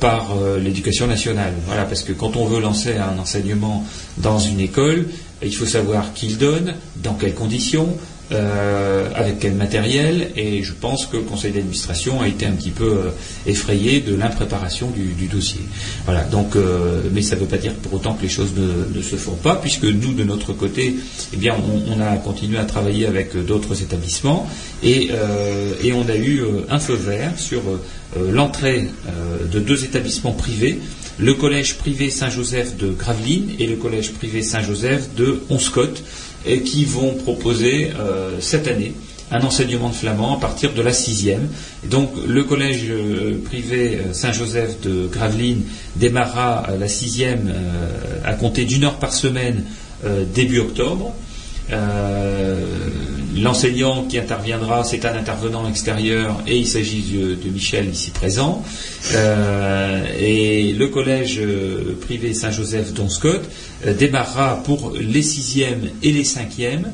[0.00, 1.54] par l'éducation nationale.
[1.66, 3.84] Voilà, parce que quand on veut lancer un enseignement
[4.18, 5.06] dans une école,
[5.42, 7.96] il faut savoir qui le donne, dans quelles conditions,
[8.32, 12.70] euh, avec quel matériel, et je pense que le conseil d'administration a été un petit
[12.70, 13.10] peu euh,
[13.46, 15.60] effrayé de l'impréparation du, dossier.
[16.04, 19.02] Voilà, donc, euh, mais ça ne veut pas dire pour autant que les choses ne,
[19.02, 20.94] se font pas, puisque nous, de notre côté,
[21.32, 21.54] eh bien,
[21.88, 24.48] on, a continué à travailler avec d'autres établissements,
[24.82, 25.10] et,
[25.82, 27.62] et on a eu un feu vert sur
[28.16, 28.88] l'entrée
[29.52, 30.80] de deux établissements privés,
[31.18, 36.02] le collège privé Saint-Joseph de Gravelines et le collège privé Saint-Joseph de Onscott,
[36.46, 38.94] et qui vont proposer euh, cette année
[39.32, 41.48] un enseignement de flamand à partir de la sixième.
[41.84, 45.62] Donc le collège euh, privé euh, Saint-Joseph de Gravelines
[45.96, 47.52] démarrera euh, la sixième
[48.24, 49.64] à compter d'une heure par semaine
[50.34, 51.14] début octobre.
[53.36, 58.62] L'enseignant qui interviendra, c'est un intervenant extérieur et il s'agit de, Michel ici présent.
[59.14, 63.42] Euh, et le collège euh, privé Saint-Joseph d'Onscott
[63.86, 66.92] euh, démarrera pour les sixièmes et les cinquièmes.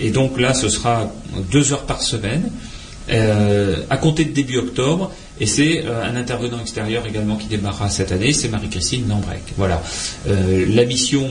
[0.00, 1.12] Et donc là, ce sera
[1.50, 2.50] deux heures par semaine,
[3.08, 5.12] à compter de début octobre.
[5.40, 9.42] Et c'est un intervenant extérieur également qui démarrera cette année, c'est Marie-Christine Lambrec.
[9.56, 9.82] Voilà.
[10.26, 11.30] La mission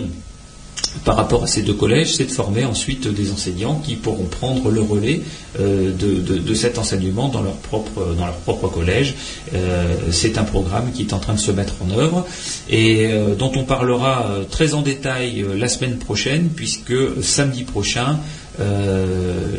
[1.03, 4.69] par rapport à ces deux collèges, c'est de former ensuite des enseignants qui pourront prendre
[4.69, 5.21] le relais
[5.59, 9.15] euh, de, cet enseignement dans leur propre, collège.
[9.53, 12.25] Euh, c'est un programme qui est en train de se mettre en œuvre
[12.69, 18.19] et euh, dont on parlera très en détail la semaine prochaine, puisque samedi prochain,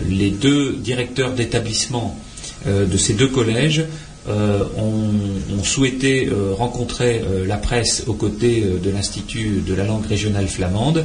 [0.08, 2.18] les deux directeurs d'établissement
[2.66, 3.84] de ces deux collèges
[4.28, 10.06] euh, ont souhaité euh, rencontrer euh, la presse aux côtés de l'Institut de la langue
[10.06, 11.04] régionale flamande,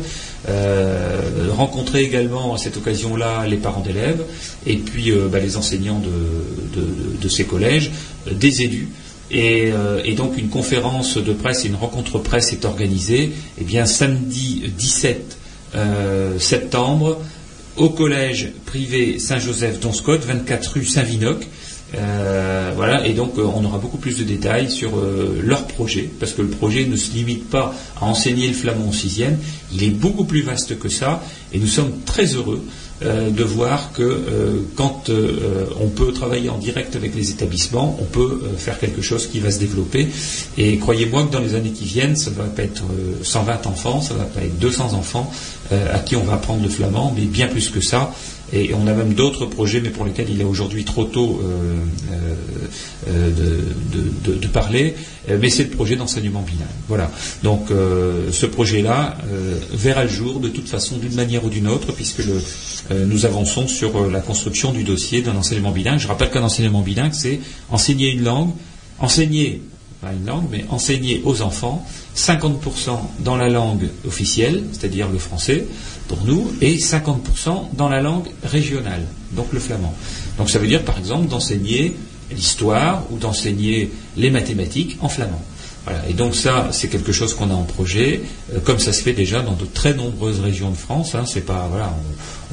[1.52, 4.24] rencontrer également à cette occasion-là les parents d'élèves
[4.66, 7.92] et puis bah, les enseignants de, ces collèges,
[8.32, 8.90] des élus.
[9.30, 9.72] Et,
[10.18, 15.38] donc une conférence de presse une rencontre presse est organisée eh bien, samedi 17
[15.74, 17.22] euh, septembre
[17.78, 21.48] au collège privé Saint-Joseph d'Onscott, 24 rue Saint-Vinoc.
[21.94, 26.10] Euh, voilà, et donc euh, on aura beaucoup plus de détails sur euh, leur projet,
[26.20, 29.38] parce que le projet ne se limite pas à enseigner le flamand au sixième,
[29.74, 31.22] il est beaucoup plus vaste que ça,
[31.54, 32.62] et nous sommes très heureux
[33.02, 35.10] de voir que quand
[35.80, 39.50] on peut travailler en direct avec les établissements, on peut faire quelque chose qui va
[39.50, 40.08] se développer.
[40.56, 43.66] Et croyez-moi que dans les années qui viennent, ça ne va pas être euh, 120
[43.66, 45.32] enfants, ça ne va pas être 200 enfants
[45.72, 48.14] à qui on va apprendre le flamand, mais bien plus que ça.
[48.54, 51.76] Et on a même d'autres projets, mais pour lesquels il est aujourd'hui trop tôt euh,
[52.12, 52.36] euh,
[53.08, 53.30] euh,
[54.26, 54.96] de, parler.
[55.40, 56.68] Mais c'est le projet d'enseignement bilingue.
[56.90, 57.10] Voilà.
[57.44, 59.18] Donc ce projet-là
[59.72, 62.22] verra le jour de toute façon, d'une manière ou d'une autre, puisque
[62.90, 66.00] nous avançons sur la construction du dossier d'un enseignement bilingue.
[66.00, 68.50] Je rappelle qu'un enseignement bilingue, c'est enseigner une langue,
[69.00, 69.62] enseigner
[70.02, 75.66] pas une langue, mais enseigner aux enfants 50% dans la langue officielle, c'est-à-dire le français
[76.08, 79.04] pour nous, et 50% dans la langue régionale,
[79.34, 79.94] donc le flamand.
[80.38, 81.96] Donc ça veut dire par exemple d'enseigner
[82.32, 85.42] l'histoire ou d'enseigner les mathématiques en flamand.
[86.08, 88.22] Et donc ça, c'est quelque chose qu'on a en projet,
[88.54, 91.16] euh, comme ça se fait déjà dans de très nombreuses régions de France.
[91.16, 91.24] Hein,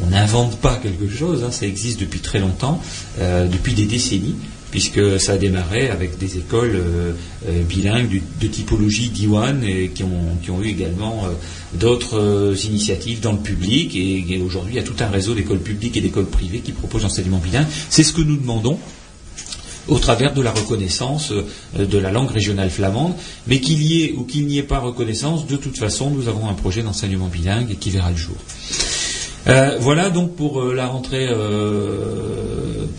[0.02, 2.80] on n'invente pas quelque chose, hein, ça existe depuis très longtemps,
[3.20, 4.36] euh, depuis des décennies
[4.70, 7.12] puisque ça a démarré avec des écoles euh,
[7.48, 11.30] euh, bilingues de typologie Diwan et qui ont, qui ont eu également euh,
[11.74, 15.60] d'autres initiatives dans le public et, et aujourd'hui il y a tout un réseau d'écoles
[15.60, 17.66] publiques et d'écoles privées qui proposent l'enseignement bilingue.
[17.88, 18.78] C'est ce que nous demandons
[19.88, 21.32] au travers de la reconnaissance
[21.78, 23.14] de la langue régionale flamande,
[23.46, 26.46] mais qu'il y ait ou qu'il n'y ait pas reconnaissance, de toute façon, nous avons
[26.46, 28.36] un projet d'enseignement bilingue qui verra le jour.
[29.80, 31.26] Voilà donc pour la rentrée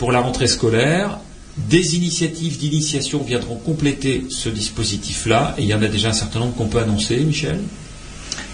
[0.00, 1.20] pour la rentrée scolaire.
[1.56, 6.40] Des initiatives d'initiation viendront compléter ce dispositif-là, et il y en a déjà un certain
[6.40, 7.58] nombre qu'on peut annoncer, Michel?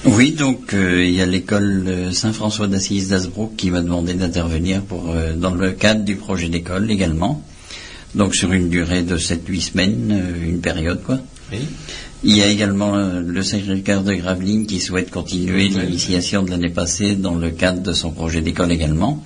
[0.04, 4.82] Oui, donc euh, il y a l'école euh, Saint-François d'Assise d'Asbrook qui m'a demandé d'intervenir
[4.82, 7.42] pour euh, dans le cadre du projet d'école également.
[8.14, 11.18] Donc sur une durée de 7-8 semaines, euh, une période quoi.
[11.52, 11.58] Oui.
[12.24, 15.76] Il y a également le Sacré-Cœur de Gravelines qui souhaite continuer Oui.
[15.80, 19.22] l'initiation de l'année passée dans le cadre de son projet d'école également,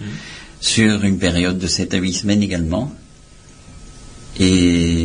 [0.61, 2.93] sur une période de 7 à 8 semaines également.
[4.39, 5.00] Et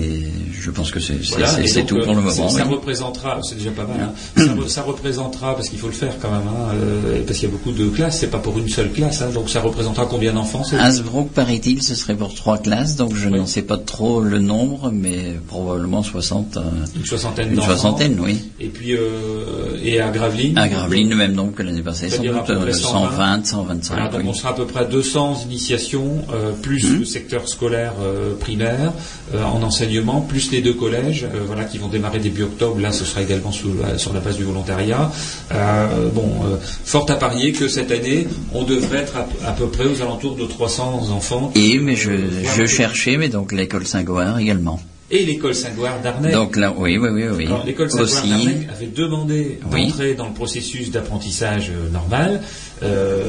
[0.65, 1.47] je pense que c'est Voilà,
[1.85, 2.49] tout euh, pour le ça- moment.
[2.49, 2.73] Ça, oui.
[2.73, 6.13] représentera, c'est déjà pas mal, hein, ça, re- ça représentera, parce qu'il faut le faire
[6.19, 8.67] quand même, hein, euh, parce qu'il y a beaucoup de classes, c'est pas pour une
[8.67, 12.95] seule classe, hein, donc ça représentera combien d'enfants Hasbrook, paraît-il, ce serait pour trois classes,
[12.95, 13.37] donc je Oui.
[13.37, 16.57] n'en sais pas trop le nombre, mais probablement 60.
[16.57, 16.61] euh,
[16.95, 17.67] Une soixantaine une d'enfants.
[17.71, 18.39] soixantaine, oui.
[18.59, 20.57] Et puis, euh, et à Gravelines.
[20.57, 23.45] À Gravelines, le même nombre que l'année passée, sans doute peu près euh, 120, 120,
[23.45, 23.93] 125.
[23.93, 24.27] Voilà, donc oui.
[24.29, 26.99] on sera à peu près à 200 initiations, euh, plus Mhm.
[26.99, 28.93] le secteur scolaire euh, primaire
[29.33, 32.79] euh, en enseignement, plus les deux collèges, euh, voilà, qui vont démarrer début octobre.
[32.79, 35.11] Là, ce sera également sous sur la base du volontariat.
[35.51, 39.67] Euh, bon, euh, fort à parier que cette année, on devrait être à, à peu
[39.67, 41.51] près aux alentours de 300 enfants.
[41.55, 42.11] Et, mais je,
[42.57, 44.79] je cherchais, mais donc l'école Saint-Goard également.
[45.11, 46.31] Et l'école Saint-Gouard d'Arnay.
[46.31, 49.85] Donc là, oui, oui, oui, l'école Saint-Gouard Aussi, d'Arnay avait demandé Oui.
[49.89, 52.41] d'entrer dans le processus d'apprentissage normal,
[52.81, 53.21] euh,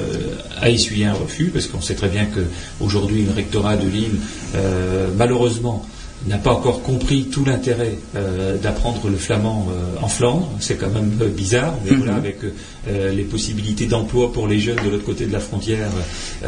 [0.59, 2.41] a essuyé un refus, parce qu'on sait très bien que
[2.81, 4.17] aujourd'hui le rectorat de Lille,
[4.55, 5.87] euh, malheureusement,
[6.27, 10.49] n'a pas encore compris tout l'intérêt euh, d'apprendre le flamand euh, en Flandre.
[10.61, 11.99] C'est quand même euh, bizarre, mais Mhm.
[11.99, 12.39] voilà, avec
[12.89, 15.89] euh, les possibilités d'emploi pour les jeunes de l'autre côté de la frontière,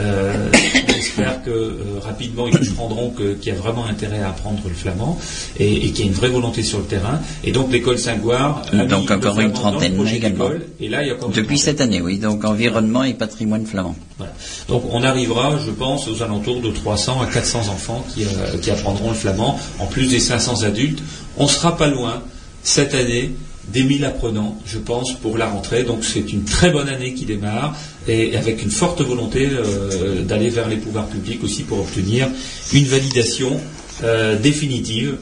[0.94, 5.18] j'espère que rapidement ils comprendront qu'il y a vraiment intérêt à apprendre le flamand
[5.58, 7.20] et, et qu'il y a une vraie volonté sur le terrain.
[7.44, 10.50] Et donc l'école mis Donc encore une trentaine également.
[10.80, 12.18] Et là, il y a encore Depuis cette année, oui.
[12.18, 13.96] Donc environnement et patrimoine flamand.
[14.18, 14.32] Voilà.
[14.68, 18.24] Donc on arrivera, je pense, aux alentours de 300 à 400 enfants qui,
[18.62, 21.02] qui apprendront le flamand, en plus des 500 adultes.
[21.36, 22.22] On sera pas loin
[22.62, 23.32] cette année
[23.72, 25.84] des 1000 apprenants, je pense, pour la rentrée.
[25.84, 27.76] Donc c'est une très bonne année qui démarre
[28.06, 32.28] et avec une forte volonté euh, d'aller vers les pouvoirs publics aussi pour obtenir
[32.72, 33.60] une validation
[34.04, 35.16] euh, définitive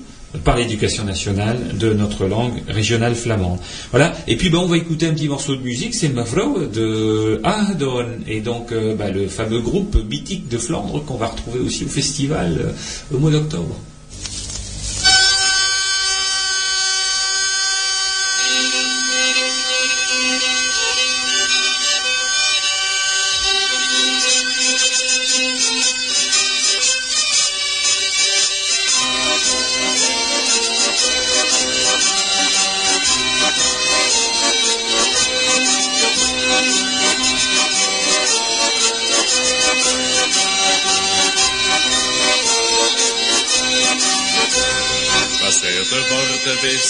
[0.45, 3.59] par l'éducation nationale de notre langue régionale flamande.
[3.91, 4.13] Voilà.
[4.27, 8.07] Et puis ben, on va écouter un petit morceau de musique, c'est Mavro de Ahadon,
[8.27, 11.89] et donc euh, ben, le fameux groupe mythique de Flandre qu'on va retrouver aussi au
[11.89, 12.75] festival
[13.13, 13.77] au mois d'octobre.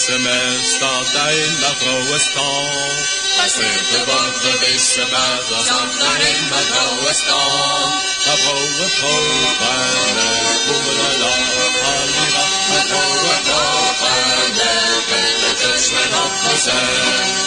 [0.07, 3.07] semester deiner frohes Tag.
[3.39, 5.51] Das hörte Worte wissen stand.
[5.51, 7.91] das andere immer and Tag.
[8.25, 14.55] Der frohe Proben ist Bummel auf Alira, der frohe Proben
[15.11, 17.47] wird der Tischlein abgesehen.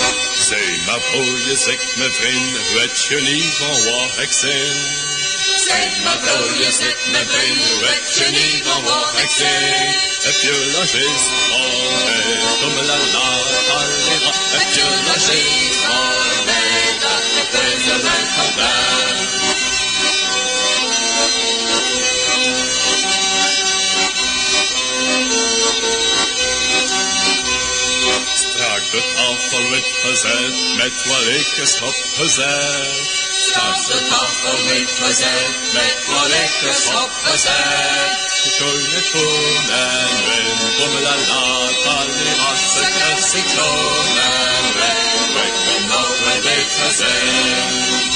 [0.00, 0.27] Thank you.
[1.10, 4.32] Broer, je zegt mijn vriend, weet je niet van waar ik
[6.04, 10.08] maar broer, je zegt mijn vriend, weet je niet van waar ik zin?
[10.22, 11.22] Heb je logis
[12.04, 13.28] mij, domme la la,
[13.74, 14.32] allera.
[14.56, 16.07] Heb je logis voor
[29.38, 32.96] tafel met gezellig, met welke stop gezellig.
[33.48, 38.26] Staat de tafel met gezellig, met welke stop gezellig.
[38.58, 46.70] Keunen, konen, wen, bommelen, latar, die wasse kersie klonen, wen, weg, kom nog met dit
[46.80, 48.08] gezellig.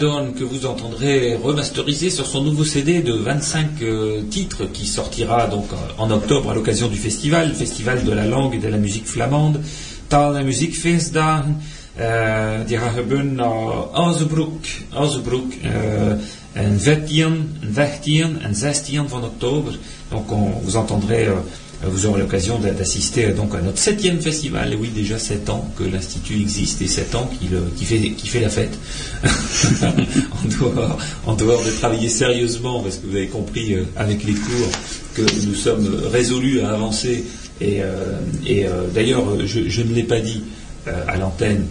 [0.03, 5.47] Ahadon que vous entendrez remasterisé sur son nouveau CD de 25 euh, titres qui sortira
[5.47, 8.79] donc euh, en octobre à l'occasion du festival, festival de la langue et de la
[8.79, 9.61] musique flamande,
[10.09, 11.57] Taal en Muziekfeestdagen.
[11.93, 16.13] Uh, die gaan gebeuren naar Azebroek, Azebroek uh,
[16.53, 19.79] en 14, 15 en 16 van oktober.
[20.09, 21.35] Donc on, vous entendrez euh,
[21.91, 24.73] vous aurez l'occasion d'a- d'assister euh, donc à notre septième festival.
[24.73, 27.61] Et oui, déjà sept ans que l'institut existe et sept ans qu'il euh,
[28.25, 28.79] fait, la fête.
[31.27, 34.71] en, dehors, de travailler sérieusement, parce que vous avez compris euh, avec les cours
[35.15, 37.25] que nous sommes résolus à avancer.
[37.61, 38.19] Et, euh,
[38.49, 40.43] euh, d'ailleurs, euh, je, ne l'ai pas dit
[40.89, 41.65] euh, à l'antenne,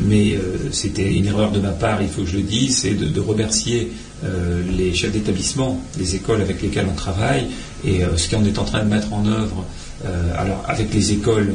[0.00, 2.94] mais euh, c'était une erreur de ma part, il faut que je le dise, c'est
[2.94, 3.90] de, remercier
[4.24, 7.46] euh, les chefs d'établissement des écoles avec lesquelles on travaille
[7.84, 9.64] et euh, ce qu'on est en train de mettre en œuvre.
[10.04, 11.54] euh, alors avec les écoles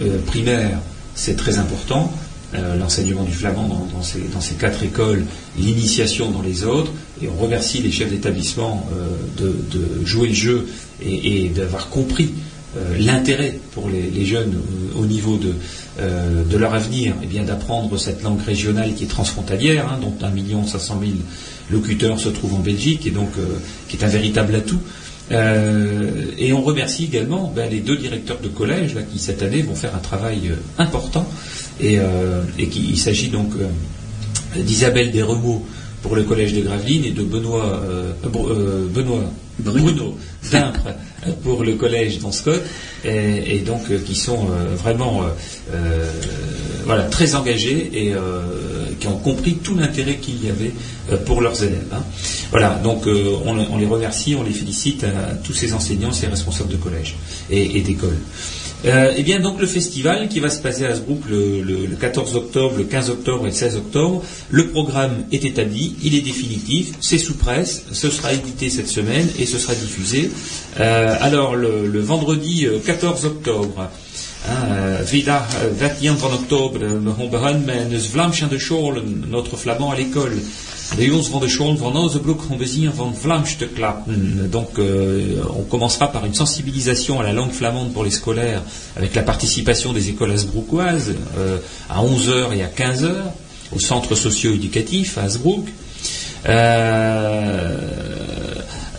[0.00, 0.78] euh, primaires,
[1.14, 2.12] c'est très important.
[2.78, 5.24] L'enseignement du flamand dans, ces, quatre écoles,
[5.58, 6.92] l'initiation dans les autres,
[7.22, 8.86] et on remercie les chefs d'établissement
[9.38, 9.56] de,
[10.04, 10.68] jouer le jeu
[11.00, 12.34] et, d'avoir compris
[12.98, 14.60] l'intérêt pour les, jeunes
[14.94, 19.98] au niveau de, leur avenir, et bien d'apprendre cette langue régionale qui est transfrontalière, hein,
[20.02, 21.22] dont un million cinq cent mille
[21.70, 23.30] locuteurs se trouvent en Belgique, et donc
[23.88, 24.80] qui est un véritable atout.
[25.32, 29.62] Euh, et on remercie également ben, les deux directeurs de collège là, qui cette année
[29.62, 31.26] vont faire un travail euh, important.
[31.80, 33.52] Et, euh, et qui- il s'agit donc
[34.56, 35.64] d'Isabelle Desremeaux
[36.02, 39.24] pour le collège de Gravelines et de Benoît, euh, euh, Benoît
[39.58, 39.84] Bruno.
[39.84, 40.18] Bruno
[40.50, 40.88] Dimpre
[41.44, 42.62] pour le collège d'Anscott,
[43.04, 44.46] et, et donc euh, qui sont
[44.82, 45.22] vraiment
[46.84, 48.12] voilà, très engagés et
[49.02, 50.72] qui ont compris tout l'intérêt qu'il y avait
[51.10, 51.86] euh, pour leurs élèves.
[51.92, 52.02] hein.
[52.50, 56.70] Voilà, donc euh, on, les remercie, on les félicite à tous ces enseignants, ces responsables
[56.70, 57.16] de collège
[57.50, 58.16] et, d'école.
[58.84, 61.96] Euh, et bien donc le festival qui va se passer à Hasbrook le, le- le
[61.96, 66.20] 14 octobre, le 15 octobre et le 16 octobre, le programme est établi, il est
[66.20, 70.30] définitif, c'est sous presse, ce sera édité cette semaine et ce sera diffusé.
[70.80, 73.88] Euh, alors le, vendredi euh, 14 octobre,
[74.48, 79.92] euh, Vrijdag euh, 21 van oktober, euh, we gaan beginnen met de scholen, notre flamand
[79.92, 80.40] à l'école.
[80.96, 81.96] Bij ons van de school van
[82.58, 84.50] we zien van Vlaams te klappen.
[84.50, 88.62] Donc euh, on commencera par une sensibilisation à la langue flamande pour les scolaires
[88.96, 91.58] avec la participation des écoles asbroucoises euh,
[91.88, 93.12] à 11h et à 15h
[93.74, 95.66] au centre socio-éducatif à Hasbrook.
[96.48, 97.78] Euh,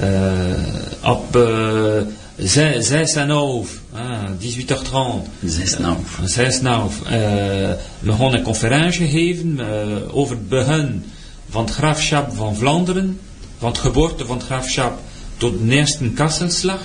[0.02, 0.56] euh,
[2.44, 5.30] op 6 6 en 9, hein, 18h30.
[5.46, 5.98] Zes nou.
[6.26, 7.12] Zes nou, eh,
[8.00, 11.04] we gaan een conferentie geven eh, over het begin
[11.50, 13.20] van het graafschap van Vlaanderen,
[13.60, 15.00] van het geboorte van het graafschap
[15.38, 16.82] tot de eerste kasselslag.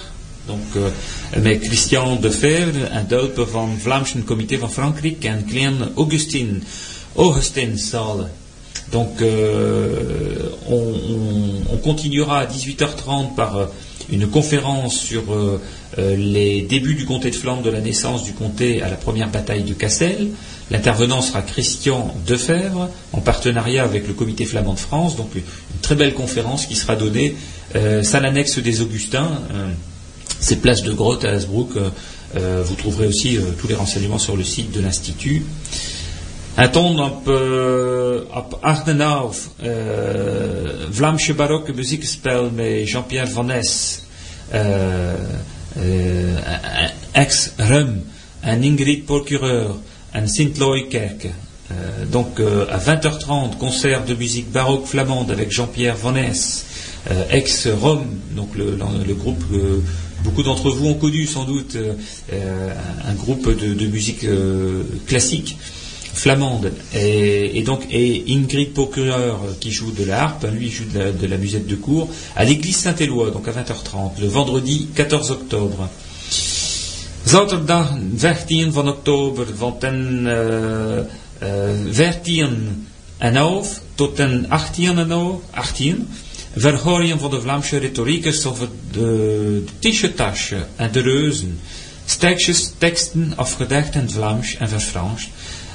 [0.47, 5.45] Donc, eh, met Christian de Fevre, een duipe van het Vlaamse Comité van Frankrijk, en
[5.45, 6.63] klein Augustin,
[7.17, 8.27] Augustin Sale.
[8.91, 9.27] Donc, euh,
[10.65, 13.67] on, on- on continuera à 18h30 par euh,
[14.11, 15.61] une conférence sur euh,
[15.99, 19.31] euh, les débuts du comté de Flandre, de la naissance du comté à la première
[19.31, 20.29] bataille de Cassel.
[20.71, 25.17] L'intervenant sera Christian Defebvre, en partenariat avec le Comité flamand de France.
[25.17, 25.43] Donc, une,
[25.83, 27.35] très belle conférence qui sera donnée,
[27.75, 29.41] euh, salle annexe des Augustins.
[29.53, 29.69] euh,
[30.41, 31.71] c'est place de Grotte à Hasbrook.
[32.37, 35.43] euh, vous trouverez aussi tous les renseignements sur le site de l'Institut.
[36.59, 39.69] En toen op, uh, op 8 en 11 uh,
[40.91, 43.61] Vlaamse baroque muziekspel met Jean-Pierre Van uh,
[47.13, 48.05] ex-Rum,
[48.41, 49.71] en Ingrid Procureur,
[50.11, 51.29] en Sint-Looy-Kerke.
[51.71, 51.75] Euh,
[52.11, 52.41] donc
[52.71, 56.17] à 20h30, concert de musique baroque flamande avec Jean-Pierre Van
[57.31, 59.45] ex-Rome, donc le, le- le groupe
[60.25, 61.77] beaucoup d'entre vous ont connu sans doute,
[62.33, 64.27] un, groupe de, musique
[65.07, 65.57] classique
[66.19, 66.73] flamande.
[66.95, 70.99] Et, et donc et Ingrid Procureur qui joue de la harpe, hein, lui joue de
[70.99, 75.31] la, de la musette de cour, à l'église Saint-Éloi, donc à 20h30, le vendredi 14
[75.31, 75.89] octobre.
[77.25, 80.99] Zaterdag 15 van oktober van ten eh,
[81.39, 82.87] eh, 14
[83.19, 86.09] en 11 tot ten 18 en 11, 18
[86.57, 91.61] verhoring van de Vlaamse retoriekers over de Tischetasje en de reuzen.
[92.05, 95.29] Stekjes, teksten afgedekt in Vlaams en verfranst.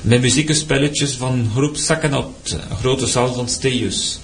[0.04, 4.20] Met muziekspelletjes van groep Sakanot, grote zaal van Steus.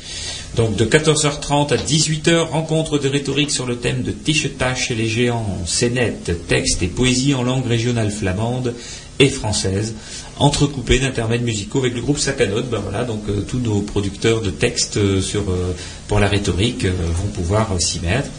[0.53, 5.07] Donc de 14h30 à 18h, rencontre de rhétorique sur le thème de Tichetage chez les
[5.07, 8.73] géants, scénettes, textes et poésie en langue régionale flamande
[9.19, 9.93] et française,
[10.37, 12.63] entrecoupés d'intermèdes musicaux avec le groupe Sacanot.
[12.63, 15.73] Ben voilà, donc euh, tous nos producteurs de textes euh, sur, euh,
[16.09, 18.29] pour la rhétorique vont pouvoir s'y mettre.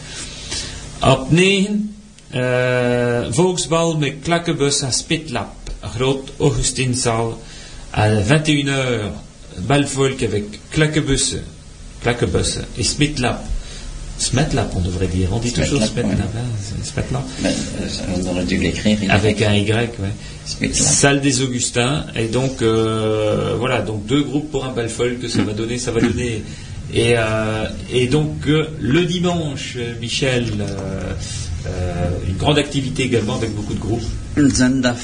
[1.02, 1.40] Op 9,
[2.34, 7.32] uh, Volksbal met klakkenbus en spitlap, groot Augustinzaal.
[7.92, 9.10] À 21h,
[9.58, 11.36] Balfolk avec Klakebusse,
[12.02, 13.44] Klakebusse et Smitlap.
[14.18, 15.30] Smetlap, on devrait dire.
[15.32, 16.28] On dit toujours Smetlap, Smetlap.
[16.36, 17.24] hein, Smetlap.
[17.42, 17.48] Ben,
[17.80, 17.86] euh,
[18.22, 18.98] on aurait dû l'écrire.
[19.08, 20.08] Avec un Y, ouais.
[20.44, 20.76] Smetlap.
[20.76, 22.04] Salle des Augustins.
[22.14, 26.00] Et donc, euh, voilà, donc deux groupes pour un Balfolk, ça va donner, ça va
[26.00, 26.42] donner.
[26.92, 31.12] Et, euh, et donc, le dimanche, Michel, euh,
[32.28, 34.02] une grande activité également avec beaucoup de groupes.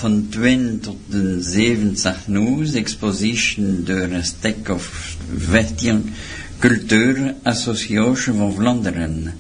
[0.01, 6.13] Van 20 tot de 70 nieuws, exposition door een stek of 15
[6.59, 9.35] cultuur association van Vlaanderen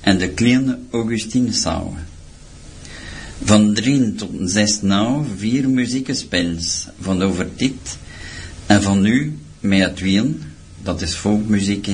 [0.00, 1.98] en de kleine Augustinensauer.
[3.44, 7.98] Van 3 tot 6 nou, vier muziekspels van over dit
[8.66, 10.42] en van nu, met het wien,
[10.82, 11.88] dat is folkmuziek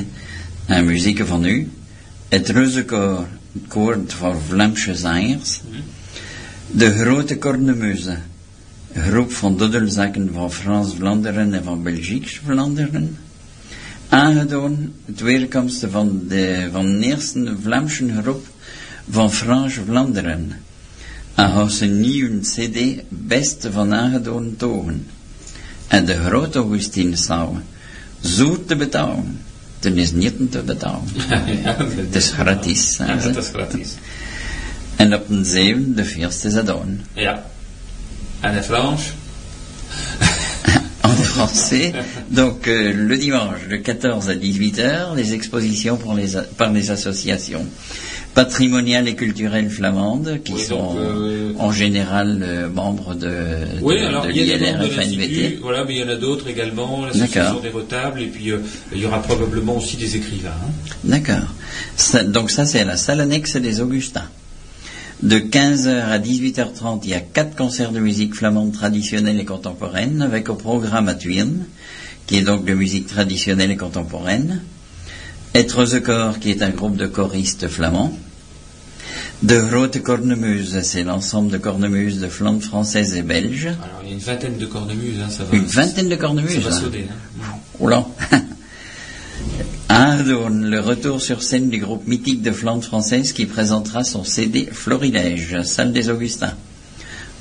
[0.66, 1.68] en muziek van nu,
[2.28, 5.60] het Reuzenkoor, het koor van Vlaamse zangers,
[6.70, 8.18] de grote cornemeuze,
[8.92, 13.16] groep van duddelzakken van Frans-Vlaanderen en van Belgisch-Vlaanderen,
[14.08, 18.46] aangedaan het weerkomsten van de, van de eerste Vlaamse groep
[19.10, 20.52] van Frans-Vlaanderen.
[21.34, 25.06] En had ze nieuwe cd beste van aangedaan togen.
[25.86, 27.58] En de grote Augustinensauwe,
[28.20, 29.40] zoet te betalen.
[29.78, 31.02] Ten is niet te betalen.
[31.96, 32.96] Het is gratis.
[32.96, 33.94] Ja, dat is gratis.
[34.96, 37.00] En op een zeven de eerste zadon.
[37.12, 37.44] Ja.
[38.40, 39.10] En de Franche.
[41.00, 41.92] En français,
[42.28, 47.66] donc euh, le dimanche de 14 à 18h, les expositions pour les par les associations
[48.34, 53.32] patrimoniales et culturelles flamandes, qui Oui, sont donc, euh, en général euh, membres de,
[53.82, 54.76] Oui, de, alors l'ILR
[55.60, 57.60] voilà, mais il y en a d'autres également, l'association D'accord.
[57.62, 58.58] des retables, et puis euh,
[58.92, 60.50] il y aura probablement aussi des écrivains.
[60.50, 60.94] hein.
[61.04, 61.54] D'accord.
[62.26, 64.28] Donc ça, c'est à la salle annexe des Augustins.
[65.20, 70.22] De 15h à 18h30, il y a quatre concerts de musique flamande traditionnelle et contemporaine,
[70.22, 71.48] avec au programme à Thuin,
[72.28, 74.60] qui est donc de musique traditionnelle et contemporaine.
[75.54, 78.16] Être the Corps, qui est un groupe de choristes flamands.
[79.42, 83.66] De Grote Cornemuse, c'est l'ensemble de cornemuses de Flandre française et belge.
[83.66, 85.56] Alors il y a une vingtaine de cornemuses, hein, ça va.
[85.56, 86.58] Une vingtaine de Ça cornemuses.
[86.58, 86.80] va hein.
[86.80, 87.06] sonner.
[87.10, 87.44] hein.
[87.78, 88.04] Oula.
[89.90, 95.62] Le retour sur scène du groupe mythique de Flandre française qui présentera son CD Florilège,
[95.62, 96.54] salle des Augustins.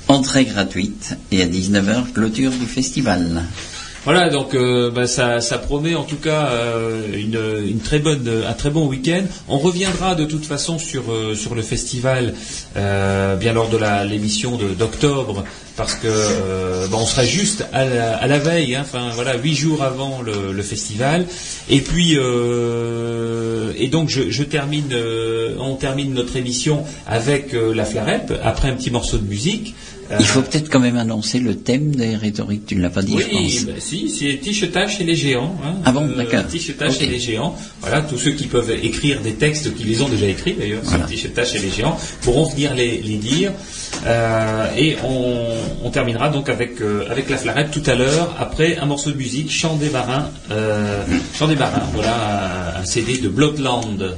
[0.08, 3.42] Entrée gratuite et à 19h, clôture du festival.
[4.08, 8.70] Voilà, donc euh, bah, ça, promet en tout cas euh, une, très bonne, un très
[8.70, 9.24] bon week-end.
[9.48, 12.32] On reviendra de toute façon sur, euh, le festival
[12.74, 13.78] bien lors de
[14.08, 15.44] l'émission d'octobre,
[15.76, 16.08] parce que
[16.88, 20.22] bah, on sera juste à la, à la veille, hein, enfin voilà, huit jours avant
[20.22, 21.26] le, festival.
[21.68, 24.96] Et puis et donc je, termine,
[25.60, 29.74] on termine notre émission avec la Flarep après un petit morceau de musique.
[30.10, 33.02] Euh, Il faut peut-être quand même annoncer le thème des rhétoriques, tu ne l'as pas
[33.02, 33.64] dit, je oui, pense.
[33.66, 35.54] bah, si, c'est Ticheta chez les géants.
[35.64, 35.74] Hein.
[35.84, 36.46] Ah bon, d'accord.
[36.46, 36.92] Ticheta Ok.
[36.98, 37.54] chez les géants.
[37.82, 41.06] Voilà, tous ceux qui peuvent écrire des textes, qui les ont déjà écrits d'ailleurs, Voilà.
[41.08, 43.52] sur chez les géants, pourront venir les, les dire.
[44.06, 45.44] Euh, et on,
[45.84, 49.16] on terminera donc avec, euh, avec la flarette tout à l'heure, après un morceau de
[49.16, 50.30] musique, Chant des marins.
[50.50, 51.02] Euh,
[51.38, 54.14] Chant des marins, voilà un, un CD de Bloodland.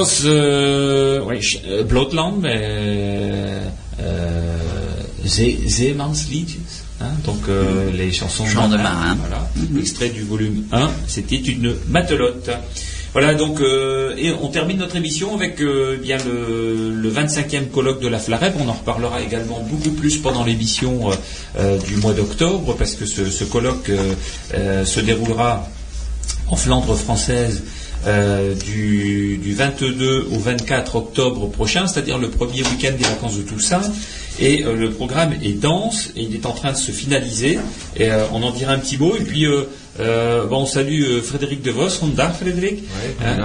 [0.00, 3.62] Was uh, oui, uh, Blootland met
[4.00, 4.04] uh,
[5.24, 6.82] zee, zeemansliedjes.
[7.00, 9.16] Hein, donc euh, les chansons Chant de marin.
[9.18, 12.50] Voilà, extrait du volume 1, c'était une matelote.
[13.12, 18.00] Voilà donc euh, et on termine notre émission avec euh, bien le, le 25e colloque
[18.00, 18.54] de la Flarep.
[18.58, 21.10] On en reparlera également beaucoup plus pendant l'émission
[21.58, 23.90] euh, du mois d'octobre parce que ce, ce colloque
[24.84, 25.68] se déroulera
[26.48, 27.62] en Flandre française
[28.06, 33.42] euh, du, du 22 au 24 octobre prochain, c'est-à-dire le premier week-end des vacances de
[33.42, 33.82] Toussaint.
[34.38, 37.58] Et euh, le programme est dense et il est en train de se finaliser.
[37.96, 39.14] Et euh, on en dira un petit mot.
[39.16, 41.88] Et puis, euh, bon, on salue euh, Frédéric De Vos.
[42.00, 42.84] Ronda, Frédéric
[43.22, 43.36] Hein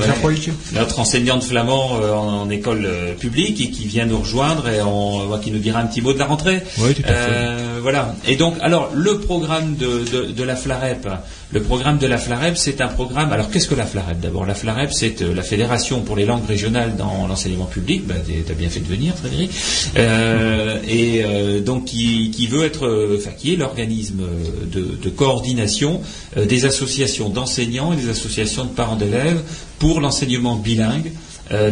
[0.00, 0.80] Ouais.
[0.80, 2.88] Notre enseignant de flamand euh, en, en école
[3.20, 6.18] publique et qui vient nous rejoindre et on, qui nous dira un petit mot de
[6.18, 6.60] la rentrée.
[6.78, 7.56] Oui, tout à fait.
[7.80, 8.14] Voilà.
[8.26, 11.06] Et donc, alors, le programme de, de, de la FLAREP,
[11.52, 13.32] le programme de la FLAREP, c'est un programme.
[13.32, 16.46] Alors, qu'est-ce que la FLAREP D'abord, la FLAREP, c'est euh, la Fédération pour les langues
[16.46, 18.06] régionales dans l'enseignement public.
[18.06, 19.50] Ben, tu as bien fait de venir, Frédéric.
[19.98, 24.96] Euh, et euh, donc, qui, qui veut être, euh, enfin, qui est l'organisme euh, de,
[25.02, 26.00] de coordination
[26.36, 29.42] des associations d'enseignants et des associations de parents d'élèves
[29.78, 31.12] pour l'enseignement bilingue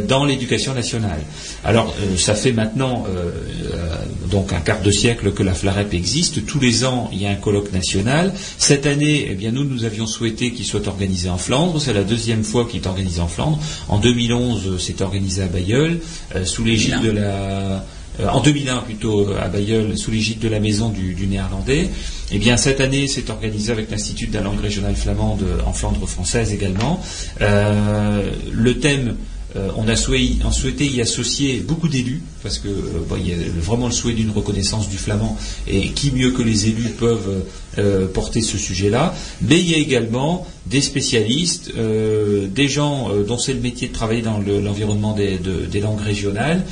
[0.06, 1.20] dans l'éducation nationale.
[1.64, 3.30] Alors, euh, ça fait maintenant euh,
[3.72, 3.96] euh,
[4.30, 6.44] donc un quart de siècle que la FLAREP existe.
[6.46, 8.32] Tous les ans, il y a un colloque national.
[8.58, 11.80] Cette année, eh bien, nous, nous avions souhaité qu'il soit organisé en Flandre.
[11.80, 13.58] C'est la deuxième fois qu'il est organisé en Flandre.
[13.88, 16.00] En 2011, euh, c'est organisé à Bayeul,
[16.34, 17.84] euh, sous l'égide de la
[18.18, 21.88] euh, en 2001 plutôt euh, à Bayeul, sous l'égide de la maison du, néerlandais.
[22.32, 25.72] Eh bien, cette année, c'est organisé avec l'Institut de la langue régionale flamande euh, en
[25.72, 27.00] Flandre française également.
[27.40, 29.16] Euh, le thème
[29.56, 33.36] euh, on a souhaité, y associer beaucoup d'élus, parce que euh, bon, il y a
[33.60, 35.36] vraiment le souhait d'une reconnaissance du flamand,
[35.66, 37.44] et qui mieux que les élus peuvent
[37.78, 39.14] euh, porter ce sujet-là.
[39.42, 44.22] Mais il y a également des spécialistes, des gens dont c'est le métier de travailler
[44.22, 46.64] dans le- l'environnement des, de- des langues régionales.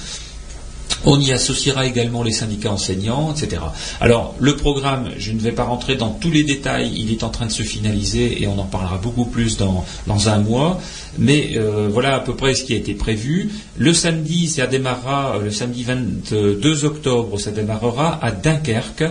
[1.04, 3.62] On y associera également les syndicats enseignants, etc.
[4.00, 7.28] Alors, le programme, je ne vais pas rentrer dans tous les détails, il est en
[7.28, 10.80] train de se finaliser et on en parlera beaucoup plus dans, dans un mois.
[11.18, 13.50] Mais euh, voilà à peu près ce qui a été prévu.
[13.76, 19.04] Le samedi, ça démarrera, euh, le samedi 22 octobre, ça démarrera à Dunkerque,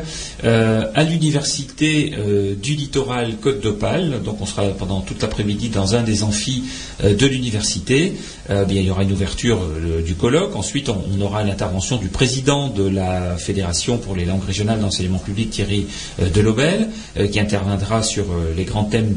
[0.44, 2.14] euh, à l'université
[2.62, 4.22] du littoral Côte d'Opale.
[4.24, 6.64] Donc on sera pendant toute l'après-midi dans un des amphis
[7.04, 8.14] de l'université.
[8.50, 9.60] Il y aura une ouverture
[10.06, 10.56] du colloque.
[10.56, 15.20] Ensuite, on, on aura l'intervention du président de la Fédération pour les langues régionales d'enseignement
[15.20, 15.86] public, Thierry
[16.20, 19.14] euh, Delobel, euh, qui interviendra sur euh, les grands thèmes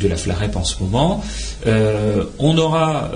[0.00, 1.24] de la FLAREP en ce moment.
[2.38, 3.10] On aura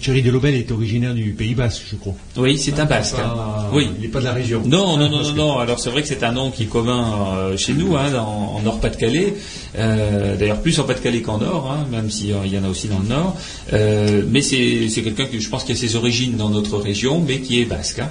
[0.00, 2.14] Thierry, Delobel est originaire du Pays Basque, je crois.
[2.36, 3.16] Oui, c'est un basque.
[3.16, 3.70] Pas- hein.
[3.72, 3.88] Oui.
[3.96, 4.62] Il n'est pas de la région.
[4.64, 5.58] Non, non, non, Parce non, que- non.
[5.58, 8.60] Alors c'est vrai que c'est un nom qui est commun euh, chez nous, hein, en
[8.62, 9.34] Nord-Pas-de-Calais.
[9.76, 12.98] Euh, D'ailleurs plus en Pas-de-Calais qu'en Nord, hein, même s'il y en a aussi dans
[13.00, 13.36] le Nord.
[13.72, 17.40] Euh, mais c'est quelqu'un qui, je pense, qui a ses origines dans notre région, mais
[17.40, 17.98] qui est basque.
[18.00, 18.10] hein.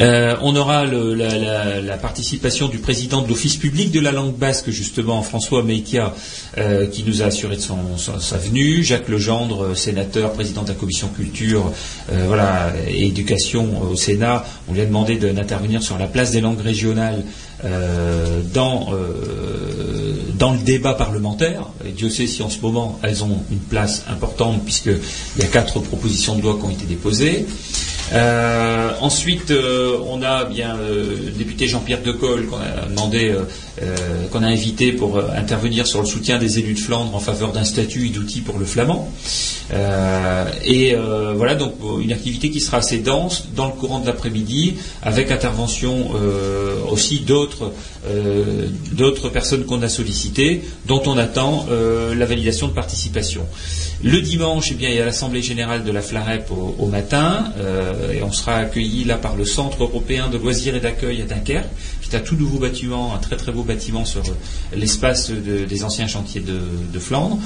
[0.00, 5.22] Euh, on aura la, participation du président de l'Office public de la langue basque, justement,
[5.22, 6.14] François Meikia,
[6.58, 8.82] euh, qui nous a assuré de son- sa, venue.
[8.82, 11.72] Jacques Legendre, euh, sénateur, président de la commission culture
[12.26, 14.44] voilà, et éducation au Sénat.
[14.68, 17.22] On lui a demandé de- d'intervenir sur la place des langues régionales
[18.54, 18.88] dans,
[20.38, 21.66] dans le débat parlementaire.
[21.86, 24.98] Et Dieu sait si en ce moment elles ont une place importante, puisqu'il
[25.38, 27.46] y a quatre propositions de loi qui ont été déposées.
[28.12, 33.34] Euh, ensuite, euh, on a bien euh, le député Jean-Pierre Decolle qu'on a demandé,
[34.30, 37.64] qu'on a invité pour intervenir sur le soutien des élus de Flandre en faveur d'un
[37.64, 39.10] statut et d'outils pour le flamand.
[40.66, 40.94] Et
[41.34, 46.10] voilà donc une activité qui sera assez dense dans le courant de l'après-midi, avec intervention
[46.90, 47.72] aussi d'autres
[48.92, 51.66] d'autres personnes qu'on a sollicitées, dont on attend
[52.14, 53.46] la validation de participation.
[54.02, 57.52] Le dimanche, eh bien, il y a l'Assemblée générale de la FLAREP au, matin,
[58.12, 61.68] et on sera accueilli là par le Centre européen de loisirs et d'accueil à Dunkerque,
[62.02, 65.64] qui est un tout nouveau bâtiment, un très très beau bâtiment sur euh, l'espace de-
[65.64, 67.38] des anciens chantiers de, Flandre.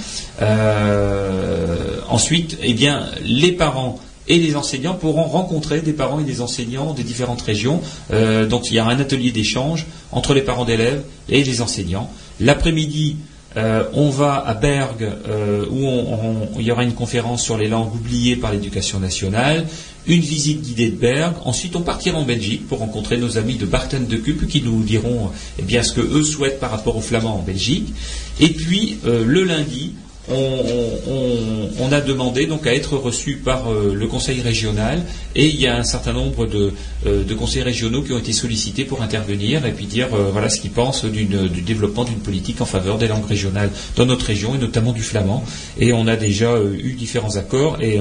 [0.42, 2.74] Euh, ensuite, eh
[3.22, 7.80] les parents et les enseignants pourront rencontrer des parents et des enseignants des différentes régions.
[8.12, 12.10] Euh, donc il y aura un atelier d'échange entre les parents d'élèves et les enseignants.
[12.40, 13.16] L'après-midi,
[13.56, 17.68] euh, on va à Bergue euh, où on- il y aura une conférence sur les
[17.68, 19.66] langues oubliées par l'éducation nationale,
[20.06, 21.36] une visite guidée de Bergue.
[21.44, 24.82] Ensuite, on partira en Belgique pour rencontrer nos amis de Barten de Cup qui nous
[24.82, 27.92] diront eh bien, ce que eux souhaitent par rapport aux Flamands en Belgique.
[28.40, 29.94] Et puis, euh, le lundi,
[30.30, 35.02] on, a demandé donc à être reçu par euh, le conseil régional
[35.34, 36.72] et il y a un certain nombre de,
[37.06, 40.48] euh, de conseils régionaux qui ont été sollicités pour intervenir et puis dire euh, voilà
[40.48, 44.54] ce qu'ils pensent du développement d'une politique en faveur des langues régionales dans notre région
[44.54, 45.44] et notamment du flamand.
[45.78, 48.00] Et on a déjà eu différents accords et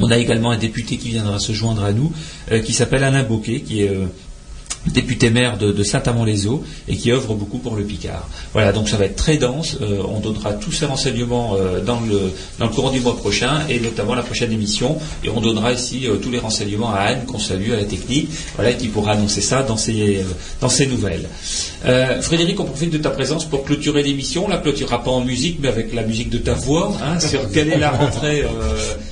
[0.00, 2.12] on a également un député qui viendra se joindre à nous,
[2.64, 3.90] qui s'appelle Alain Boquet, qui est
[4.88, 8.28] euh, député maire de, de Saint-Amand-les-Eaux et qui œuvre beaucoup pour le Picard.
[8.52, 9.76] Voilà, donc ça va être très dense.
[9.80, 13.60] Euh, on donnera tous ces renseignements euh, dans, le, dans le courant du mois prochain
[13.68, 14.98] et notamment la prochaine émission.
[15.24, 18.28] Et on donnera ici euh, tous les renseignements à Anne, qu'on salue à la technique,
[18.56, 20.20] voilà, qui pourra annoncer ça dans ses,
[20.60, 21.28] dans ses nouvelles.
[22.22, 24.46] Frédéric, on profite de ta présence pour clôturer l'émission.
[24.46, 27.50] On la clôturera pas en musique, mais avec la musique de ta voix, hein, sur
[27.52, 28.44] quelle est la rentrée,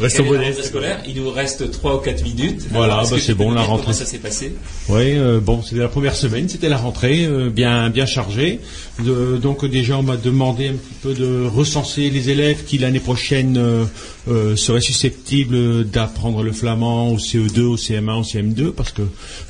[0.00, 0.56] Restons quelle est la modestes.
[0.56, 1.02] rentrée scolaire?
[1.06, 2.62] Il nous reste 3 ou 4 minutes.
[2.72, 3.84] Voilà, bah, c'est bon, la rentrée.
[3.86, 4.54] Comment ça s'est passé?
[4.88, 8.60] Oui, bon, c'était la première semaine, c'était la rentrée, euh, bien bien chargée.
[9.00, 13.56] Donc déjà, on m'a demandé un petit peu de recenser les élèves qui l'année prochaine
[13.58, 13.84] euh,
[14.28, 19.02] euh, seraient susceptibles d'apprendre le flamand au CE2, au CM1, au CM2, parce que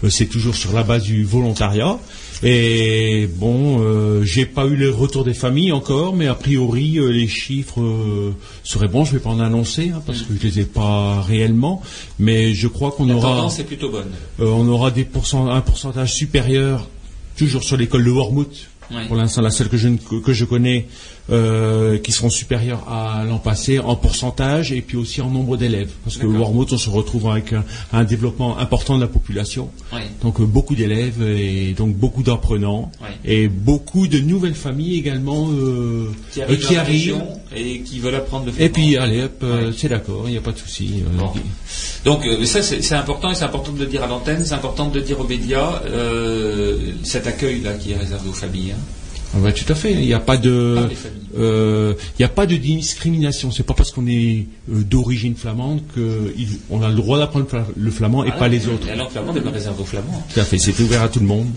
[0.09, 1.99] c'est toujours sur la base du volontariat.
[2.43, 7.09] Et bon, euh, j'ai pas eu le retour des familles encore, mais a priori euh,
[7.11, 9.05] les chiffres euh, seraient bons.
[9.05, 11.83] Je vais pas en annoncer hein, parce que je les ai pas réellement,
[12.19, 13.29] mais je crois qu'on aura.
[13.37, 14.11] tendance est plutôt bonne.
[14.41, 16.87] Euh, on aura des pourcent- un pourcentage supérieur,
[17.37, 18.11] toujours sur l'école de
[18.89, 19.05] Ouais.
[19.09, 19.89] pour l'instant la seule que je,
[20.25, 20.87] que je connais,
[21.31, 25.91] euh, qui seront supérieurs à l'an passé en pourcentage et puis aussi en nombre d'élèves.
[26.05, 26.41] Parce que D'accord.
[26.41, 29.71] Wormouth, on se retrouve avec un, un développement important de la population.
[30.23, 32.91] Donc euh, beaucoup d'élèves et donc beaucoup d'apprenants
[33.25, 36.43] et beaucoup de nouvelles familles également euh, Qui
[36.77, 37.17] arrivent,
[37.53, 38.73] qui et qui veulent apprendre le Et flamand.
[38.73, 39.45] puis allez, hop,
[39.77, 41.03] c'est d'accord, il n'y a pas de souci.
[41.19, 41.33] Bon.
[42.05, 44.89] Donc ça c'est c'est important et c'est important de le dire à l'antenne, c'est important
[44.89, 48.73] de le dire aux médias, euh, cet accueil là qui est réservé aux familles.
[48.73, 48.81] hein.
[49.35, 49.93] Ah bah, tout à fait.
[49.93, 50.89] Il n'y a pas de,
[51.39, 53.51] euh, il n'y a pas de discrimination.
[53.51, 57.47] C'est pas parce qu'on est euh, d'origine flamande qu'on a le droit d'apprendre
[57.77, 58.87] le flamand et Ah, pas les autres.
[58.87, 60.25] La langue flamande est pas réservée aux flamands.
[60.33, 60.59] Tout à fait.
[60.59, 61.49] C'est ouvert à tout le monde.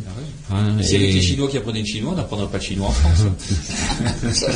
[0.52, 2.88] Hein, Si et- avec les Chinois qui apprenaient le chinois, on n'apprendra pas le chinois
[2.88, 3.26] en France.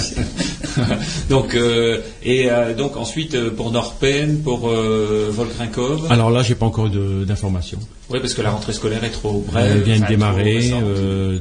[1.30, 6.12] donc euh, et euh, donc ensuite euh, pour Norpen, pour euh, Volkrinkov.
[6.12, 7.80] Alors là, j'ai pas encore d'informations.
[8.10, 9.72] Oui, parce que la rentrée scolaire est trop brève.
[9.76, 10.72] Elle vient de démarrer,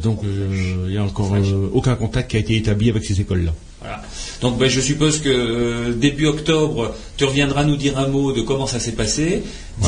[0.03, 1.33] donc il n'y a encore
[1.73, 3.53] aucun contact qui a été établi avec ces écoles-là.
[3.83, 4.01] Voilà.
[4.41, 8.41] Donc ben, je suppose que euh, début octobre, tu reviendras nous dire un mot de
[8.43, 9.43] comment ça s'est passé.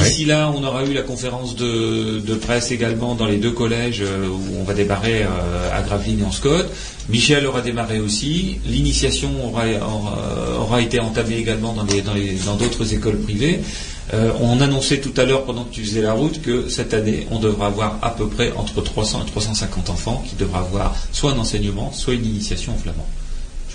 [0.05, 4.01] D'ici là, on aura eu la conférence de, de presse également dans les deux collèges
[4.03, 5.29] euh, où on va démarrer euh,
[5.79, 6.67] à Gravelines et en Scott.
[7.09, 8.57] Michel aura démarré aussi.
[8.67, 10.19] L'initiation aura, aura,
[10.61, 13.61] aura été entamée également dans les- dans les- dans d'autres écoles privées.
[14.13, 17.27] Euh, on annonçait tout à l'heure pendant que tu faisais la route que cette année,
[17.31, 21.33] on devra avoir à peu près entre 300 et 350 enfants qui devraient avoir soit
[21.33, 23.07] un enseignement, soit une initiation en flamand.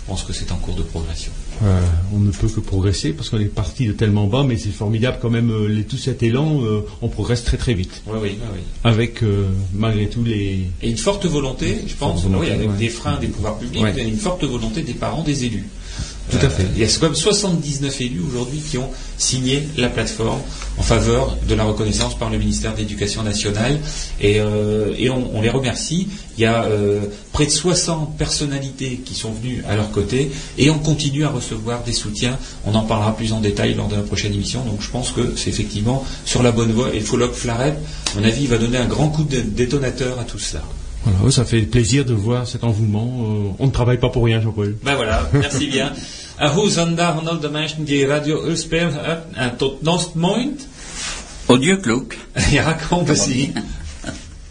[0.10, 1.32] Je pense que c'est en cours de progression.
[1.64, 1.80] Euh,
[2.16, 5.20] on ne peut que progresser parce qu'on est parti de tellement bas, mais c'est formidable
[5.22, 5.52] quand même.
[5.52, 8.02] euh, les- tout cet élan, euh, on progresse très très vite.
[8.08, 8.60] Oui, oui, oui.
[8.84, 9.22] Avec
[9.72, 10.66] malgré tout les.
[10.82, 12.78] Et une forte volonté, je pense, volonté, oui, avec ouais.
[12.78, 14.04] des freins des pouvoirs publics, Ouais.
[14.04, 15.70] une forte volonté des parents, des élus.
[16.30, 16.66] Tout à fait.
[16.76, 20.40] Il y a quand même 79 élus aujourd'hui qui ont signé la plateforme
[20.78, 23.80] en faveur de la reconnaissance par le ministère de l'Éducation nationale
[24.22, 26.08] et, euh, et on, on les remercie.
[26.38, 27.02] Il y a euh,
[27.34, 31.84] près de 60 personnalités qui sont venues à leur côté et on continue à recevoir
[31.84, 32.38] des soutiens.
[32.66, 34.64] On en parlera plus en détail lors de la prochaine émission.
[34.64, 36.90] Donc je pense que c'est effectivement sur la bonne voie.
[36.94, 37.74] Et le Folloc Flareb,
[38.16, 40.62] à mon avis, va donner un grand coup de détonateur à tout cela.
[41.06, 43.08] Voilà, ça fait plaisir de voir cet engouement.
[43.24, 44.76] euh, on ne travaille pas pour rien, Jean-Paul.
[44.84, 45.94] Ben voilà, merci bien.
[46.40, 50.68] Uh, hoe zondag van al de mensen die Radio Ulspel hebben en tot next moment.
[51.46, 52.16] Odieux, Cloak.
[52.52, 53.64] Ja, kom plezier.